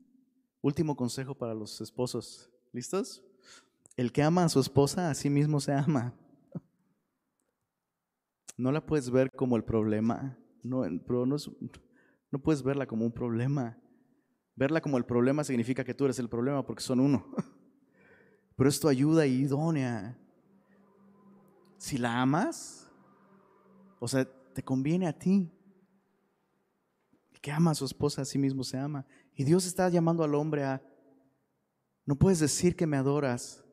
Último 0.60 0.96
consejo 0.96 1.34
para 1.34 1.54
los 1.54 1.80
esposos. 1.80 2.50
¿Listos? 2.72 3.22
El 3.96 4.12
que 4.12 4.22
ama 4.22 4.44
a 4.44 4.48
su 4.48 4.60
esposa, 4.60 5.10
a 5.10 5.14
sí 5.14 5.30
mismo 5.30 5.60
se 5.60 5.72
ama. 5.72 6.14
No 8.56 8.72
la 8.72 8.84
puedes 8.84 9.10
ver 9.10 9.30
como 9.30 9.56
el 9.56 9.64
problema. 9.64 10.36
No, 10.64 10.84
no, 10.88 12.38
puedes 12.42 12.62
verla 12.62 12.86
como 12.86 13.04
un 13.04 13.12
problema. 13.12 13.78
Verla 14.56 14.80
como 14.80 14.98
el 14.98 15.04
problema 15.04 15.44
significa 15.44 15.84
que 15.84 15.94
tú 15.94 16.04
eres 16.06 16.18
el 16.18 16.28
problema 16.28 16.66
porque 16.66 16.82
son 16.82 16.98
uno. 16.98 17.24
Pero 18.56 18.68
es 18.68 18.80
tu 18.80 18.88
ayuda 18.88 19.26
idónea. 19.26 20.18
Si 21.76 21.98
la 21.98 22.20
amas, 22.20 22.87
o 24.00 24.08
sea, 24.08 24.24
te 24.52 24.62
conviene 24.62 25.06
a 25.06 25.18
ti. 25.18 25.50
El 27.32 27.40
que 27.40 27.52
ama 27.52 27.72
a 27.72 27.74
su 27.74 27.84
esposa 27.84 28.22
a 28.22 28.24
sí 28.24 28.38
mismo 28.38 28.64
se 28.64 28.78
ama. 28.78 29.06
Y 29.34 29.44
Dios 29.44 29.66
está 29.66 29.88
llamando 29.88 30.24
al 30.24 30.34
hombre 30.34 30.64
a, 30.64 30.82
no 32.04 32.16
puedes 32.16 32.40
decir 32.40 32.74
que 32.74 32.86
me 32.86 32.96
adoras 32.96 33.64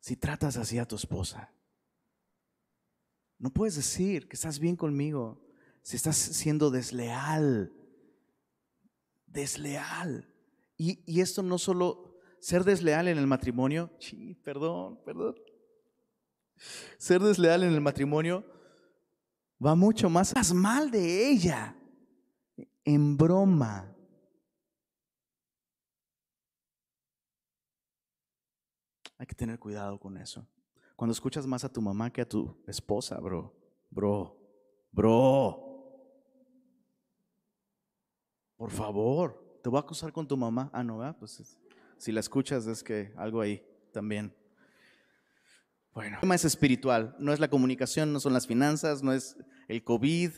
si 0.00 0.16
tratas 0.16 0.56
así 0.56 0.78
a 0.78 0.86
tu 0.86 0.96
esposa. 0.96 1.52
No 3.38 3.50
puedes 3.50 3.76
decir 3.76 4.28
que 4.28 4.36
estás 4.36 4.58
bien 4.58 4.74
conmigo 4.74 5.40
si 5.82 5.96
estás 5.96 6.16
siendo 6.16 6.70
desleal. 6.70 7.72
Desleal. 9.26 10.34
Y, 10.76 11.02
y 11.06 11.20
esto 11.20 11.42
no 11.42 11.58
solo 11.58 12.18
ser 12.40 12.64
desleal 12.64 13.08
en 13.08 13.18
el 13.18 13.26
matrimonio, 13.26 13.90
sí, 13.98 14.34
perdón, 14.42 15.00
perdón. 15.04 15.36
Ser 16.98 17.22
desleal 17.22 17.62
en 17.62 17.72
el 17.72 17.80
matrimonio 17.80 18.44
va 19.64 19.74
mucho 19.74 20.08
más. 20.08 20.34
Mal 20.54 20.90
de 20.90 21.30
ella 21.30 21.74
en 22.84 23.16
broma. 23.16 23.94
Hay 29.18 29.26
que 29.26 29.34
tener 29.34 29.58
cuidado 29.58 29.98
con 29.98 30.16
eso. 30.16 30.46
Cuando 30.94 31.12
escuchas 31.12 31.46
más 31.46 31.64
a 31.64 31.72
tu 31.72 31.80
mamá 31.80 32.10
que 32.12 32.20
a 32.20 32.28
tu 32.28 32.56
esposa, 32.66 33.18
bro, 33.20 33.52
bro, 33.90 34.36
bro. 34.92 35.64
Por 38.56 38.70
favor, 38.70 39.60
te 39.62 39.68
voy 39.68 39.76
a 39.76 39.80
acusar 39.80 40.12
con 40.12 40.26
tu 40.26 40.36
mamá. 40.36 40.70
Ah, 40.72 40.82
no, 40.82 40.98
Pues 41.18 41.56
si 41.96 42.12
la 42.12 42.20
escuchas 42.20 42.66
es 42.66 42.82
que 42.82 43.12
algo 43.16 43.40
ahí 43.40 43.64
también. 43.92 44.34
El 46.02 46.20
tema 46.20 46.34
es 46.34 46.44
espiritual, 46.44 47.16
no 47.18 47.32
es 47.32 47.40
la 47.40 47.48
comunicación, 47.48 48.12
no 48.12 48.20
son 48.20 48.32
las 48.32 48.46
finanzas, 48.46 49.02
no 49.02 49.12
es 49.12 49.36
el 49.68 49.82
COVID, 49.82 50.30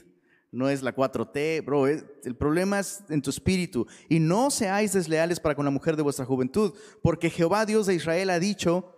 no 0.52 0.68
es 0.68 0.82
la 0.82 0.94
4T, 0.94 1.64
bro, 1.64 1.86
el 1.86 2.36
problema 2.36 2.80
es 2.80 3.04
en 3.08 3.22
tu 3.22 3.30
espíritu. 3.30 3.86
Y 4.08 4.18
no 4.18 4.50
seáis 4.50 4.92
desleales 4.92 5.38
para 5.40 5.54
con 5.54 5.64
la 5.64 5.70
mujer 5.70 5.96
de 5.96 6.02
vuestra 6.02 6.24
juventud, 6.24 6.74
porque 7.02 7.30
Jehová 7.30 7.66
Dios 7.66 7.86
de 7.86 7.94
Israel 7.94 8.30
ha 8.30 8.38
dicho, 8.38 8.96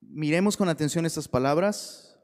miremos 0.00 0.56
con 0.56 0.68
atención 0.68 1.06
estas 1.06 1.28
palabras, 1.28 2.18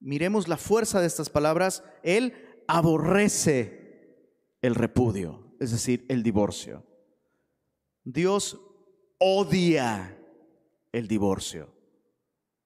miremos 0.00 0.48
la 0.48 0.56
fuerza 0.56 1.00
de 1.00 1.06
estas 1.06 1.30
palabras, 1.30 1.84
Él 2.02 2.34
aborrece 2.66 3.86
el 4.62 4.74
repudio, 4.74 5.54
es 5.60 5.70
decir, 5.70 6.04
el 6.08 6.22
divorcio. 6.22 6.84
Dios 8.02 8.60
odia 9.18 10.18
el 10.96 11.08
divorcio. 11.08 11.68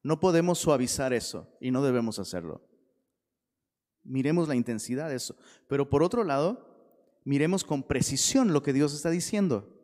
No 0.02 0.20
podemos 0.20 0.58
suavizar 0.58 1.12
eso 1.12 1.48
y 1.60 1.70
no 1.70 1.82
debemos 1.82 2.18
hacerlo. 2.18 2.64
Miremos 4.02 4.48
la 4.48 4.54
intensidad 4.54 5.08
de 5.08 5.16
eso. 5.16 5.36
Pero 5.66 5.90
por 5.90 6.02
otro 6.02 6.24
lado, 6.24 7.20
miremos 7.24 7.64
con 7.64 7.82
precisión 7.82 8.52
lo 8.52 8.62
que 8.62 8.72
Dios 8.72 8.94
está 8.94 9.10
diciendo. 9.10 9.76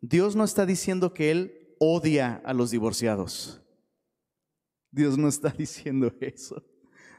Dios 0.00 0.36
no 0.36 0.44
está 0.44 0.64
diciendo 0.64 1.12
que 1.12 1.30
Él 1.30 1.74
odia 1.80 2.40
a 2.44 2.54
los 2.54 2.70
divorciados. 2.70 3.60
Dios 4.90 5.18
no 5.18 5.28
está 5.28 5.50
diciendo 5.58 6.12
eso. 6.20 6.64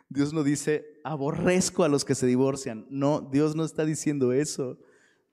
Dios 0.07 0.33
no 0.33 0.43
dice, 0.43 1.01
aborrezco 1.03 1.83
a 1.83 1.89
los 1.89 2.03
que 2.05 2.15
se 2.15 2.25
divorcian. 2.25 2.87
No, 2.89 3.19
Dios 3.19 3.55
no 3.55 3.63
está 3.63 3.85
diciendo 3.85 4.31
eso. 4.31 4.79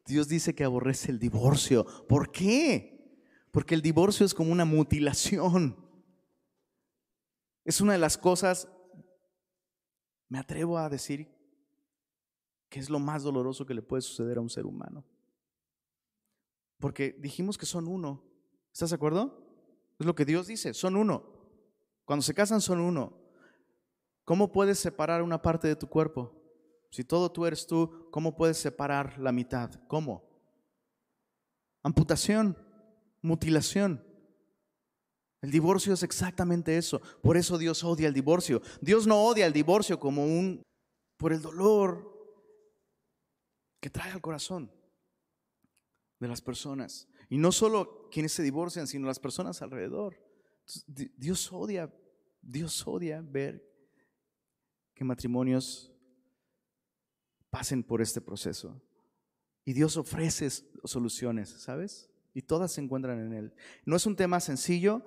Dios 0.06 0.28
dice 0.28 0.54
que 0.54 0.64
aborrece 0.64 1.12
el 1.12 1.18
divorcio. 1.18 1.86
¿Por 2.08 2.30
qué? 2.30 2.95
Porque 3.56 3.74
el 3.74 3.80
divorcio 3.80 4.26
es 4.26 4.34
como 4.34 4.52
una 4.52 4.66
mutilación. 4.66 5.74
Es 7.64 7.80
una 7.80 7.94
de 7.94 7.98
las 7.98 8.18
cosas, 8.18 8.68
me 10.28 10.38
atrevo 10.38 10.76
a 10.76 10.90
decir, 10.90 11.34
que 12.68 12.80
es 12.80 12.90
lo 12.90 12.98
más 12.98 13.22
doloroso 13.22 13.64
que 13.64 13.72
le 13.72 13.80
puede 13.80 14.02
suceder 14.02 14.36
a 14.36 14.42
un 14.42 14.50
ser 14.50 14.66
humano. 14.66 15.06
Porque 16.78 17.16
dijimos 17.18 17.56
que 17.56 17.64
son 17.64 17.88
uno. 17.88 18.22
¿Estás 18.74 18.90
de 18.90 18.96
acuerdo? 18.96 19.42
Es 19.98 20.04
lo 20.04 20.14
que 20.14 20.26
Dios 20.26 20.48
dice, 20.48 20.74
son 20.74 20.94
uno. 20.94 21.24
Cuando 22.04 22.24
se 22.24 22.34
casan 22.34 22.60
son 22.60 22.78
uno. 22.78 23.18
¿Cómo 24.26 24.52
puedes 24.52 24.78
separar 24.78 25.22
una 25.22 25.40
parte 25.40 25.66
de 25.66 25.76
tu 25.76 25.88
cuerpo? 25.88 26.30
Si 26.90 27.04
todo 27.04 27.32
tú 27.32 27.46
eres 27.46 27.66
tú, 27.66 28.10
¿cómo 28.10 28.36
puedes 28.36 28.58
separar 28.58 29.18
la 29.18 29.32
mitad? 29.32 29.70
¿Cómo? 29.88 30.28
Amputación 31.82 32.65
mutilación. 33.26 34.02
El 35.42 35.50
divorcio 35.50 35.92
es 35.92 36.02
exactamente 36.02 36.76
eso. 36.78 37.00
Por 37.22 37.36
eso 37.36 37.58
Dios 37.58 37.84
odia 37.84 38.08
el 38.08 38.14
divorcio. 38.14 38.62
Dios 38.80 39.06
no 39.06 39.22
odia 39.24 39.46
el 39.46 39.52
divorcio 39.52 39.98
como 40.00 40.24
un 40.24 40.62
por 41.16 41.32
el 41.32 41.42
dolor 41.42 42.12
que 43.80 43.90
trae 43.90 44.12
al 44.12 44.20
corazón 44.20 44.70
de 46.18 46.28
las 46.28 46.40
personas. 46.40 47.08
Y 47.28 47.38
no 47.38 47.52
solo 47.52 48.08
quienes 48.10 48.32
se 48.32 48.42
divorcian, 48.42 48.86
sino 48.86 49.06
las 49.06 49.20
personas 49.20 49.60
alrededor. 49.62 50.16
Dios 50.86 51.52
odia, 51.52 51.94
Dios 52.40 52.86
odia 52.86 53.20
ver 53.22 53.64
que 54.94 55.04
matrimonios 55.04 55.92
pasen 57.50 57.82
por 57.82 58.00
este 58.00 58.20
proceso. 58.20 58.80
Y 59.64 59.72
Dios 59.72 59.96
ofrece 59.96 60.48
soluciones, 60.84 61.50
¿sabes? 61.50 62.10
Y 62.36 62.42
todas 62.42 62.70
se 62.70 62.82
encuentran 62.82 63.18
en 63.18 63.32
Él. 63.32 63.54
No 63.86 63.96
es 63.96 64.04
un 64.04 64.14
tema 64.14 64.40
sencillo. 64.40 65.02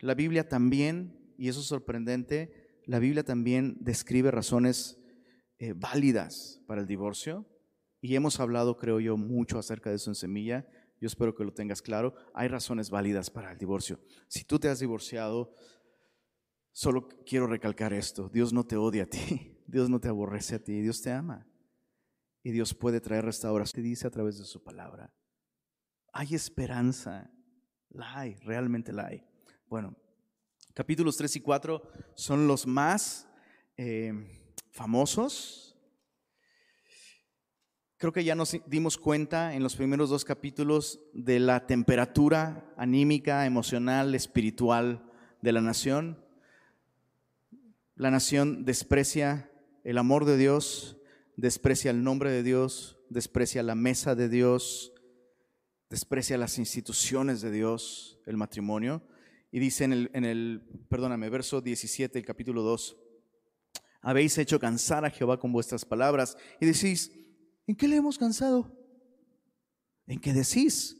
La 0.00 0.14
Biblia 0.14 0.48
también, 0.48 1.34
y 1.36 1.48
eso 1.48 1.60
es 1.60 1.66
sorprendente, 1.66 2.80
la 2.86 2.98
Biblia 2.98 3.22
también 3.22 3.76
describe 3.80 4.30
razones 4.30 4.98
eh, 5.58 5.74
válidas 5.76 6.62
para 6.66 6.80
el 6.80 6.86
divorcio. 6.86 7.46
Y 8.00 8.16
hemos 8.16 8.40
hablado, 8.40 8.78
creo 8.78 8.98
yo, 8.98 9.18
mucho 9.18 9.58
acerca 9.58 9.90
de 9.90 9.96
eso 9.96 10.10
en 10.10 10.14
Semilla. 10.14 10.66
Yo 11.02 11.06
espero 11.06 11.34
que 11.34 11.44
lo 11.44 11.52
tengas 11.52 11.82
claro. 11.82 12.14
Hay 12.32 12.48
razones 12.48 12.88
válidas 12.88 13.28
para 13.28 13.52
el 13.52 13.58
divorcio. 13.58 14.00
Si 14.26 14.42
tú 14.44 14.58
te 14.58 14.70
has 14.70 14.80
divorciado, 14.80 15.52
solo 16.72 17.08
quiero 17.26 17.46
recalcar 17.46 17.92
esto. 17.92 18.30
Dios 18.30 18.54
no 18.54 18.64
te 18.64 18.78
odia 18.78 19.02
a 19.02 19.06
ti. 19.06 19.58
Dios 19.66 19.90
no 19.90 20.00
te 20.00 20.08
aborrece 20.08 20.54
a 20.54 20.64
ti. 20.64 20.80
Dios 20.80 21.02
te 21.02 21.12
ama. 21.12 21.46
Y 22.42 22.52
Dios 22.52 22.72
puede 22.72 23.02
traer 23.02 23.26
restauración. 23.26 23.82
Te 23.82 23.86
dice 23.86 24.06
a 24.06 24.10
través 24.10 24.38
de 24.38 24.46
su 24.46 24.62
palabra 24.62 25.12
hay 26.14 26.34
esperanza. 26.34 27.28
La 27.90 28.18
hay, 28.18 28.36
realmente 28.36 28.92
la 28.92 29.06
hay. 29.06 29.22
Bueno, 29.68 29.94
capítulos 30.72 31.16
3 31.16 31.36
y 31.36 31.40
4 31.40 31.82
son 32.14 32.46
los 32.46 32.66
más 32.66 33.28
eh, 33.76 34.12
famosos. 34.70 35.76
Creo 37.98 38.12
que 38.12 38.24
ya 38.24 38.34
nos 38.34 38.56
dimos 38.66 38.96
cuenta 38.96 39.54
en 39.54 39.62
los 39.62 39.76
primeros 39.76 40.10
dos 40.10 40.24
capítulos 40.24 41.00
de 41.12 41.40
la 41.40 41.66
temperatura 41.66 42.72
anímica, 42.76 43.46
emocional, 43.46 44.14
espiritual 44.14 45.10
de 45.42 45.52
la 45.52 45.60
nación. 45.60 46.24
La 47.96 48.10
nación 48.10 48.64
desprecia 48.64 49.50
el 49.84 49.98
amor 49.98 50.24
de 50.24 50.36
Dios, 50.36 50.96
desprecia 51.36 51.90
el 51.90 52.02
nombre 52.02 52.30
de 52.30 52.42
Dios, 52.42 52.98
desprecia 53.10 53.62
la 53.62 53.74
mesa 53.74 54.14
de 54.14 54.28
Dios, 54.28 54.93
desprecia 55.90 56.38
las 56.38 56.58
instituciones 56.58 57.40
de 57.40 57.50
Dios, 57.50 58.18
el 58.26 58.36
matrimonio, 58.36 59.02
y 59.50 59.60
dice 59.60 59.84
en 59.84 60.24
el, 60.24 60.86
perdóname, 60.88 61.30
verso 61.30 61.60
17, 61.60 62.18
el 62.18 62.24
capítulo 62.24 62.62
2, 62.62 62.96
habéis 64.00 64.36
hecho 64.38 64.58
cansar 64.58 65.04
a 65.04 65.10
Jehová 65.10 65.38
con 65.38 65.52
vuestras 65.52 65.84
palabras, 65.84 66.36
y 66.60 66.66
decís, 66.66 67.12
¿en 67.66 67.76
qué 67.76 67.86
le 67.86 67.96
hemos 67.96 68.18
cansado? 68.18 68.76
En 70.06 70.20
que 70.20 70.32
decís, 70.32 70.96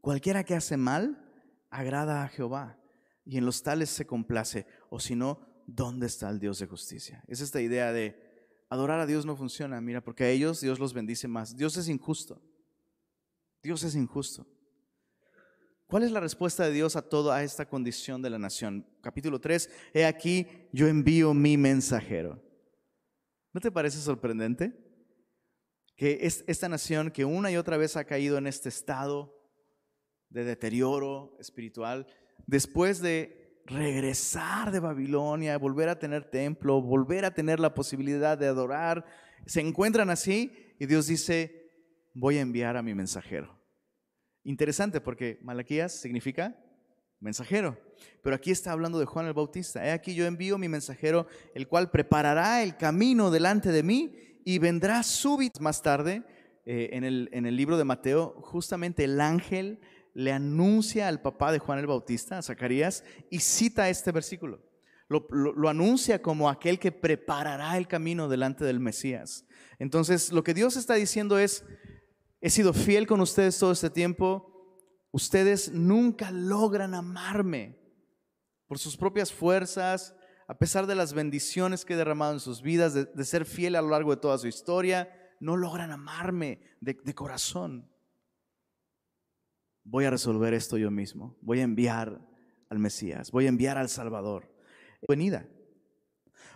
cualquiera 0.00 0.44
que 0.44 0.54
hace 0.54 0.76
mal, 0.76 1.22
agrada 1.70 2.22
a 2.22 2.28
Jehová, 2.28 2.78
y 3.24 3.38
en 3.38 3.44
los 3.44 3.62
tales 3.62 3.90
se 3.90 4.06
complace, 4.06 4.66
o 4.88 5.00
si 5.00 5.16
no, 5.16 5.40
¿dónde 5.66 6.06
está 6.06 6.30
el 6.30 6.38
Dios 6.38 6.60
de 6.60 6.66
justicia? 6.66 7.24
Es 7.26 7.40
esta 7.40 7.60
idea 7.60 7.92
de 7.92 8.26
adorar 8.68 9.00
a 9.00 9.06
Dios 9.06 9.26
no 9.26 9.36
funciona, 9.36 9.80
mira, 9.80 10.02
porque 10.02 10.24
a 10.24 10.30
ellos 10.30 10.60
Dios 10.60 10.78
los 10.78 10.94
bendice 10.94 11.28
más. 11.28 11.56
Dios 11.56 11.76
es 11.76 11.88
injusto. 11.88 12.40
Dios 13.66 13.82
es 13.82 13.96
injusto. 13.96 14.46
¿Cuál 15.88 16.04
es 16.04 16.12
la 16.12 16.20
respuesta 16.20 16.64
de 16.64 16.70
Dios 16.70 16.94
a 16.94 17.02
toda 17.02 17.42
esta 17.42 17.68
condición 17.68 18.22
de 18.22 18.30
la 18.30 18.38
nación? 18.38 18.86
Capítulo 19.00 19.40
3, 19.40 19.68
he 19.92 20.06
aquí, 20.06 20.46
yo 20.72 20.86
envío 20.86 21.34
mi 21.34 21.56
mensajero. 21.56 22.40
¿No 23.52 23.60
te 23.60 23.72
parece 23.72 23.98
sorprendente? 23.98 24.72
Que 25.96 26.20
esta 26.22 26.68
nación 26.68 27.10
que 27.10 27.24
una 27.24 27.50
y 27.50 27.56
otra 27.56 27.76
vez 27.76 27.96
ha 27.96 28.04
caído 28.04 28.38
en 28.38 28.46
este 28.46 28.68
estado 28.68 29.36
de 30.28 30.44
deterioro 30.44 31.36
espiritual, 31.40 32.06
después 32.46 33.00
de 33.00 33.64
regresar 33.66 34.70
de 34.70 34.78
Babilonia, 34.78 35.58
volver 35.58 35.88
a 35.88 35.98
tener 35.98 36.30
templo, 36.30 36.80
volver 36.80 37.24
a 37.24 37.34
tener 37.34 37.58
la 37.58 37.74
posibilidad 37.74 38.38
de 38.38 38.46
adorar, 38.46 39.04
se 39.44 39.60
encuentran 39.60 40.08
así 40.08 40.52
y 40.78 40.86
Dios 40.86 41.08
dice, 41.08 41.65
voy 42.16 42.38
a 42.38 42.40
enviar 42.40 42.78
a 42.78 42.82
mi 42.82 42.94
mensajero. 42.94 43.54
Interesante 44.42 45.02
porque 45.02 45.38
Malaquías 45.42 45.92
significa 45.92 46.56
mensajero. 47.20 47.78
Pero 48.22 48.34
aquí 48.34 48.50
está 48.50 48.72
hablando 48.72 48.98
de 48.98 49.04
Juan 49.04 49.26
el 49.26 49.34
Bautista. 49.34 49.86
He 49.86 49.92
aquí 49.92 50.14
yo 50.14 50.24
envío 50.24 50.56
mi 50.56 50.68
mensajero, 50.68 51.26
el 51.54 51.68
cual 51.68 51.90
preparará 51.90 52.62
el 52.62 52.76
camino 52.78 53.30
delante 53.30 53.70
de 53.70 53.82
mí 53.82 54.16
y 54.46 54.58
vendrá 54.58 55.02
súbito 55.02 55.60
más 55.60 55.82
tarde. 55.82 56.22
Eh, 56.64 56.96
en, 56.96 57.04
el, 57.04 57.28
en 57.32 57.46
el 57.46 57.54
libro 57.54 57.76
de 57.76 57.84
Mateo, 57.84 58.34
justamente 58.40 59.04
el 59.04 59.20
ángel 59.20 59.78
le 60.14 60.32
anuncia 60.32 61.06
al 61.06 61.20
papá 61.20 61.52
de 61.52 61.58
Juan 61.58 61.78
el 61.78 61.86
Bautista, 61.86 62.38
a 62.38 62.42
Zacarías, 62.42 63.04
y 63.30 63.40
cita 63.40 63.88
este 63.88 64.10
versículo. 64.10 64.60
Lo, 65.08 65.28
lo, 65.30 65.68
anuncia 65.68 66.20
como 66.22 66.48
aquel 66.48 66.80
que 66.80 66.90
preparará 66.90 67.76
el 67.76 67.86
camino 67.86 68.26
delante 68.26 68.64
del 68.64 68.80
Mesías. 68.80 69.46
Entonces, 69.78 70.32
lo 70.32 70.42
que 70.42 70.54
Dios 70.54 70.76
está 70.76 70.94
diciendo 70.94 71.38
es, 71.38 71.64
he 72.40 72.50
sido 72.50 72.72
fiel 72.72 73.06
con 73.06 73.20
ustedes 73.20 73.58
todo 73.58 73.72
este 73.72 73.90
tiempo, 73.90 74.52
ustedes 75.10 75.72
nunca 75.72 76.30
logran 76.30 76.94
amarme 76.94 77.78
por 78.66 78.78
sus 78.78 78.96
propias 78.96 79.32
fuerzas, 79.32 80.14
a 80.48 80.58
pesar 80.58 80.86
de 80.86 80.94
las 80.94 81.12
bendiciones 81.12 81.84
que 81.84 81.94
he 81.94 81.96
derramado 81.96 82.34
en 82.34 82.40
sus 82.40 82.62
vidas, 82.62 82.94
de, 82.94 83.24
ser 83.24 83.46
fiel 83.46 83.76
a 83.76 83.82
lo 83.82 83.88
largo 83.88 84.10
de 84.10 84.20
toda 84.20 84.38
su 84.38 84.46
historia, 84.46 85.10
no 85.40 85.56
logran 85.56 85.90
amarme 85.90 86.60
de, 86.80 86.94
de 87.02 87.14
corazón. 87.14 87.90
Voy 89.84 90.04
a 90.04 90.10
resolver 90.10 90.54
esto 90.54 90.78
yo 90.78 90.90
mismo. 90.90 91.36
Voy 91.40 91.60
a 91.60 91.64
enviar 91.64 92.20
al 92.68 92.78
Mesías. 92.78 93.30
Voy 93.30 93.46
a 93.46 93.48
enviar 93.48 93.78
al 93.78 93.88
Salvador. 93.88 94.52
Venida. 95.08 95.48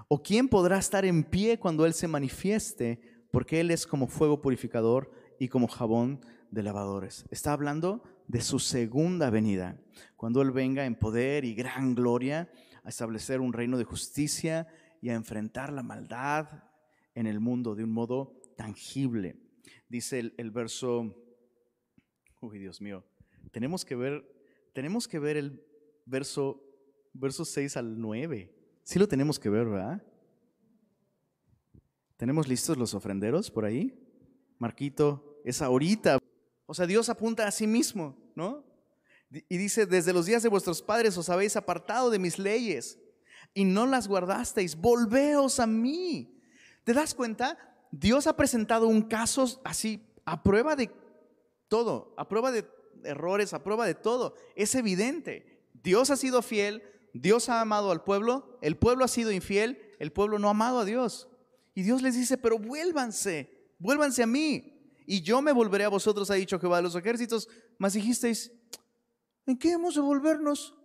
¿O 0.09 0.23
quién 0.23 0.49
podrá 0.49 0.79
estar 0.79 1.05
en 1.05 1.23
pie 1.23 1.59
cuando 1.59 1.87
Él 1.87 1.95
se 1.95 2.09
manifieste? 2.09 3.01
Porque 3.31 3.61
Él 3.61 3.71
es 3.71 3.87
como 3.87 4.09
fuego 4.09 4.41
purificador 4.41 5.13
y 5.41 5.49
como 5.49 5.67
jabón 5.69 6.21
de 6.51 6.63
lavadores. 6.63 7.25
Está 7.31 7.55
hablando 7.55 8.05
de 8.29 8.43
su 8.43 8.59
segunda 8.59 9.31
venida, 9.31 9.81
cuando 10.17 10.43
Él 10.43 10.51
venga 10.51 10.85
en 10.85 10.95
poder 10.95 11.47
y 11.47 11.55
gran 11.55 11.95
gloria 11.95 12.51
a 12.85 12.91
establecer 12.91 13.41
un 13.41 13.55
reino 13.55 13.79
de 13.79 13.85
justicia 13.85 14.69
y 15.01 15.09
a 15.09 15.15
enfrentar 15.15 15.73
la 15.73 15.83
maldad 15.83 16.65
en 17.15 17.27
el 17.27 17.41
mundo 17.41 17.75
de 17.75 17.85
un 17.85 17.91
modo 17.91 18.39
tangible. 18.55 19.41
Dice 19.89 20.33
el, 20.37 20.51
verso, 20.51 21.17
uy 22.43 22.59
Dios 22.59 22.83
mío, 22.83 23.03
tenemos 23.51 23.87
que 23.87 23.97
ver, 23.97 24.23
tenemos 24.75 25.09
que 25.09 25.19
ver 25.19 25.39
el 25.39 25.65
verso, 26.05 26.63
verso 27.15 27.47
6 27.47 27.79
al 27.79 27.99
9. 27.99 28.55
Sí 28.83 28.99
lo 28.99 29.09
tenemos 29.09 29.39
que 29.39 29.49
ver, 29.49 29.67
¿verdad? 29.67 30.03
¿Tenemos 32.19 32.47
listos 32.47 32.77
los 32.77 32.93
ofrenderos 32.93 33.51
por 33.51 33.65
ahí? 33.65 33.99
Marquito, 34.59 35.30
es 35.45 35.63
ahorita. 35.63 36.19
O 36.67 36.75
sea, 36.75 36.87
Dios 36.87 37.09
apunta 37.09 37.47
a 37.47 37.51
sí 37.51 37.67
mismo, 37.67 38.17
¿no? 38.35 38.65
Y 39.49 39.57
dice, 39.57 39.87
desde 39.87 40.13
los 40.13 40.27
días 40.27 40.43
de 40.43 40.49
vuestros 40.49 40.83
padres 40.83 41.17
os 41.17 41.29
habéis 41.29 41.57
apartado 41.57 42.11
de 42.11 42.19
mis 42.19 42.39
leyes 42.39 42.99
y 43.55 43.65
no 43.65 43.87
las 43.87 44.09
guardasteis, 44.09 44.77
volveos 44.77 45.61
a 45.61 45.67
mí. 45.67 46.41
¿Te 46.85 46.93
das 46.93 47.15
cuenta? 47.15 47.59
Dios 47.93 48.27
ha 48.27 48.37
presentado 48.37 48.89
un 48.89 49.03
caso 49.03 49.61
así, 49.65 50.07
a 50.25 50.43
prueba 50.43 50.77
de 50.77 50.91
todo, 51.69 52.15
a 52.17 52.29
prueba 52.29 52.51
de 52.53 52.69
errores, 53.05 53.53
a 53.53 53.63
prueba 53.63 53.87
de 53.87 53.95
todo. 53.95 54.35
Es 54.57 54.75
evidente. 54.75 55.65
Dios 55.83 56.11
ha 56.11 56.17
sido 56.17 56.43
fiel, 56.43 56.83
Dios 57.15 57.49
ha 57.49 57.61
amado 57.61 57.91
al 57.91 58.05
pueblo, 58.05 58.59
el 58.63 58.77
pueblo 58.77 59.05
ha 59.05 59.09
sido 59.09 59.33
infiel, 59.33 59.95
el 59.99 60.13
pueblo 60.13 60.39
no 60.39 60.49
ha 60.49 60.53
amado 60.53 60.81
a 60.81 60.85
Dios. 60.85 61.29
Y 61.75 61.83
Dios 61.83 62.03
les 62.03 62.15
dice, 62.15 62.37
pero 62.37 62.59
vuélvanse, 62.59 63.73
vuélvanse 63.79 64.23
a 64.23 64.27
mí. 64.27 64.80
Y 65.13 65.23
yo 65.23 65.43
me 65.43 65.51
volveré 65.51 65.83
a 65.83 65.89
vosotros, 65.89 66.31
ha 66.31 66.35
dicho 66.35 66.61
Jehová 66.61 66.77
de 66.77 66.85
los 66.85 66.95
ejércitos. 66.95 67.49
Mas 67.79 67.95
dijisteis, 67.95 68.53
¿en 69.45 69.59
qué 69.59 69.73
hemos 69.73 69.97
de 69.97 70.01
volvernos? 70.01 70.79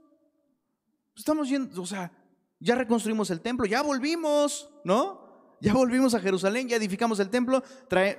Estamos 1.16 1.48
yendo, 1.48 1.80
o 1.80 1.86
sea, 1.86 2.12
ya 2.60 2.74
reconstruimos 2.74 3.30
el 3.30 3.42
templo, 3.42 3.68
ya 3.68 3.84
volvimos, 3.84 4.68
¿no? 4.84 5.60
Ya 5.62 5.76
volvimos 5.76 6.16
a 6.16 6.20
Jerusalén, 6.20 6.68
ya 6.68 6.78
edificamos 6.78 7.20
el 7.20 7.30
templo, 7.30 7.62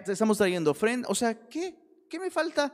estamos 0.06 0.38
trayendo 0.38 0.70
ofrenda. 0.70 1.08
O 1.08 1.14
sea, 1.16 1.48
¿qué? 1.48 2.06
¿Qué 2.08 2.20
me 2.20 2.30
falta? 2.30 2.72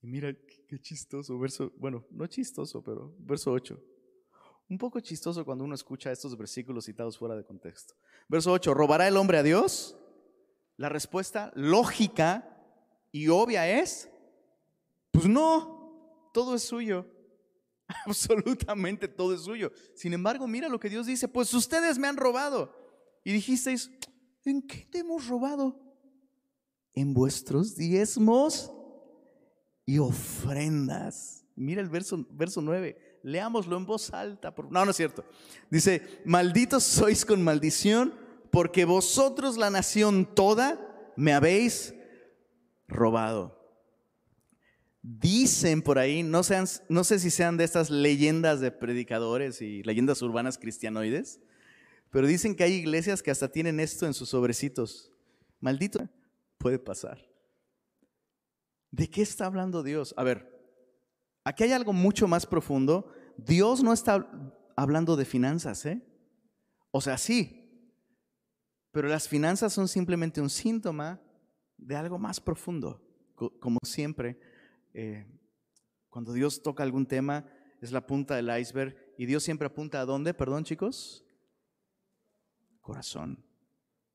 Y 0.00 0.08
mira 0.08 0.34
qué 0.66 0.80
chistoso, 0.80 1.38
verso, 1.38 1.72
bueno, 1.76 2.04
no 2.10 2.26
chistoso, 2.26 2.82
pero 2.82 3.14
verso 3.20 3.52
8. 3.52 3.80
Un 4.70 4.76
poco 4.76 4.98
chistoso 4.98 5.44
cuando 5.44 5.62
uno 5.62 5.76
escucha 5.76 6.10
estos 6.10 6.36
versículos 6.36 6.86
citados 6.86 7.16
fuera 7.16 7.36
de 7.36 7.44
contexto. 7.44 7.94
Verso 8.26 8.50
8, 8.50 8.74
¿robará 8.74 9.06
el 9.06 9.16
hombre 9.16 9.38
a 9.38 9.44
Dios? 9.44 9.96
La 10.82 10.88
respuesta 10.88 11.52
lógica 11.54 12.60
y 13.12 13.28
obvia 13.28 13.70
es, 13.70 14.10
pues 15.12 15.26
no, 15.26 16.28
todo 16.34 16.56
es 16.56 16.64
suyo. 16.64 17.06
Absolutamente 18.04 19.06
todo 19.06 19.32
es 19.32 19.42
suyo. 19.42 19.70
Sin 19.94 20.12
embargo, 20.12 20.48
mira 20.48 20.68
lo 20.68 20.80
que 20.80 20.88
Dios 20.88 21.06
dice, 21.06 21.28
pues 21.28 21.54
ustedes 21.54 21.98
me 21.98 22.08
han 22.08 22.16
robado. 22.16 22.74
Y 23.22 23.32
dijisteis, 23.32 23.92
¿en 24.44 24.60
qué 24.60 24.84
te 24.90 24.98
hemos 24.98 25.28
robado? 25.28 25.80
En 26.94 27.14
vuestros 27.14 27.76
diezmos 27.76 28.72
y 29.86 30.00
ofrendas. 30.00 31.44
Mira 31.54 31.80
el 31.80 31.90
verso, 31.90 32.26
verso 32.28 32.60
9. 32.60 33.20
Leámoslo 33.22 33.76
en 33.76 33.86
voz 33.86 34.12
alta. 34.12 34.52
No, 34.68 34.84
no 34.84 34.90
es 34.90 34.96
cierto. 34.96 35.24
Dice, 35.70 36.22
malditos 36.24 36.82
sois 36.82 37.24
con 37.24 37.40
maldición, 37.40 38.12
porque 38.52 38.84
vosotros 38.84 39.56
la 39.56 39.70
nación 39.70 40.28
toda 40.34 40.78
me 41.16 41.32
habéis 41.32 41.94
robado. 42.86 43.58
Dicen 45.00 45.80
por 45.80 45.98
ahí, 45.98 46.22
no, 46.22 46.42
sé 46.44 47.18
si 47.18 47.30
sean 47.30 47.56
de 47.56 47.64
estas 47.64 47.88
leyendas 47.88 48.60
de 48.60 48.70
predicadores 48.70 49.62
y 49.62 49.82
leyendas 49.82 50.20
urbanas 50.20 50.58
cristianoides, 50.58 51.40
pero 52.10 52.26
dicen 52.26 52.54
que 52.54 52.64
hay 52.64 52.74
iglesias 52.74 53.22
que 53.22 53.30
hasta 53.30 53.50
tienen 53.50 53.80
esto 53.80 54.06
en 54.06 54.12
sus 54.12 54.28
sobrecitos. 54.28 55.10
Maldito 55.58 56.06
puede 56.58 56.78
pasar. 56.78 57.26
¿De 58.90 59.08
qué 59.08 59.22
está 59.22 59.46
hablando 59.46 59.82
Dios? 59.82 60.12
A 60.18 60.24
ver, 60.24 60.46
aquí 61.42 61.64
hay 61.64 61.72
algo 61.72 61.94
mucho 61.94 62.28
más 62.28 62.44
profundo. 62.44 63.10
Dios 63.38 63.82
no 63.82 63.94
está 63.94 64.30
hablando 64.76 65.16
de 65.16 65.24
finanzas, 65.24 65.86
¿eh? 65.86 66.02
O 66.90 67.00
sea, 67.00 67.16
sí, 67.16 67.61
pero 68.92 69.08
las 69.08 69.26
finanzas 69.26 69.72
son 69.72 69.88
simplemente 69.88 70.40
un 70.40 70.50
síntoma 70.50 71.20
de 71.78 71.96
algo 71.96 72.18
más 72.18 72.40
profundo. 72.40 73.00
Como 73.34 73.78
siempre, 73.82 74.38
eh, 74.94 75.26
cuando 76.08 76.32
Dios 76.32 76.62
toca 76.62 76.82
algún 76.82 77.06
tema, 77.06 77.46
es 77.80 77.90
la 77.90 78.06
punta 78.06 78.36
del 78.36 78.56
iceberg. 78.60 78.96
Y 79.18 79.26
Dios 79.26 79.42
siempre 79.42 79.66
apunta 79.66 80.00
a 80.00 80.04
dónde, 80.04 80.34
perdón 80.34 80.64
chicos? 80.64 81.24
Corazón. 82.80 83.44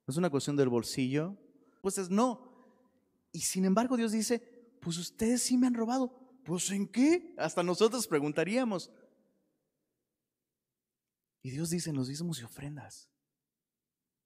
No 0.06 0.12
es 0.12 0.18
una 0.18 0.30
cuestión 0.30 0.56
del 0.56 0.70
bolsillo. 0.70 1.36
Pues 1.82 1.98
es 1.98 2.10
no. 2.10 2.48
Y 3.32 3.42
sin 3.42 3.66
embargo 3.66 3.98
Dios 3.98 4.12
dice, 4.12 4.40
pues 4.80 4.98
ustedes 4.98 5.42
sí 5.42 5.58
me 5.58 5.68
han 5.68 5.74
robado. 5.74 6.40
Pues 6.46 6.70
en 6.72 6.88
qué? 6.88 7.34
Hasta 7.38 7.64
nosotros 7.64 8.08
preguntaríamos. 8.08 8.92
Y 11.42 11.50
Dios 11.50 11.70
dice 11.70 11.90
en 11.90 11.96
los 11.98 12.10
y 12.10 12.44
ofrendas. 12.44 13.10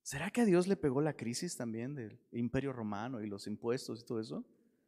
¿Será 0.04 0.32
que 0.32 0.41
a 0.41 0.45
Dios 0.45 0.68
le 0.68 0.76
pegó 0.76 1.02
la 1.02 1.16
crisis 1.16 1.56
también 1.56 1.93
del 1.95 2.20
imperio 2.32 2.74
romano 2.74 3.22
y 3.22 3.28
los 3.28 3.47
impuestos 3.47 4.02
y 4.02 4.06
todo 4.06 4.20
eso? 4.20 4.45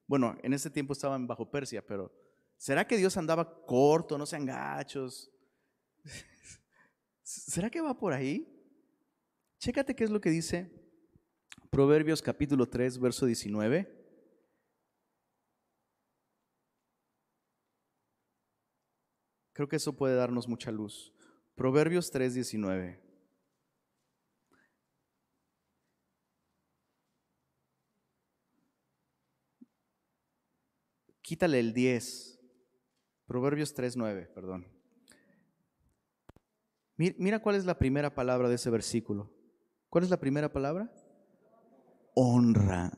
Bueno, 0.08 0.36
en 0.42 0.54
ese 0.54 0.70
tiempo 0.70 0.94
estaban 0.94 1.28
bajo 1.28 1.50
Persia, 1.50 1.86
pero 1.86 2.12
¿será 2.58 2.86
que 2.86 2.98
Dios 2.98 3.16
andaba 3.18 3.66
corto, 3.66 4.18
no 4.18 4.26
sean 4.26 4.46
gachos? 4.46 5.32
¿Será 7.22 7.70
que 7.70 7.82
va 7.82 7.98
por 7.98 8.14
ahí? 8.14 8.50
Chécate 9.60 9.96
qué 9.96 10.04
es 10.04 10.10
lo 10.10 10.20
que 10.20 10.30
dice 10.30 10.84
Proverbios 11.70 12.22
capítulo 12.22 12.68
3, 12.68 13.00
verso 13.00 13.26
19. 13.26 14.04
Creo 19.54 19.68
que 19.68 19.76
eso 19.76 19.96
puede 19.96 20.16
darnos 20.16 20.48
mucha 20.48 20.72
luz. 20.72 21.14
Proverbios 21.56 22.12
3:19. 22.12 23.03
Quítale 31.24 31.60
el 31.60 31.74
10. 31.74 32.40
Proverbios 33.26 33.74
3:9, 33.74 34.28
perdón. 34.28 34.68
Mira 36.96 37.42
cuál 37.42 37.56
es 37.56 37.66
la 37.66 37.80
primera 37.80 38.14
palabra 38.14 38.48
de 38.48 38.56
ese 38.56 38.70
versículo. 38.70 39.34
¿Cuál 39.90 40.04
es 40.04 40.12
la 40.12 40.20
primera 40.20 40.54
palabra? 40.54 40.94
Honra. 42.14 42.92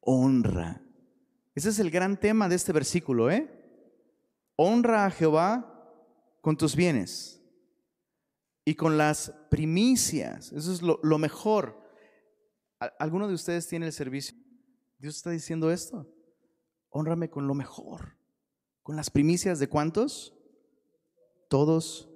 Honra. 0.00 0.80
Ese 1.54 1.68
es 1.68 1.78
el 1.78 1.90
gran 1.90 2.18
tema 2.18 2.48
de 2.48 2.54
este 2.54 2.72
versículo, 2.72 3.30
¿eh? 3.30 3.60
honra 4.62 5.06
a 5.06 5.10
Jehová 5.10 5.66
con 6.42 6.54
tus 6.54 6.76
bienes 6.76 7.42
y 8.62 8.74
con 8.74 8.98
las 8.98 9.32
primicias. 9.50 10.52
Eso 10.52 10.72
es 10.72 10.82
lo, 10.82 11.18
mejor. 11.18 11.80
¿Alguno 12.98 13.26
de 13.26 13.34
ustedes 13.34 13.66
tiene 13.66 13.86
el 13.86 13.92
servicio? 13.92 14.36
Dios 14.98 15.16
está 15.16 15.30
diciendo 15.30 15.70
esto. 15.70 16.06
Honrame 16.90 17.30
con 17.30 17.46
lo 17.46 17.54
mejor, 17.54 18.16
con 18.82 18.96
las 18.96 19.10
primicias 19.10 19.58
de 19.58 19.68
cuántos? 19.68 20.34
Todos 21.48 22.08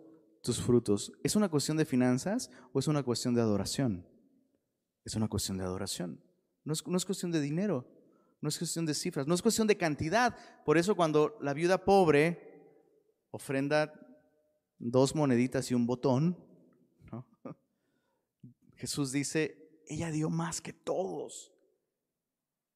tus 0.43 0.61
frutos. 0.61 1.12
¿Es 1.22 1.37
una 1.37 1.49
cuestión 1.49 1.77
de 1.77 1.85
finanzas 1.85 2.51
o 2.72 2.79
es 2.79 2.87
una 2.87 3.03
cuestión 3.03 3.35
de 3.35 3.41
adoración? 3.41 4.07
Es 5.05 5.14
una 5.14 5.29
cuestión 5.29 5.59
de 5.59 5.64
adoración. 5.64 6.22
No 6.64 6.72
es, 6.72 6.87
no 6.87 6.97
es 6.97 7.05
cuestión 7.05 7.31
de 7.31 7.41
dinero, 7.41 7.87
no 8.41 8.49
es 8.49 8.59
cuestión 8.59 8.87
de 8.87 8.95
cifras, 8.95 9.27
no 9.27 9.35
es 9.35 9.43
cuestión 9.43 9.66
de 9.66 9.77
cantidad. 9.77 10.37
Por 10.64 10.79
eso 10.79 10.95
cuando 10.95 11.37
la 11.41 11.55
viuda 11.55 11.85
pobre 11.85 12.53
ofrenda 13.31 13.93
dos 14.79 15.14
moneditas 15.14 15.70
y 15.70 15.75
un 15.75 15.87
botón, 15.87 16.37
Jesús 18.77 19.12
dice, 19.12 19.83
ella 19.87 20.11
dio 20.11 20.31
más 20.31 20.61
que 20.61 20.72
todos. 20.72 21.53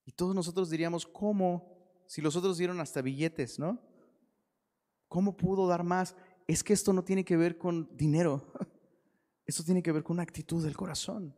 Y 0.05 0.13
todos 0.13 0.35
nosotros 0.35 0.71
diríamos, 0.71 1.07
¿cómo? 1.07 1.78
Si 2.09 2.23
los 2.23 2.35
otros 2.37 2.57
dieron 2.57 2.81
hasta 2.81 3.03
billetes, 3.03 3.59
¿no? 3.59 3.79
¿Cómo 5.09 5.37
pudo 5.37 5.69
dar 5.69 5.85
más? 5.85 6.17
Es 6.47 6.65
que 6.65 6.73
esto 6.73 6.95
no 6.95 7.05
tiene 7.05 7.23
que 7.23 7.37
ver 7.37 7.59
con 7.59 7.89
dinero. 7.97 8.43
Esto 9.47 9.65
tiene 9.65 9.83
que 9.83 9.93
ver 9.93 10.03
con 10.03 10.17
una 10.17 10.25
actitud 10.25 10.63
del 10.63 10.77
corazón. 10.77 11.35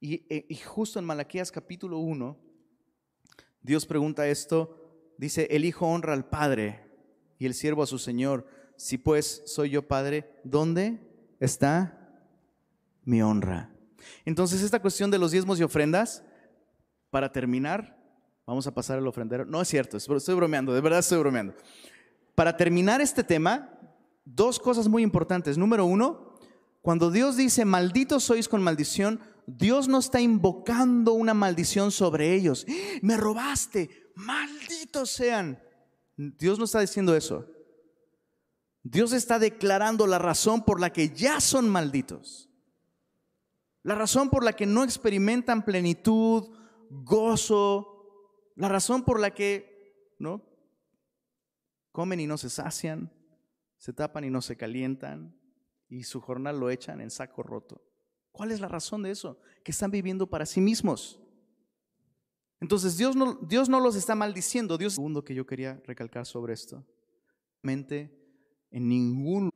Y, 0.00 0.24
y 0.30 0.56
justo 0.56 0.98
en 0.98 1.04
Malaquías 1.04 1.52
capítulo 1.52 1.98
1, 1.98 2.38
Dios 3.60 3.84
pregunta 3.84 4.26
esto, 4.26 5.14
dice, 5.18 5.46
el 5.50 5.66
Hijo 5.66 5.86
honra 5.86 6.14
al 6.14 6.26
Padre 6.26 6.88
y 7.38 7.44
el 7.44 7.52
siervo 7.52 7.82
a 7.82 7.86
su 7.86 7.98
Señor. 7.98 8.46
Si 8.76 8.96
pues 8.96 9.42
soy 9.44 9.68
yo 9.68 9.86
Padre, 9.86 10.40
¿dónde 10.42 11.06
está 11.38 12.24
mi 13.04 13.20
honra? 13.20 13.76
Entonces 14.24 14.62
esta 14.62 14.80
cuestión 14.80 15.10
de 15.10 15.18
los 15.18 15.32
diezmos 15.32 15.60
y 15.60 15.62
ofrendas, 15.62 16.24
para 17.10 17.30
terminar, 17.30 17.99
vamos 18.46 18.66
a 18.66 18.74
pasar 18.74 18.98
al 18.98 19.06
ofrendero. 19.06 19.44
No 19.44 19.60
es 19.60 19.68
cierto, 19.68 19.96
estoy 19.96 20.34
bromeando, 20.34 20.72
de 20.72 20.80
verdad 20.80 21.00
estoy 21.00 21.18
bromeando. 21.18 21.54
Para 22.34 22.56
terminar 22.56 23.00
este 23.00 23.24
tema, 23.24 23.78
dos 24.24 24.58
cosas 24.58 24.88
muy 24.88 25.02
importantes. 25.02 25.58
Número 25.58 25.84
uno, 25.84 26.34
cuando 26.82 27.10
Dios 27.10 27.36
dice, 27.36 27.64
malditos 27.64 28.24
sois 28.24 28.48
con 28.48 28.62
maldición, 28.62 29.20
Dios 29.46 29.88
no 29.88 29.98
está 29.98 30.20
invocando 30.20 31.12
una 31.12 31.34
maldición 31.34 31.90
sobre 31.90 32.34
ellos. 32.34 32.66
Me 33.02 33.16
robaste, 33.16 34.12
malditos 34.14 35.10
sean. 35.10 35.60
Dios 36.16 36.58
no 36.58 36.64
está 36.64 36.80
diciendo 36.80 37.16
eso. 37.16 37.46
Dios 38.82 39.12
está 39.12 39.38
declarando 39.38 40.06
la 40.06 40.18
razón 40.18 40.64
por 40.64 40.80
la 40.80 40.92
que 40.92 41.10
ya 41.10 41.40
son 41.40 41.68
malditos. 41.68 42.48
La 43.82 43.94
razón 43.94 44.30
por 44.30 44.44
la 44.44 44.54
que 44.54 44.66
no 44.66 44.84
experimentan 44.84 45.64
plenitud, 45.64 46.50
gozo, 46.90 47.89
la 48.60 48.68
razón 48.68 49.04
por 49.04 49.18
la 49.18 49.32
que 49.32 50.14
no 50.18 50.42
comen 51.92 52.20
y 52.20 52.26
no 52.26 52.36
se 52.36 52.50
sacian, 52.50 53.10
se 53.78 53.94
tapan 53.94 54.24
y 54.24 54.28
no 54.28 54.42
se 54.42 54.54
calientan 54.54 55.34
y 55.88 56.02
su 56.02 56.20
jornal 56.20 56.60
lo 56.60 56.68
echan 56.68 57.00
en 57.00 57.10
saco 57.10 57.42
roto. 57.42 57.82
¿Cuál 58.32 58.52
es 58.52 58.60
la 58.60 58.68
razón 58.68 59.02
de 59.02 59.12
eso? 59.12 59.40
Que 59.64 59.70
están 59.70 59.90
viviendo 59.90 60.28
para 60.28 60.44
sí 60.44 60.60
mismos. 60.60 61.18
Entonces 62.60 62.98
Dios 62.98 63.16
no, 63.16 63.32
Dios 63.36 63.70
no 63.70 63.80
los 63.80 63.96
está 63.96 64.14
maldiciendo. 64.14 64.76
Dios, 64.76 64.92
segundo 64.92 65.24
que 65.24 65.34
yo 65.34 65.46
quería 65.46 65.80
recalcar 65.86 66.26
sobre 66.26 66.52
esto, 66.52 66.86
mente 67.62 68.14
en 68.70 68.90
ningún, 68.90 69.48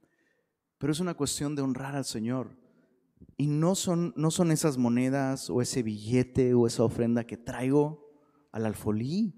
pero 0.78 0.94
es 0.94 1.00
una 1.00 1.12
cuestión 1.12 1.54
de 1.54 1.60
honrar 1.60 1.94
al 1.94 2.06
Señor. 2.06 2.56
Y 3.36 3.48
no 3.48 3.74
son, 3.74 4.14
no 4.16 4.30
son 4.30 4.50
esas 4.50 4.78
monedas 4.78 5.50
o 5.50 5.60
ese 5.60 5.82
billete 5.82 6.54
o 6.54 6.66
esa 6.66 6.84
ofrenda 6.84 7.26
que 7.26 7.36
traigo 7.36 8.03
al 8.54 8.66
alfolí, 8.66 9.34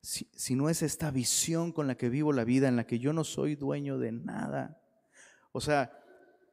sino 0.00 0.70
es 0.70 0.80
esta 0.80 1.10
visión 1.10 1.70
con 1.70 1.86
la 1.86 1.98
que 1.98 2.08
vivo 2.08 2.32
la 2.32 2.44
vida, 2.44 2.66
en 2.66 2.76
la 2.76 2.86
que 2.86 2.98
yo 2.98 3.12
no 3.12 3.24
soy 3.24 3.56
dueño 3.56 3.98
de 3.98 4.10
nada. 4.10 4.80
O 5.52 5.60
sea, 5.60 5.92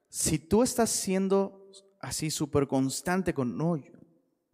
si 0.10 0.40
tú 0.40 0.62
estás 0.62 0.90
siendo 0.90 1.72
así 2.02 2.32
súper 2.32 2.68
constante 2.68 3.34
con, 3.34 3.56
no, 3.56 3.82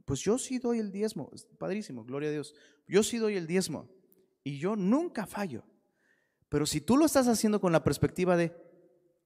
pues 0.06 0.20
yo 0.20 0.38
sí 0.38 0.60
doy 0.60 0.78
el 0.78 0.92
diezmo, 0.92 1.32
padrísimo, 1.58 2.06
gloria 2.06 2.30
a 2.30 2.34
Dios, 2.34 2.54
yo 2.88 3.02
sí 3.02 3.18
doy 3.18 3.38
el 3.38 3.48
diezmo 3.48 3.90
y 4.44 4.60
yo 4.60 4.76
nunca 4.76 5.26
fallo. 5.26 5.64
Pero 6.48 6.68
si 6.68 6.80
tú 6.80 6.96
lo 6.96 7.08
estás 7.08 7.28
haciendo 7.28 7.60
con 7.60 7.72
la 7.72 7.84
perspectiva 7.84 8.38
de, 8.38 8.56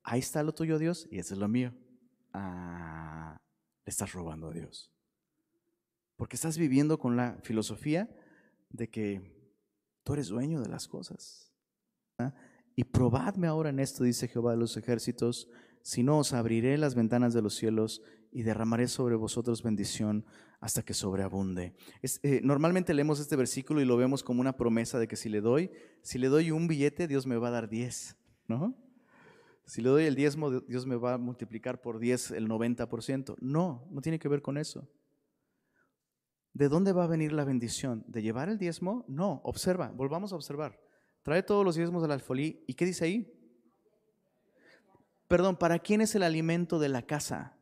ahí 0.04 0.22
está 0.22 0.42
lo 0.42 0.54
tuyo 0.54 0.80
Dios 0.80 1.06
y 1.12 1.20
ese 1.20 1.34
es 1.34 1.40
lo 1.42 1.50
mío, 1.50 1.74
ah, 2.32 3.36
le 3.86 3.90
estás 3.90 4.14
robando 4.14 4.48
a 4.48 4.54
Dios. 4.54 4.93
Porque 6.16 6.36
estás 6.36 6.58
viviendo 6.58 7.00
con 7.00 7.16
la 7.16 7.38
filosofía 7.44 8.10
de 8.70 8.90
que 8.90 9.22
tú 10.04 10.14
eres 10.14 10.28
dueño 10.28 10.62
de 10.62 10.70
las 10.70 10.88
cosas. 10.88 11.52
¿ah? 12.20 12.34
Y 12.76 12.86
probadme 12.86 13.48
ahora 13.48 13.70
en 13.70 13.80
esto, 13.80 14.04
dice 14.04 14.28
Jehová 14.28 14.52
de 14.52 14.58
los 14.58 14.78
ejércitos, 14.78 15.50
si 15.82 16.02
no 16.02 16.20
os 16.20 16.34
abriré 16.34 16.78
las 16.78 16.96
ventanas 16.96 17.34
de 17.34 17.42
los 17.42 17.56
cielos 17.56 18.02
y 18.32 18.44
derramaré 18.44 18.88
sobre 18.88 19.16
vosotros 19.16 19.62
bendición 19.62 20.26
hasta 20.60 20.82
que 20.82 20.94
sobreabunde. 20.94 21.76
Eh, 22.02 22.42
normalmente 22.44 22.94
leemos 22.94 23.20
este 23.20 23.36
versículo 23.36 23.82
y 23.82 23.86
lo 23.86 23.98
vemos 23.98 24.24
como 24.24 24.42
una 24.42 24.58
promesa 24.58 24.98
de 24.98 25.08
que 25.08 25.18
si 25.18 25.30
le 25.30 25.42
doy, 25.42 25.72
si 26.02 26.18
le 26.18 26.30
doy 26.30 26.52
un 26.52 26.68
billete, 26.68 27.08
Dios 27.08 27.28
me 27.28 27.38
va 27.38 27.50
a 27.50 27.52
dar 27.52 27.70
diez, 27.70 28.16
¿no? 28.48 28.76
Si 29.66 29.82
le 29.82 29.90
doy 29.90 30.06
el 30.06 30.16
diezmo, 30.16 30.52
Dios 30.62 30.86
me 30.86 30.96
va 30.96 31.14
a 31.14 31.18
multiplicar 31.18 31.82
por 31.82 32.00
diez 32.00 32.32
el 32.32 32.48
90%. 32.48 33.36
No, 33.40 33.88
no 33.92 34.02
tiene 34.02 34.20
que 34.20 34.28
ver 34.28 34.42
con 34.42 34.58
eso. 34.58 34.90
¿De 36.54 36.70
dónde 36.70 36.92
va 36.92 37.06
a 37.06 37.08
venir 37.08 37.34
la 37.34 37.46
bendición? 37.46 38.04
¿De 38.08 38.22
llevar 38.22 38.48
el 38.48 38.60
diezmo? 38.60 39.06
No, 39.08 39.42
observa, 39.44 39.92
volvamos 39.96 40.32
a 40.32 40.36
observar. 40.36 40.80
Trae 41.24 41.42
todos 41.42 41.66
los 41.66 41.76
diezmos 41.76 42.02
del 42.02 42.12
alfolí. 42.12 42.64
¿Y 42.68 42.76
qué 42.76 42.86
dice 42.86 43.06
ahí? 43.06 43.34
Perdón, 45.28 45.58
¿para 45.58 45.80
quién 45.80 46.02
es 46.02 46.14
el 46.14 46.22
alimento 46.22 46.78
de 46.78 46.90
la 46.90 47.02
casa? 47.02 47.58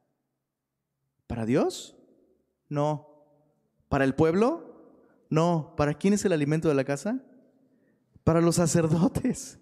¿Para 1.27 1.45
Dios? 1.45 1.95
No. 2.67 3.07
¿Para 3.87 4.03
el 4.03 4.13
pueblo? 4.13 4.83
No. 5.29 5.73
¿Para 5.77 5.93
quién 5.93 6.13
es 6.13 6.25
el 6.25 6.33
alimento 6.33 6.67
de 6.67 6.75
la 6.75 6.83
casa? 6.83 7.23
Para 8.25 8.41
los 8.41 8.55
sacerdotes. 8.55 9.59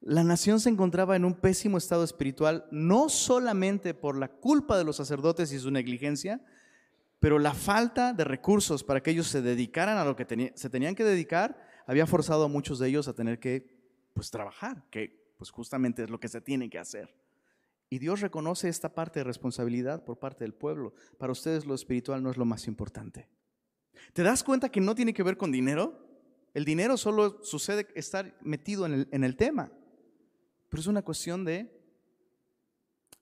La 0.00 0.22
nación 0.22 0.60
se 0.60 0.70
encontraba 0.70 1.16
en 1.16 1.24
un 1.24 1.34
pésimo 1.34 1.76
estado 1.76 2.04
espiritual, 2.04 2.66
no 2.70 3.08
solamente 3.08 3.92
por 3.92 4.16
la 4.16 4.28
culpa 4.28 4.78
de 4.78 4.84
los 4.84 4.96
sacerdotes 4.96 5.52
y 5.52 5.58
su 5.58 5.70
negligencia, 5.72 6.40
pero 7.20 7.38
la 7.38 7.54
falta 7.54 8.12
de 8.12 8.24
recursos 8.24 8.84
para 8.84 9.02
que 9.02 9.10
ellos 9.10 9.26
se 9.26 9.42
dedicaran 9.42 9.98
a 9.98 10.04
lo 10.04 10.16
que 10.16 10.52
se 10.54 10.70
tenían 10.70 10.94
que 10.94 11.04
dedicar 11.04 11.58
había 11.86 12.06
forzado 12.06 12.44
a 12.44 12.48
muchos 12.48 12.78
de 12.78 12.88
ellos 12.88 13.08
a 13.08 13.14
tener 13.14 13.38
que 13.38 13.76
pues 14.12 14.30
trabajar, 14.30 14.84
que 14.90 15.32
pues 15.38 15.50
justamente 15.50 16.02
es 16.02 16.10
lo 16.10 16.20
que 16.20 16.28
se 16.28 16.40
tiene 16.40 16.68
que 16.68 16.78
hacer. 16.78 17.14
Y 17.88 17.98
Dios 17.98 18.20
reconoce 18.20 18.68
esta 18.68 18.94
parte 18.94 19.20
de 19.20 19.24
responsabilidad 19.24 20.04
por 20.04 20.18
parte 20.18 20.44
del 20.44 20.54
pueblo. 20.54 20.94
Para 21.18 21.32
ustedes 21.32 21.66
lo 21.66 21.74
espiritual 21.74 22.22
no 22.22 22.30
es 22.30 22.36
lo 22.36 22.44
más 22.44 22.66
importante. 22.66 23.28
¿Te 24.12 24.22
das 24.22 24.42
cuenta 24.42 24.70
que 24.70 24.80
no 24.80 24.94
tiene 24.94 25.14
que 25.14 25.22
ver 25.22 25.36
con 25.36 25.52
dinero? 25.52 26.04
El 26.52 26.64
dinero 26.64 26.96
solo 26.96 27.42
sucede 27.44 27.86
estar 27.94 28.36
metido 28.40 28.86
en 28.86 28.92
el, 28.92 29.08
en 29.12 29.22
el 29.22 29.36
tema. 29.36 29.70
Pero 30.68 30.80
es 30.80 30.86
una 30.86 31.02
cuestión 31.02 31.44
de 31.44 31.70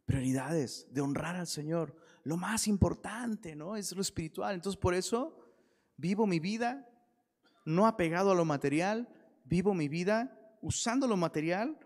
prioridades, 0.07 0.86
de 0.90 1.01
honrar 1.01 1.36
al 1.36 1.47
Señor. 1.47 1.95
Lo 2.25 2.37
más 2.37 2.66
importante, 2.66 3.55
¿no? 3.55 3.77
Es 3.77 3.93
lo 3.93 4.03
espiritual. 4.03 4.55
Entonces, 4.55 4.81
por 4.81 4.95
eso 4.95 5.39
vivo 5.97 6.27
mi 6.27 6.41
vida 6.41 6.91
no 7.64 7.87
apegado 7.87 8.31
a 8.31 8.35
lo 8.35 8.45
material, 8.45 9.09
vivo 9.45 9.75
mi 9.75 9.89
vida 9.89 10.57
usando 10.61 11.07
lo 11.07 11.16
material 11.16 11.79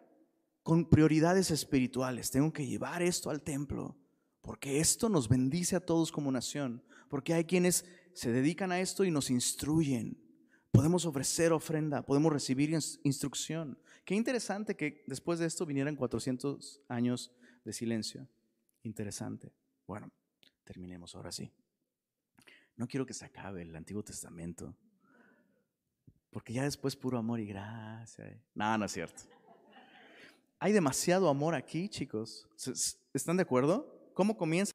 con 0.62 0.88
prioridades 0.88 1.50
espirituales. 1.50 2.30
Tengo 2.30 2.52
que 2.52 2.66
llevar 2.66 3.02
esto 3.02 3.30
al 3.30 3.42
templo, 3.42 3.96
porque 4.40 4.80
esto 4.80 5.08
nos 5.08 5.28
bendice 5.28 5.76
a 5.76 5.80
todos 5.80 6.12
como 6.12 6.30
nación, 6.30 6.82
porque 7.08 7.34
hay 7.34 7.44
quienes 7.44 7.84
se 8.12 8.32
dedican 8.32 8.72
a 8.72 8.80
esto 8.80 9.04
y 9.04 9.10
nos 9.10 9.30
instruyen. 9.30 10.22
Podemos 10.70 11.06
ofrecer 11.06 11.52
ofrenda, 11.52 12.04
podemos 12.04 12.32
recibir 12.32 12.70
instrucción. 13.02 13.78
Qué 14.04 14.14
interesante 14.14 14.76
que 14.76 15.04
después 15.06 15.38
de 15.38 15.46
esto 15.46 15.64
vinieran 15.66 15.96
400 15.96 16.82
años 16.88 17.32
de 17.64 17.72
silencio. 17.72 18.28
Interesante. 18.82 19.52
Bueno, 19.86 20.10
terminemos 20.68 21.14
ahora 21.14 21.32
sí. 21.32 21.50
No 22.76 22.86
quiero 22.86 23.06
que 23.06 23.14
se 23.14 23.24
acabe 23.24 23.62
el 23.62 23.74
Antiguo 23.74 24.02
Testamento. 24.02 24.76
Porque 26.30 26.52
ya 26.52 26.62
después 26.62 26.94
puro 26.94 27.16
amor 27.16 27.40
y 27.40 27.46
gracia. 27.46 28.38
No, 28.54 28.76
no 28.76 28.84
es 28.84 28.92
cierto. 28.92 29.22
Hay 30.58 30.72
demasiado 30.72 31.30
amor 31.30 31.54
aquí, 31.54 31.88
chicos. 31.88 32.46
¿Están 33.14 33.38
de 33.38 33.44
acuerdo? 33.44 34.12
¿Cómo 34.12 34.36
comienza? 34.36 34.72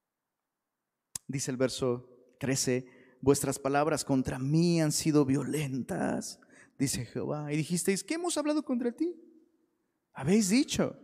Dice 1.28 1.52
el 1.52 1.58
verso 1.58 2.10
13, 2.40 2.88
vuestras 3.22 3.60
palabras 3.60 4.04
contra 4.04 4.40
mí 4.40 4.82
han 4.82 4.92
sido 4.92 5.26
violentas, 5.26 6.40
dice 6.80 7.06
Jehová. 7.06 7.54
Y 7.54 7.58
dijisteis, 7.58 8.04
¿qué 8.04 8.16
hemos 8.16 8.36
hablado 8.38 8.64
contra 8.64 8.92
ti? 8.92 9.16
Habéis 10.14 10.50
dicho, 10.50 11.00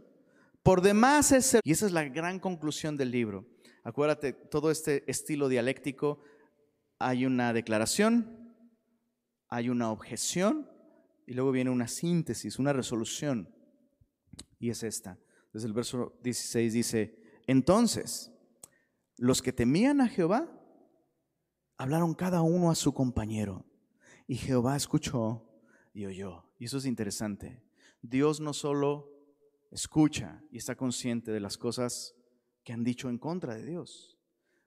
por 0.63 0.81
demás 0.81 1.31
es... 1.31 1.57
Y 1.63 1.71
esa 1.71 1.85
es 1.85 1.91
la 1.91 2.03
gran 2.03 2.39
conclusión 2.39 2.97
del 2.97 3.11
libro. 3.11 3.45
Acuérdate, 3.83 4.33
todo 4.33 4.71
este 4.71 5.09
estilo 5.09 5.47
dialéctico, 5.47 6.21
hay 6.99 7.25
una 7.25 7.53
declaración, 7.53 8.53
hay 9.47 9.69
una 9.69 9.91
objeción 9.91 10.69
y 11.25 11.33
luego 11.33 11.51
viene 11.51 11.69
una 11.69 11.87
síntesis, 11.87 12.59
una 12.59 12.73
resolución. 12.73 13.53
Y 14.59 14.69
es 14.69 14.83
esta. 14.83 15.17
Desde 15.53 15.67
el 15.67 15.73
verso 15.73 16.19
16 16.23 16.73
dice, 16.73 17.19
entonces, 17.47 18.31
los 19.17 19.41
que 19.41 19.53
temían 19.53 20.01
a 20.01 20.07
Jehová 20.07 20.49
hablaron 21.77 22.13
cada 22.13 22.41
uno 22.41 22.69
a 22.69 22.75
su 22.75 22.93
compañero. 22.93 23.65
Y 24.27 24.35
Jehová 24.35 24.75
escuchó 24.75 25.49
y 25.93 26.05
oyó. 26.05 26.45
Y 26.59 26.65
eso 26.65 26.77
es 26.77 26.85
interesante. 26.85 27.63
Dios 28.01 28.39
no 28.39 28.53
solo 28.53 29.18
escucha 29.71 30.43
y 30.51 30.57
está 30.57 30.75
consciente 30.75 31.31
de 31.31 31.39
las 31.39 31.57
cosas 31.57 32.15
que 32.63 32.73
han 32.73 32.83
dicho 32.83 33.09
en 33.09 33.17
contra 33.17 33.55
de 33.55 33.65
Dios, 33.65 34.17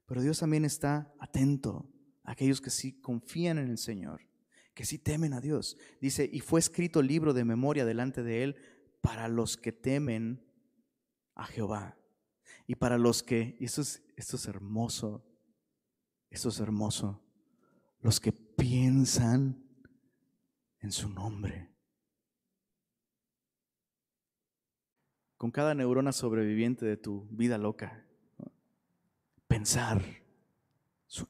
pero 0.06 0.22
Dios 0.22 0.38
también 0.38 0.64
está 0.64 1.12
atento 1.18 1.90
a 2.24 2.32
aquellos 2.32 2.60
que 2.60 2.70
sí 2.70 3.00
confían 3.00 3.58
en 3.58 3.68
el 3.68 3.78
Señor, 3.78 4.28
que 4.74 4.84
sí 4.84 4.98
temen 4.98 5.32
a 5.32 5.40
Dios. 5.40 5.76
Dice, 6.00 6.28
y 6.30 6.40
fue 6.40 6.60
escrito 6.60 7.02
libro 7.02 7.32
de 7.32 7.44
memoria 7.44 7.84
delante 7.84 8.22
de 8.22 8.42
Él 8.42 8.56
para 9.00 9.28
los 9.28 9.56
que 9.56 9.72
temen 9.72 10.44
a 11.34 11.46
Jehová. 11.46 11.98
Y 12.66 12.76
para 12.76 12.98
los 12.98 13.22
que, 13.22 13.56
y 13.58 13.64
esto 13.64 13.82
es, 13.82 14.02
esto 14.16 14.36
es 14.36 14.46
hermoso, 14.46 15.24
esto 16.30 16.48
es 16.48 16.60
hermoso, 16.60 17.22
los 18.00 18.20
que 18.20 18.32
piensan 18.32 19.64
en 20.80 20.92
su 20.92 21.08
nombre. 21.08 21.71
Con 25.42 25.50
cada 25.50 25.74
neurona 25.74 26.12
sobreviviente 26.12 26.86
de 26.86 26.96
tu 26.96 27.26
vida 27.28 27.58
loca, 27.58 28.06
pensar 29.48 30.00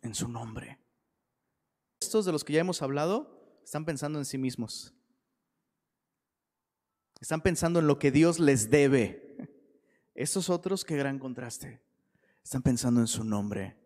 en 0.03 0.15
su 0.15 0.29
nombre. 0.29 0.79
Estos 1.99 2.27
de 2.27 2.33
los 2.33 2.45
que 2.45 2.53
ya 2.53 2.61
hemos 2.61 2.83
hablado 2.83 3.59
están 3.65 3.87
pensando 3.87 4.19
en 4.19 4.27
sí 4.27 4.37
mismos. 4.37 4.93
Están 7.23 7.41
pensando 7.41 7.81
en 7.81 7.87
lo 7.87 7.99
que 7.99 8.11
Dios 8.11 8.39
les 8.39 8.69
debe. 8.69 9.49
Estos 10.15 10.51
otros, 10.51 10.85
qué 10.85 10.95
gran 10.95 11.19
contraste. 11.19 11.81
Están 12.45 12.61
pensando 12.61 13.01
en 13.01 13.07
su 13.07 13.25
nombre. 13.25 13.79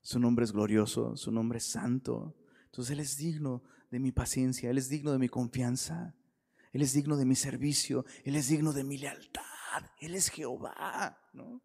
Su 0.00 0.18
nombre 0.18 0.46
es 0.46 0.52
glorioso, 0.52 1.14
su 1.14 1.30
nombre 1.30 1.58
es 1.58 1.64
santo. 1.64 2.34
Entonces 2.64 2.92
Él 2.92 3.00
es 3.00 3.18
digno 3.18 3.62
de 3.90 3.98
mi 3.98 4.12
paciencia, 4.12 4.70
Él 4.70 4.78
es 4.78 4.88
digno 4.88 5.12
de 5.12 5.18
mi 5.18 5.28
confianza, 5.28 6.14
Él 6.72 6.82
es 6.82 6.92
digno 6.92 7.16
de 7.16 7.24
mi 7.24 7.34
servicio, 7.34 8.04
Él 8.24 8.36
es 8.36 8.48
digno 8.48 8.72
de 8.72 8.84
mi 8.84 8.98
lealtad, 8.98 9.42
Él 10.00 10.14
es 10.14 10.30
Jehová, 10.30 11.18
¿no? 11.32 11.62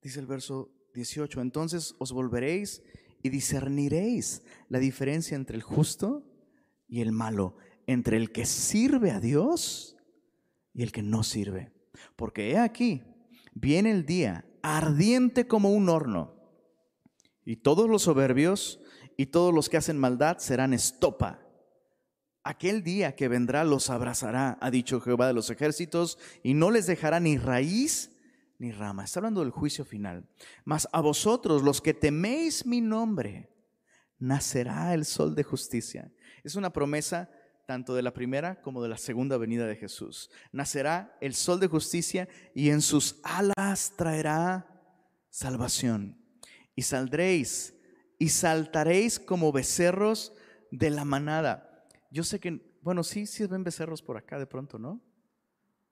Dice 0.00 0.20
el 0.20 0.26
verso 0.26 0.70
18, 0.94 1.40
entonces 1.40 1.94
os 1.98 2.12
volveréis 2.12 2.82
y 3.22 3.30
discerniréis 3.30 4.42
la 4.68 4.78
diferencia 4.78 5.34
entre 5.34 5.56
el 5.56 5.62
justo 5.62 6.24
y 6.86 7.00
el 7.00 7.10
malo, 7.10 7.56
entre 7.86 8.16
el 8.16 8.30
que 8.32 8.46
sirve 8.46 9.10
a 9.10 9.20
Dios 9.20 9.96
y 10.72 10.82
el 10.82 10.92
que 10.92 11.02
no 11.02 11.22
sirve. 11.22 11.72
Porque 12.16 12.50
he 12.50 12.58
aquí, 12.58 13.02
viene 13.54 13.90
el 13.90 14.04
día 14.04 14.44
ardiente 14.62 15.46
como 15.46 15.72
un 15.72 15.88
horno, 15.88 16.34
y 17.44 17.56
todos 17.56 17.88
los 17.88 18.02
soberbios 18.02 18.80
y 19.16 19.26
todos 19.26 19.54
los 19.54 19.68
que 19.68 19.76
hacen 19.76 19.98
maldad 19.98 20.38
serán 20.38 20.72
estopa. 20.72 21.43
Aquel 22.44 22.82
día 22.82 23.16
que 23.16 23.28
vendrá 23.28 23.64
los 23.64 23.88
abrazará, 23.88 24.58
ha 24.60 24.70
dicho 24.70 25.00
Jehová 25.00 25.26
de 25.26 25.32
los 25.32 25.48
ejércitos, 25.48 26.18
y 26.42 26.52
no 26.52 26.70
les 26.70 26.86
dejará 26.86 27.18
ni 27.18 27.38
raíz 27.38 28.10
ni 28.58 28.70
rama. 28.70 29.04
Está 29.04 29.20
hablando 29.20 29.40
del 29.40 29.50
juicio 29.50 29.84
final. 29.86 30.28
Mas 30.64 30.86
a 30.92 31.00
vosotros, 31.00 31.62
los 31.62 31.80
que 31.80 31.94
teméis 31.94 32.66
mi 32.66 32.82
nombre, 32.82 33.48
nacerá 34.18 34.92
el 34.92 35.06
sol 35.06 35.34
de 35.34 35.42
justicia. 35.42 36.12
Es 36.42 36.54
una 36.54 36.70
promesa 36.70 37.30
tanto 37.66 37.94
de 37.94 38.02
la 38.02 38.12
primera 38.12 38.60
como 38.60 38.82
de 38.82 38.90
la 38.90 38.98
segunda 38.98 39.38
venida 39.38 39.66
de 39.66 39.76
Jesús. 39.76 40.30
Nacerá 40.52 41.16
el 41.22 41.34
sol 41.34 41.60
de 41.60 41.68
justicia 41.68 42.28
y 42.54 42.70
en 42.70 42.82
sus 42.82 43.20
alas 43.22 43.94
traerá 43.96 44.66
salvación. 45.30 46.18
Y 46.76 46.82
saldréis 46.82 47.74
y 48.18 48.28
saltaréis 48.28 49.18
como 49.18 49.52
becerros 49.52 50.34
de 50.70 50.90
la 50.90 51.04
manada. 51.04 51.73
Yo 52.14 52.22
sé 52.22 52.38
que, 52.38 52.60
bueno, 52.80 53.02
sí, 53.02 53.26
sí 53.26 53.44
ven 53.44 53.64
becerros 53.64 54.00
por 54.00 54.16
acá 54.16 54.38
de 54.38 54.46
pronto, 54.46 54.78
¿no? 54.78 55.02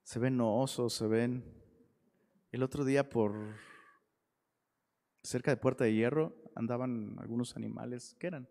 Se 0.04 0.20
ven 0.20 0.40
osos, 0.40 0.94
se 0.94 1.08
ven. 1.08 1.42
El 2.52 2.62
otro 2.62 2.84
día 2.84 3.10
por 3.10 3.34
cerca 5.20 5.50
de 5.50 5.56
Puerta 5.56 5.82
de 5.82 5.92
Hierro 5.92 6.32
andaban 6.54 7.16
algunos 7.18 7.56
animales, 7.56 8.14
¿qué 8.20 8.28
eran? 8.28 8.48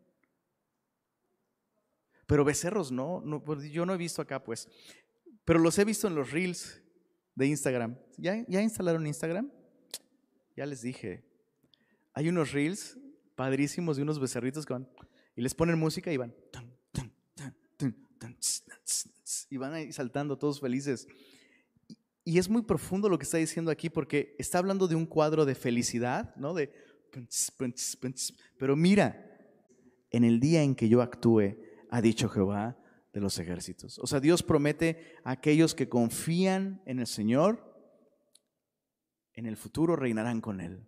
Pero 2.27 2.43
becerros 2.43 2.91
no, 2.91 3.21
no 3.21 3.41
pues, 3.41 3.63
yo 3.71 3.85
no 3.85 3.93
he 3.93 3.97
visto 3.97 4.21
acá 4.21 4.43
pues, 4.43 4.67
pero 5.45 5.57
los 5.57 5.79
he 5.79 5.85
visto 5.85 6.09
en 6.09 6.15
los 6.15 6.29
reels 6.29 6.83
de 7.35 7.47
Instagram. 7.47 7.97
¿Ya, 8.17 8.45
¿Ya 8.49 8.61
instalaron 8.61 9.07
Instagram? 9.07 9.49
Ya 10.57 10.65
les 10.65 10.81
dije. 10.81 11.23
Hay 12.11 12.27
unos 12.27 12.51
reels 12.51 12.99
padrísimos 13.37 13.95
de 13.95 14.03
unos 14.03 14.19
becerritos 14.19 14.65
que 14.65 14.73
van 14.73 14.89
y 15.37 15.41
les 15.41 15.55
ponen 15.55 15.79
música 15.79 16.11
y 16.11 16.17
van 16.17 16.35
y 19.49 19.57
van 19.57 19.73
ahí 19.73 19.91
saltando 19.91 20.37
todos 20.37 20.59
felices. 20.59 21.07
Y 22.23 22.37
es 22.37 22.49
muy 22.49 22.61
profundo 22.61 23.09
lo 23.09 23.17
que 23.17 23.23
está 23.23 23.37
diciendo 23.37 23.71
aquí 23.71 23.89
porque 23.89 24.35
está 24.37 24.59
hablando 24.59 24.87
de 24.87 24.95
un 24.95 25.05
cuadro 25.05 25.45
de 25.45 25.55
felicidad, 25.55 26.35
¿no? 26.35 26.53
De 26.53 26.71
pero 28.57 28.75
mira, 28.75 29.27
en 30.11 30.23
el 30.23 30.39
día 30.39 30.63
en 30.63 30.75
que 30.75 30.87
yo 30.87 31.01
actúe, 31.01 31.57
ha 31.89 32.01
dicho 32.01 32.29
Jehová 32.29 32.77
de 33.13 33.19
los 33.19 33.37
ejércitos. 33.37 33.99
O 33.99 34.07
sea, 34.07 34.19
Dios 34.19 34.43
promete 34.43 35.15
a 35.23 35.31
aquellos 35.31 35.75
que 35.75 35.89
confían 35.89 36.81
en 36.85 36.99
el 36.99 37.07
Señor, 37.07 37.69
en 39.33 39.45
el 39.45 39.57
futuro 39.57 39.95
reinarán 39.95 40.41
con 40.41 40.61
Él. 40.61 40.87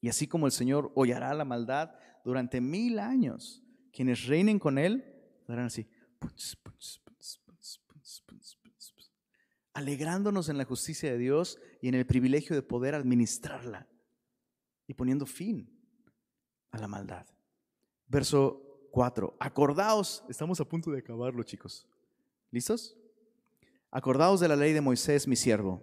Y 0.00 0.08
así 0.08 0.26
como 0.26 0.46
el 0.46 0.52
Señor 0.52 0.92
hollará 0.94 1.32
la 1.34 1.44
maldad 1.44 1.94
durante 2.24 2.60
mil 2.60 2.98
años, 2.98 3.62
quienes 3.92 4.26
reinen 4.26 4.58
con 4.58 4.78
Él, 4.78 5.11
así, 5.58 5.88
alegrándonos 9.74 10.48
en 10.48 10.58
la 10.58 10.64
justicia 10.64 11.10
de 11.10 11.18
Dios 11.18 11.58
y 11.80 11.88
en 11.88 11.94
el 11.94 12.06
privilegio 12.06 12.54
de 12.54 12.62
poder 12.62 12.94
administrarla 12.94 13.88
y 14.86 14.94
poniendo 14.94 15.26
fin 15.26 15.68
a 16.70 16.78
la 16.78 16.88
maldad. 16.88 17.26
Verso 18.06 18.88
4, 18.90 19.36
acordaos, 19.40 20.24
estamos 20.28 20.60
a 20.60 20.68
punto 20.68 20.90
de 20.90 20.98
acabarlo 20.98 21.42
chicos, 21.42 21.88
¿listos? 22.50 22.96
Acordaos 23.90 24.40
de 24.40 24.48
la 24.48 24.56
ley 24.56 24.72
de 24.72 24.80
Moisés, 24.80 25.26
mi 25.26 25.36
siervo, 25.36 25.82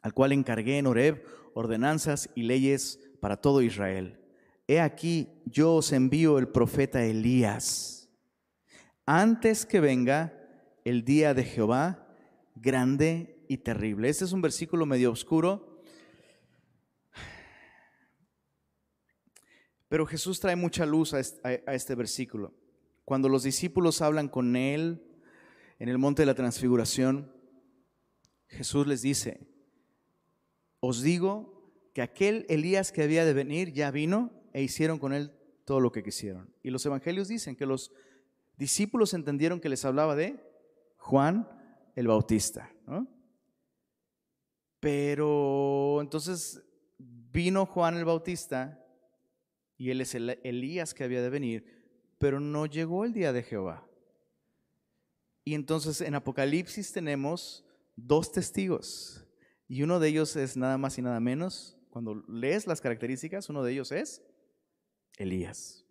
al 0.00 0.14
cual 0.14 0.32
encargué 0.32 0.78
en 0.78 0.86
Horeb 0.86 1.24
ordenanzas 1.54 2.30
y 2.36 2.42
leyes 2.42 3.00
para 3.20 3.40
todo 3.40 3.62
Israel. 3.62 4.20
He 4.68 4.80
aquí, 4.80 5.42
yo 5.46 5.76
os 5.76 5.92
envío 5.92 6.38
el 6.38 6.48
profeta 6.48 7.04
Elías, 7.04 7.97
antes 9.10 9.64
que 9.64 9.80
venga 9.80 10.34
el 10.84 11.02
día 11.02 11.32
de 11.32 11.42
Jehová, 11.42 12.14
grande 12.54 13.42
y 13.48 13.56
terrible. 13.56 14.10
Este 14.10 14.26
es 14.26 14.32
un 14.32 14.42
versículo 14.42 14.84
medio 14.84 15.10
oscuro, 15.10 15.80
pero 19.88 20.04
Jesús 20.04 20.40
trae 20.40 20.56
mucha 20.56 20.84
luz 20.84 21.14
a 21.14 21.20
este 21.72 21.94
versículo. 21.94 22.52
Cuando 23.06 23.30
los 23.30 23.44
discípulos 23.44 24.02
hablan 24.02 24.28
con 24.28 24.54
él 24.56 25.02
en 25.78 25.88
el 25.88 25.96
monte 25.96 26.20
de 26.20 26.26
la 26.26 26.34
transfiguración, 26.34 27.32
Jesús 28.46 28.86
les 28.86 29.00
dice, 29.00 29.40
os 30.80 31.00
digo 31.00 31.72
que 31.94 32.02
aquel 32.02 32.44
Elías 32.50 32.92
que 32.92 33.04
había 33.04 33.24
de 33.24 33.32
venir 33.32 33.72
ya 33.72 33.90
vino 33.90 34.32
e 34.52 34.62
hicieron 34.62 34.98
con 34.98 35.14
él 35.14 35.32
todo 35.64 35.80
lo 35.80 35.92
que 35.92 36.02
quisieron. 36.02 36.52
Y 36.62 36.68
los 36.68 36.84
evangelios 36.84 37.28
dicen 37.28 37.56
que 37.56 37.64
los 37.64 37.90
discípulos 38.58 39.14
entendieron 39.14 39.60
que 39.60 39.68
les 39.68 39.84
hablaba 39.84 40.16
de 40.16 40.38
Juan 40.98 41.48
el 41.94 42.08
Bautista. 42.08 42.70
Pero 44.80 46.00
entonces 46.00 46.62
vino 46.98 47.66
Juan 47.66 47.96
el 47.96 48.04
Bautista 48.04 48.84
y 49.76 49.90
él 49.90 50.00
es 50.00 50.14
el 50.14 50.38
Elías 50.42 50.92
que 50.92 51.04
había 51.04 51.22
de 51.22 51.30
venir, 51.30 51.88
pero 52.18 52.40
no 52.40 52.66
llegó 52.66 53.04
el 53.04 53.12
día 53.12 53.32
de 53.32 53.42
Jehová. 53.42 53.88
Y 55.44 55.54
entonces 55.54 56.00
en 56.00 56.14
Apocalipsis 56.14 56.92
tenemos 56.92 57.64
dos 57.96 58.32
testigos. 58.32 59.24
Y 59.66 59.82
uno 59.82 60.00
de 60.00 60.08
ellos 60.08 60.36
es 60.36 60.56
nada 60.56 60.78
más 60.78 60.98
y 60.98 61.02
nada 61.02 61.20
menos, 61.20 61.78
cuando 61.90 62.14
lees 62.28 62.66
las 62.66 62.80
características, 62.80 63.48
uno 63.48 63.62
de 63.62 63.72
ellos 63.72 63.92
es 63.92 64.22
Elías. 65.16 65.87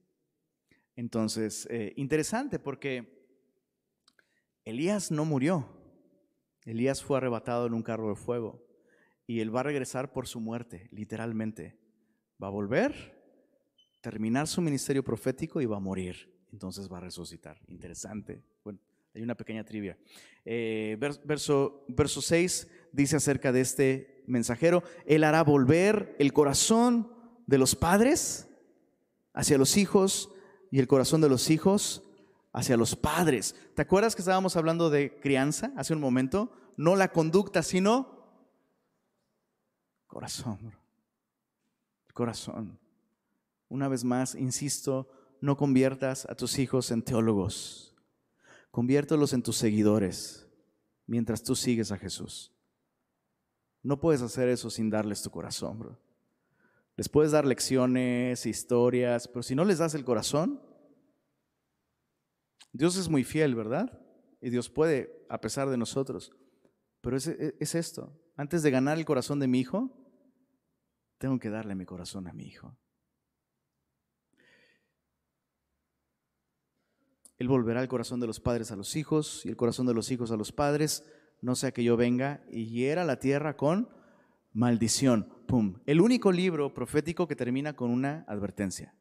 Entonces, 0.97 1.67
eh, 1.69 1.93
interesante 1.95 2.57
porque 2.57 3.23
Elías 4.65 5.11
no 5.11 5.25
murió. 5.25 5.69
Elías 6.65 7.03
fue 7.03 7.17
arrebatado 7.17 7.67
en 7.67 7.75
un 7.75 7.83
carro 7.83 8.09
de 8.09 8.15
fuego 8.15 8.65
y 9.27 9.39
él 9.39 9.55
va 9.55 9.59
a 9.59 9.63
regresar 9.63 10.11
por 10.11 10.27
su 10.27 10.41
muerte, 10.41 10.89
literalmente. 10.91 11.77
Va 12.41 12.47
a 12.47 12.51
volver, 12.51 13.15
terminar 14.01 14.47
su 14.47 14.59
ministerio 14.59 15.03
profético 15.03 15.61
y 15.61 15.67
va 15.67 15.77
a 15.77 15.79
morir. 15.79 16.35
Entonces 16.51 16.91
va 16.91 16.97
a 16.97 17.01
resucitar. 17.01 17.61
Interesante. 17.67 18.41
Bueno, 18.63 18.79
hay 19.13 19.21
una 19.21 19.35
pequeña 19.35 19.63
trivia. 19.63 19.99
Eh, 20.45 20.97
verso, 20.99 21.85
verso 21.89 22.23
6 22.23 22.67
dice 22.91 23.17
acerca 23.17 23.51
de 23.51 23.61
este 23.61 24.23
mensajero, 24.25 24.81
Él 25.05 25.23
hará 25.23 25.43
volver 25.43 26.15
el 26.17 26.33
corazón 26.33 27.13
de 27.45 27.59
los 27.59 27.75
padres 27.75 28.49
hacia 29.33 29.59
los 29.59 29.77
hijos 29.77 30.33
y 30.71 30.79
el 30.79 30.87
corazón 30.87 31.21
de 31.21 31.29
los 31.29 31.49
hijos 31.49 32.03
hacia 32.53 32.77
los 32.77 32.95
padres. 32.95 33.55
¿Te 33.75 33.81
acuerdas 33.81 34.15
que 34.15 34.21
estábamos 34.21 34.55
hablando 34.55 34.89
de 34.89 35.19
crianza 35.19 35.71
hace 35.75 35.93
un 35.93 35.99
momento? 35.99 36.51
No 36.75 36.95
la 36.95 37.11
conducta, 37.11 37.63
sino 37.63 38.17
corazón. 40.07 40.73
Corazón. 42.13 42.79
Una 43.69 43.87
vez 43.87 44.03
más, 44.03 44.35
insisto, 44.35 45.09
no 45.41 45.57
conviertas 45.57 46.25
a 46.29 46.35
tus 46.35 46.57
hijos 46.57 46.89
en 46.91 47.03
teólogos. 47.03 47.95
Conviértelos 48.71 49.33
en 49.33 49.43
tus 49.43 49.57
seguidores 49.57 50.47
mientras 51.05 51.43
tú 51.43 51.55
sigues 51.55 51.91
a 51.91 51.97
Jesús. 51.97 52.51
No 53.83 53.99
puedes 53.99 54.21
hacer 54.21 54.49
eso 54.49 54.69
sin 54.69 54.89
darles 54.89 55.21
tu 55.21 55.29
corazón, 55.29 55.79
bro. 55.79 56.06
Les 56.97 57.09
puedes 57.09 57.31
dar 57.31 57.45
lecciones, 57.45 58.47
historias, 58.47 59.27
pero 59.27 59.43
si 59.43 59.53
no 59.53 59.63
les 59.63 59.77
das 59.77 59.93
el 59.93 60.03
corazón, 60.03 60.59
Dios 62.73 62.97
es 62.97 63.07
muy 63.07 63.23
fiel, 63.23 63.53
¿verdad? 63.53 64.01
Y 64.41 64.49
Dios 64.49 64.69
puede, 64.69 65.25
a 65.29 65.39
pesar 65.39 65.69
de 65.69 65.77
nosotros. 65.77 66.31
Pero 67.01 67.15
es, 67.15 67.27
es, 67.27 67.75
esto. 67.75 68.19
Antes 68.35 68.63
de 68.63 68.71
ganar 68.71 68.97
el 68.97 69.05
corazón 69.05 69.39
de 69.39 69.47
mi 69.47 69.59
hijo, 69.59 69.91
tengo 71.19 71.37
que 71.37 71.51
darle 71.51 71.75
mi 71.75 71.85
corazón 71.85 72.27
a 72.27 72.33
mi 72.33 72.45
hijo. 72.47 72.75
Él 77.37 77.47
volverá 77.47 77.83
el 77.83 77.87
corazón 77.87 78.19
de 78.19 78.25
los 78.25 78.39
padres 78.39 78.71
a 78.71 78.75
los 78.75 78.95
hijos 78.95 79.45
y 79.45 79.49
el 79.49 79.55
corazón 79.55 79.85
de 79.85 79.93
los 79.93 80.09
hijos 80.09 80.31
a 80.31 80.35
los 80.35 80.51
padres, 80.51 81.05
no 81.41 81.55
sea 81.55 81.71
que 81.71 81.83
yo 81.83 81.95
venga 81.95 82.43
y 82.49 82.65
hiera 82.65 83.05
la 83.05 83.19
tierra 83.19 83.55
con 83.55 83.96
maldición. 84.57 85.29
Pum. 85.47 85.79
El 85.85 86.01
único 86.01 86.31
libro 86.31 86.73
profético 86.73 87.27
que 87.27 87.35
termina 87.35 87.73
con 87.73 87.91
una 87.91 88.25
advertencia. 88.27 88.95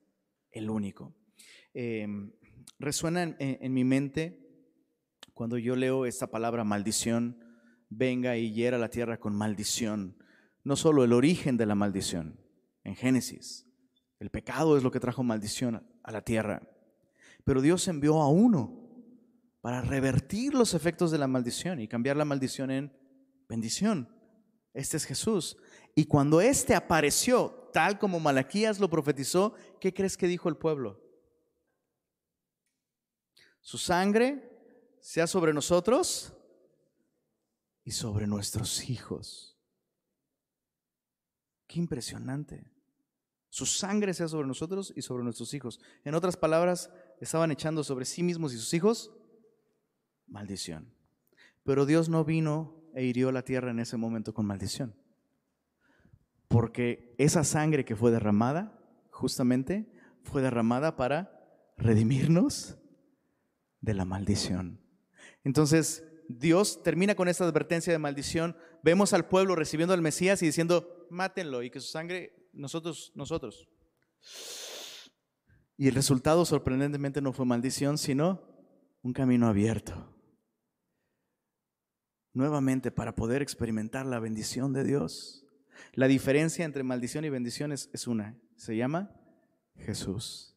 El 0.51 0.69
único. 0.69 1.17
Em, 1.73 2.31
resuena 2.79 3.35
en, 3.39 3.73
mi 3.73 3.83
mente 3.83 4.39
cuando 5.33 5.57
yo 5.57 5.75
leo 5.75 6.05
esta 6.05 6.27
palabra 6.27 6.63
maldición, 6.63 7.43
venga 7.89 8.37
y 8.37 8.53
hiera 8.53 8.77
la 8.77 8.91
tierra 8.91 9.19
con 9.19 9.35
maldición. 9.35 10.19
No 10.63 10.77
solo 10.77 11.05
el 11.05 11.15
origen 11.15 11.57
de 11.57 11.65
la 11.65 11.75
maldición, 11.75 12.39
en 12.85 12.95
Génesis. 12.95 13.67
El 14.21 14.29
pecado 14.29 14.77
es 14.77 14.83
lo 14.83 14.91
que 14.91 15.01
trajo 15.01 15.23
maldición 15.23 15.87
a 16.03 16.13
la 16.13 16.21
tierra. 16.21 16.69
Pero 17.45 17.63
Dios 17.63 17.89
envió 17.89 18.21
a 18.21 18.29
uno 18.29 18.91
para 19.63 19.81
revertir 19.81 20.53
los 20.53 20.75
efectos 20.75 21.11
de 21.11 21.19
la 21.19 21.29
maldición 21.29 21.81
y 21.81 21.89
cambiar 21.89 22.17
la 22.17 22.27
maldición 22.27 22.71
en 22.71 22.93
bendición. 23.49 24.16
Este 24.77 24.99
es 24.99 25.07
Jesús. 25.07 25.57
Y 25.95 26.05
cuando 26.05 26.43
éste 26.43 26.75
apareció, 26.75 27.71
tal 27.73 27.99
como 27.99 28.21
Malaquías 28.21 28.79
lo 28.79 28.91
profetizó, 28.91 29.55
¿qué 29.81 29.95
crees 29.95 30.19
que 30.19 30.27
dijo 30.27 30.51
el 30.51 30.59
pueblo? 30.59 31.03
Su 33.63 33.79
sangre 33.79 34.53
sea 35.01 35.27
sobre 35.27 35.55
nosotros 35.55 36.35
y 37.85 37.93
sobre 37.93 38.27
nuestros 38.27 38.91
hijos. 38.91 39.57
Qué 41.67 41.79
impresionante. 41.79 42.71
Su 43.49 43.65
sangre 43.65 44.13
sea 44.13 44.29
sobre 44.29 44.47
nosotros 44.47 44.93
y 44.95 45.01
sobre 45.01 45.25
nuestros 45.25 45.55
hijos. 45.55 45.81
En 46.05 46.15
otras 46.15 46.37
palabras, 46.37 46.91
estaban 47.19 47.51
echando 47.51 47.83
sobre 47.83 48.05
sí 48.05 48.23
mismos 48.23 48.53
y 48.53 48.59
sus 48.59 48.75
hijos 48.75 49.11
maldición. 50.27 50.93
Pero 51.65 51.87
Dios 51.87 52.11
no 52.11 52.27
vino 52.27 52.86
e 52.97 53.05
hirió 53.05 53.31
la 53.31 53.43
tierra 53.43 53.71
en 53.71 53.79
ese 53.79 53.99
momento 53.99 54.33
con 54.33 54.47
maldición. 54.47 54.97
Porque 56.49 57.15
esa 57.19 57.45
sangre 57.45 57.85
que 57.85 57.95
fue 57.95 58.11
derramada, 58.11 58.81
justamente, 59.11 59.87
fue 60.23 60.41
derramada 60.41 60.97
para 60.97 61.31
redimirnos 61.77 62.79
de 63.83 63.93
la 63.93 64.07
maldición. 64.07 64.81
Entonces, 65.45 66.05
Dios 66.31 66.83
termina 66.83 67.15
con 67.15 67.29
esta 67.29 67.45
advertencia 67.45 67.93
de 67.93 67.99
maldición. 67.99 68.57
Vemos 68.83 69.13
al 69.13 69.29
pueblo 69.29 69.55
recibiendo 69.57 69.93
al 69.93 70.01
Mesías 70.01 70.43
y 70.43 70.47
diciendo, 70.47 71.07
mátenlo 71.11 71.63
y 71.63 71.69
que 71.69 71.81
su 71.81 71.89
sangre, 71.89 72.49
nosotros, 72.55 73.13
nosotros. 73.15 73.69
Y 75.77 75.89
el 75.89 75.95
resultado 75.95 76.47
sorprendentemente 76.47 77.21
no 77.21 77.35
fue 77.35 77.45
maldición, 77.45 77.99
sino 77.99 78.41
un 79.03 79.13
camino 79.13 79.49
abierto. 79.49 80.16
Nuevamente 82.37 82.91
para 82.91 83.15
poder 83.15 83.41
experimentar 83.41 84.05
la 84.05 84.21
bendición 84.21 84.75
de 84.75 84.85
Dios. 84.85 85.47
La 85.95 86.07
diferencia 86.07 86.67
entre 86.67 86.83
maldición 86.83 87.25
y 87.25 87.31
bendición 87.31 87.73
es, 87.73 88.07
una. 88.07 88.39
Se 88.57 88.77
llama 88.77 89.11
Jesús. 89.77 90.55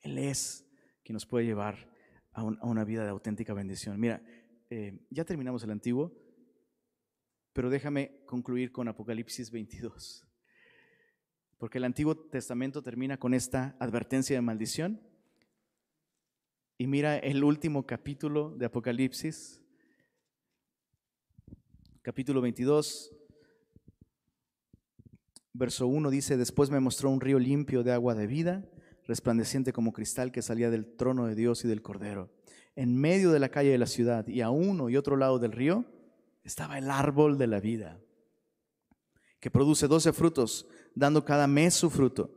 Él 0.00 0.16
es 0.16 0.64
quien 1.02 1.14
nos 1.14 1.26
puede 1.26 1.44
llevar 1.44 1.90
a, 2.32 2.44
una 2.44 2.84
vida 2.84 3.02
de 3.02 3.10
auténtica 3.10 3.52
bendición. 3.52 3.98
Mira, 3.98 4.22
eh, 4.70 5.04
ya 5.10 5.24
terminamos 5.24 5.64
el 5.64 5.72
antiguo, 5.72 6.16
pero 7.52 7.68
déjame 7.68 8.22
concluir 8.24 8.70
con 8.70 8.86
Apocalipsis 8.86 9.50
22 9.50 10.24
porque 11.58 11.78
el 11.78 11.84
Antiguo 11.84 12.16
Testamento 12.16 12.82
termina 12.82 13.18
con 13.18 13.34
esta 13.34 13.76
advertencia 13.78 14.34
de 14.34 14.42
maldición. 14.42 15.00
Y 16.76 16.88
mira 16.88 17.18
el 17.18 17.44
último 17.44 17.86
capítulo 17.86 18.50
de 18.56 18.66
Apocalipsis, 18.66 19.61
capítulo 22.02 22.40
22, 22.40 23.12
verso 25.52 25.86
1 25.86 26.10
dice, 26.10 26.36
después 26.36 26.68
me 26.70 26.80
mostró 26.80 27.10
un 27.10 27.20
río 27.20 27.38
limpio 27.38 27.84
de 27.84 27.92
agua 27.92 28.16
de 28.16 28.26
vida, 28.26 28.64
resplandeciente 29.06 29.72
como 29.72 29.92
cristal 29.92 30.32
que 30.32 30.42
salía 30.42 30.68
del 30.68 30.96
trono 30.96 31.26
de 31.26 31.36
Dios 31.36 31.64
y 31.64 31.68
del 31.68 31.80
Cordero. 31.80 32.30
En 32.74 32.96
medio 32.96 33.30
de 33.30 33.38
la 33.38 33.50
calle 33.50 33.70
de 33.70 33.78
la 33.78 33.86
ciudad 33.86 34.26
y 34.26 34.40
a 34.40 34.50
uno 34.50 34.90
y 34.90 34.96
otro 34.96 35.16
lado 35.16 35.38
del 35.38 35.52
río 35.52 35.84
estaba 36.42 36.76
el 36.78 36.90
árbol 36.90 37.38
de 37.38 37.46
la 37.46 37.60
vida 37.60 38.00
que 39.38 39.50
produce 39.50 39.88
doce 39.88 40.12
frutos, 40.12 40.66
dando 40.94 41.24
cada 41.24 41.46
mes 41.46 41.74
su 41.74 41.90
fruto. 41.90 42.32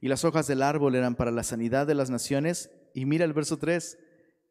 Y 0.00 0.08
las 0.08 0.24
hojas 0.24 0.46
del 0.46 0.62
árbol 0.62 0.94
eran 0.94 1.14
para 1.14 1.30
la 1.30 1.42
sanidad 1.42 1.86
de 1.86 1.94
las 1.94 2.08
naciones. 2.08 2.70
Y 2.94 3.04
mira 3.04 3.26
el 3.26 3.34
verso 3.34 3.58
3, 3.58 3.98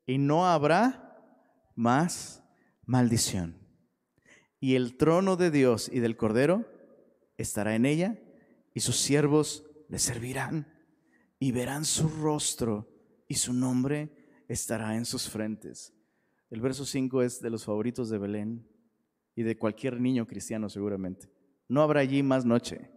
y 0.05 0.19
no 0.19 0.47
habrá 0.47 1.19
más 1.75 2.43
maldición. 2.85 3.64
Y 4.65 4.73
el 4.73 4.97
trono 4.97 5.35
de 5.35 5.51
Dios 5.51 5.91
y 5.93 5.99
del 5.99 6.17
Cordero 6.17 6.65
estará 7.37 7.75
en 7.75 7.85
ella, 7.85 8.19
y 8.73 8.79
sus 8.79 8.95
siervos 8.95 9.63
le 9.89 9.99
servirán, 9.99 10.65
y 11.37 11.51
verán 11.51 11.85
su 11.85 12.09
rostro, 12.09 12.91
y 13.27 13.35
su 13.35 13.53
nombre 13.53 14.09
estará 14.47 14.95
en 14.95 15.05
sus 15.05 15.29
frentes. 15.29 15.93
El 16.49 16.61
verso 16.61 16.83
5 16.83 17.21
es 17.21 17.41
de 17.41 17.51
los 17.51 17.63
favoritos 17.63 18.09
de 18.09 18.17
Belén 18.17 18.67
y 19.35 19.43
de 19.43 19.55
cualquier 19.55 20.01
niño 20.01 20.25
cristiano 20.25 20.67
seguramente. 20.67 21.29
No 21.67 21.83
habrá 21.83 21.99
allí 21.99 22.23
más 22.23 22.43
noche. 22.43 22.89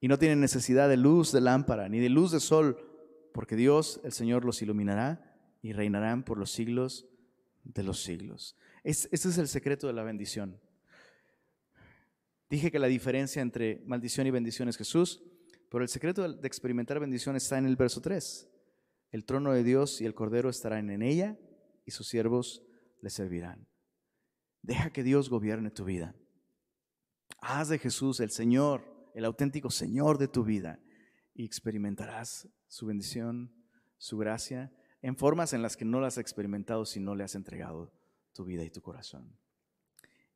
Y 0.00 0.06
no 0.06 0.16
tienen 0.16 0.38
necesidad 0.38 0.88
de 0.88 0.96
luz 0.96 1.32
de 1.32 1.40
lámpara 1.40 1.88
ni 1.88 1.98
de 1.98 2.08
luz 2.08 2.30
de 2.30 2.38
sol, 2.38 2.78
porque 3.34 3.56
Dios, 3.56 4.00
el 4.04 4.12
Señor, 4.12 4.44
los 4.44 4.62
iluminará 4.62 5.36
y 5.60 5.72
reinarán 5.72 6.22
por 6.22 6.38
los 6.38 6.52
siglos 6.52 7.08
de 7.64 7.82
los 7.82 8.00
siglos. 8.00 8.56
Este 8.84 9.08
es 9.12 9.38
el 9.38 9.48
secreto 9.48 9.88
de 9.88 9.92
la 9.92 10.04
bendición. 10.04 10.60
Dije 12.50 12.70
que 12.70 12.78
la 12.78 12.86
diferencia 12.86 13.42
entre 13.42 13.82
maldición 13.86 14.26
y 14.26 14.30
bendición 14.30 14.68
es 14.68 14.76
Jesús, 14.76 15.22
pero 15.70 15.82
el 15.82 15.88
secreto 15.88 16.32
de 16.32 16.46
experimentar 16.46 16.98
bendición 16.98 17.36
está 17.36 17.58
en 17.58 17.66
el 17.66 17.76
verso 17.76 18.00
3. 18.00 18.48
El 19.10 19.24
trono 19.24 19.52
de 19.52 19.62
Dios 19.62 20.00
y 20.00 20.06
el 20.06 20.14
Cordero 20.14 20.48
estarán 20.48 20.90
en 20.90 21.02
ella 21.02 21.38
y 21.84 21.90
sus 21.90 22.08
siervos 22.08 22.62
le 23.00 23.10
servirán. 23.10 23.66
Deja 24.62 24.90
que 24.90 25.02
Dios 25.02 25.28
gobierne 25.28 25.70
tu 25.70 25.84
vida. 25.84 26.14
Haz 27.40 27.68
de 27.68 27.78
Jesús 27.78 28.20
el 28.20 28.30
Señor, 28.30 28.82
el 29.14 29.24
auténtico 29.24 29.70
Señor 29.70 30.18
de 30.18 30.28
tu 30.28 30.44
vida 30.44 30.80
y 31.34 31.44
experimentarás 31.44 32.48
su 32.66 32.86
bendición, 32.86 33.52
su 33.98 34.18
gracia, 34.18 34.72
en 35.02 35.16
formas 35.16 35.52
en 35.52 35.62
las 35.62 35.76
que 35.76 35.84
no 35.84 36.00
las 36.00 36.14
has 36.14 36.22
experimentado 36.22 36.84
si 36.84 36.98
no 36.98 37.14
le 37.14 37.24
has 37.24 37.34
entregado 37.34 37.92
tu 38.32 38.44
vida 38.44 38.64
y 38.64 38.70
tu 38.70 38.82
corazón. 38.82 39.38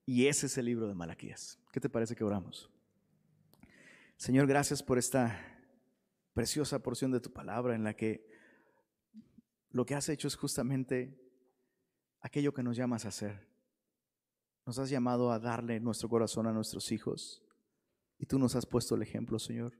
Y 0.04 0.26
ese 0.26 0.46
es 0.46 0.58
el 0.58 0.66
libro 0.66 0.88
de 0.88 0.94
Malaquías. 0.94 1.58
¿Qué 1.72 1.80
te 1.80 1.88
parece 1.88 2.16
que 2.16 2.24
oramos? 2.24 2.70
Señor, 4.16 4.46
gracias 4.46 4.82
por 4.82 4.98
esta 4.98 5.40
preciosa 6.32 6.82
porción 6.82 7.10
de 7.10 7.20
tu 7.20 7.32
palabra 7.32 7.74
en 7.74 7.84
la 7.84 7.94
que 7.94 8.26
lo 9.70 9.86
que 9.86 9.94
has 9.94 10.08
hecho 10.08 10.28
es 10.28 10.36
justamente 10.36 11.18
aquello 12.20 12.52
que 12.52 12.62
nos 12.62 12.76
llamas 12.76 13.04
a 13.04 13.08
hacer. 13.08 13.48
Nos 14.66 14.78
has 14.78 14.90
llamado 14.90 15.32
a 15.32 15.38
darle 15.38 15.80
nuestro 15.80 16.08
corazón 16.08 16.46
a 16.46 16.52
nuestros 16.52 16.92
hijos. 16.92 17.42
Y 18.18 18.26
tú 18.26 18.38
nos 18.38 18.54
has 18.54 18.66
puesto 18.66 18.94
el 18.94 19.02
ejemplo, 19.02 19.38
Señor. 19.38 19.78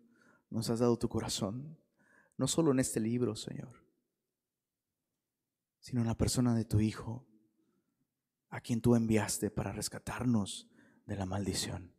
Nos 0.51 0.71
has 0.71 0.81
dado 0.81 0.99
tu 0.99 1.09
corazón. 1.09 1.79
no 2.37 2.49
solo 2.49 2.73
en 2.73 2.81
este 2.81 2.99
libro, 2.99 3.37
Señor, 3.37 3.85
sino 5.79 6.01
en 6.01 6.09
la 6.09 6.17
persona 6.17 6.57
de 6.57 6.65
tu 6.65 6.81
Hijo, 6.81 7.25
a 8.53 8.61
quien 8.61 8.83
tú 8.83 8.95
enviaste 8.95 9.51
para 9.51 9.73
rescatarnos 9.73 10.69
de 11.07 11.17
la 11.17 11.25
maldición. 11.25 11.91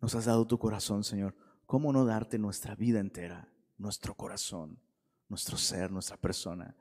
Nos 0.00 0.14
has 0.14 0.24
dado 0.24 0.46
tu 0.46 0.58
corazón, 0.58 1.04
Señor. 1.04 1.36
¿Cómo 1.66 1.92
no 1.92 2.06
darte 2.06 2.38
nuestra 2.38 2.74
vida 2.74 3.00
entera, 3.00 3.52
nuestro 3.76 4.14
corazón, 4.14 4.80
nuestro 5.28 5.58
ser, 5.58 5.92
nuestra 5.92 6.16
persona? 6.16 6.74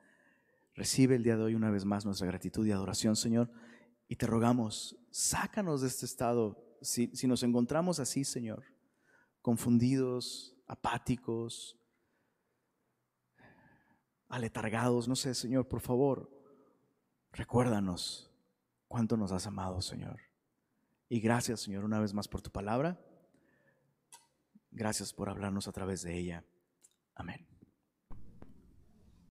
Recibe 0.74 1.16
el 1.16 1.24
día 1.24 1.36
de 1.36 1.44
hoy 1.44 1.56
una 1.56 1.70
vez 1.70 1.84
más 1.84 2.06
nuestra 2.06 2.26
gratitud 2.26 2.66
y 2.66 2.72
adoración, 2.72 3.18
Señor. 3.18 3.52
Y 4.08 4.16
te 4.16 4.26
rogamos, 4.26 4.98
sácanos 5.12 5.82
de 5.82 5.90
este 5.90 6.06
estado. 6.06 6.78
Si, 6.82 7.14
si 7.14 7.28
nos 7.28 7.44
encontramos 7.44 8.00
así, 8.00 8.24
Señor, 8.24 8.64
confundidos, 9.42 10.56
apáticos, 10.66 11.78
aletargados, 14.30 15.10
no 15.10 15.18
sé, 15.18 15.36
Señor, 15.36 15.68
por 15.68 15.82
favor, 15.82 16.43
recuérdanos 17.34 18.32
cuánto 18.88 19.18
nos 19.18 19.32
has 19.32 19.46
amado, 19.48 19.82
Señor. 19.82 20.22
Y 21.10 21.20
gracias, 21.20 21.62
Señor, 21.62 21.84
una 21.84 22.00
vez 22.00 22.14
más 22.14 22.28
por 22.28 22.42
tu 22.42 22.50
palabra. 22.50 23.00
Gracias 24.72 25.14
por 25.14 25.30
hablarnos 25.30 25.68
a 25.68 25.72
través 25.72 26.02
de 26.02 26.18
ella. 26.18 26.44
Amén. 27.16 27.53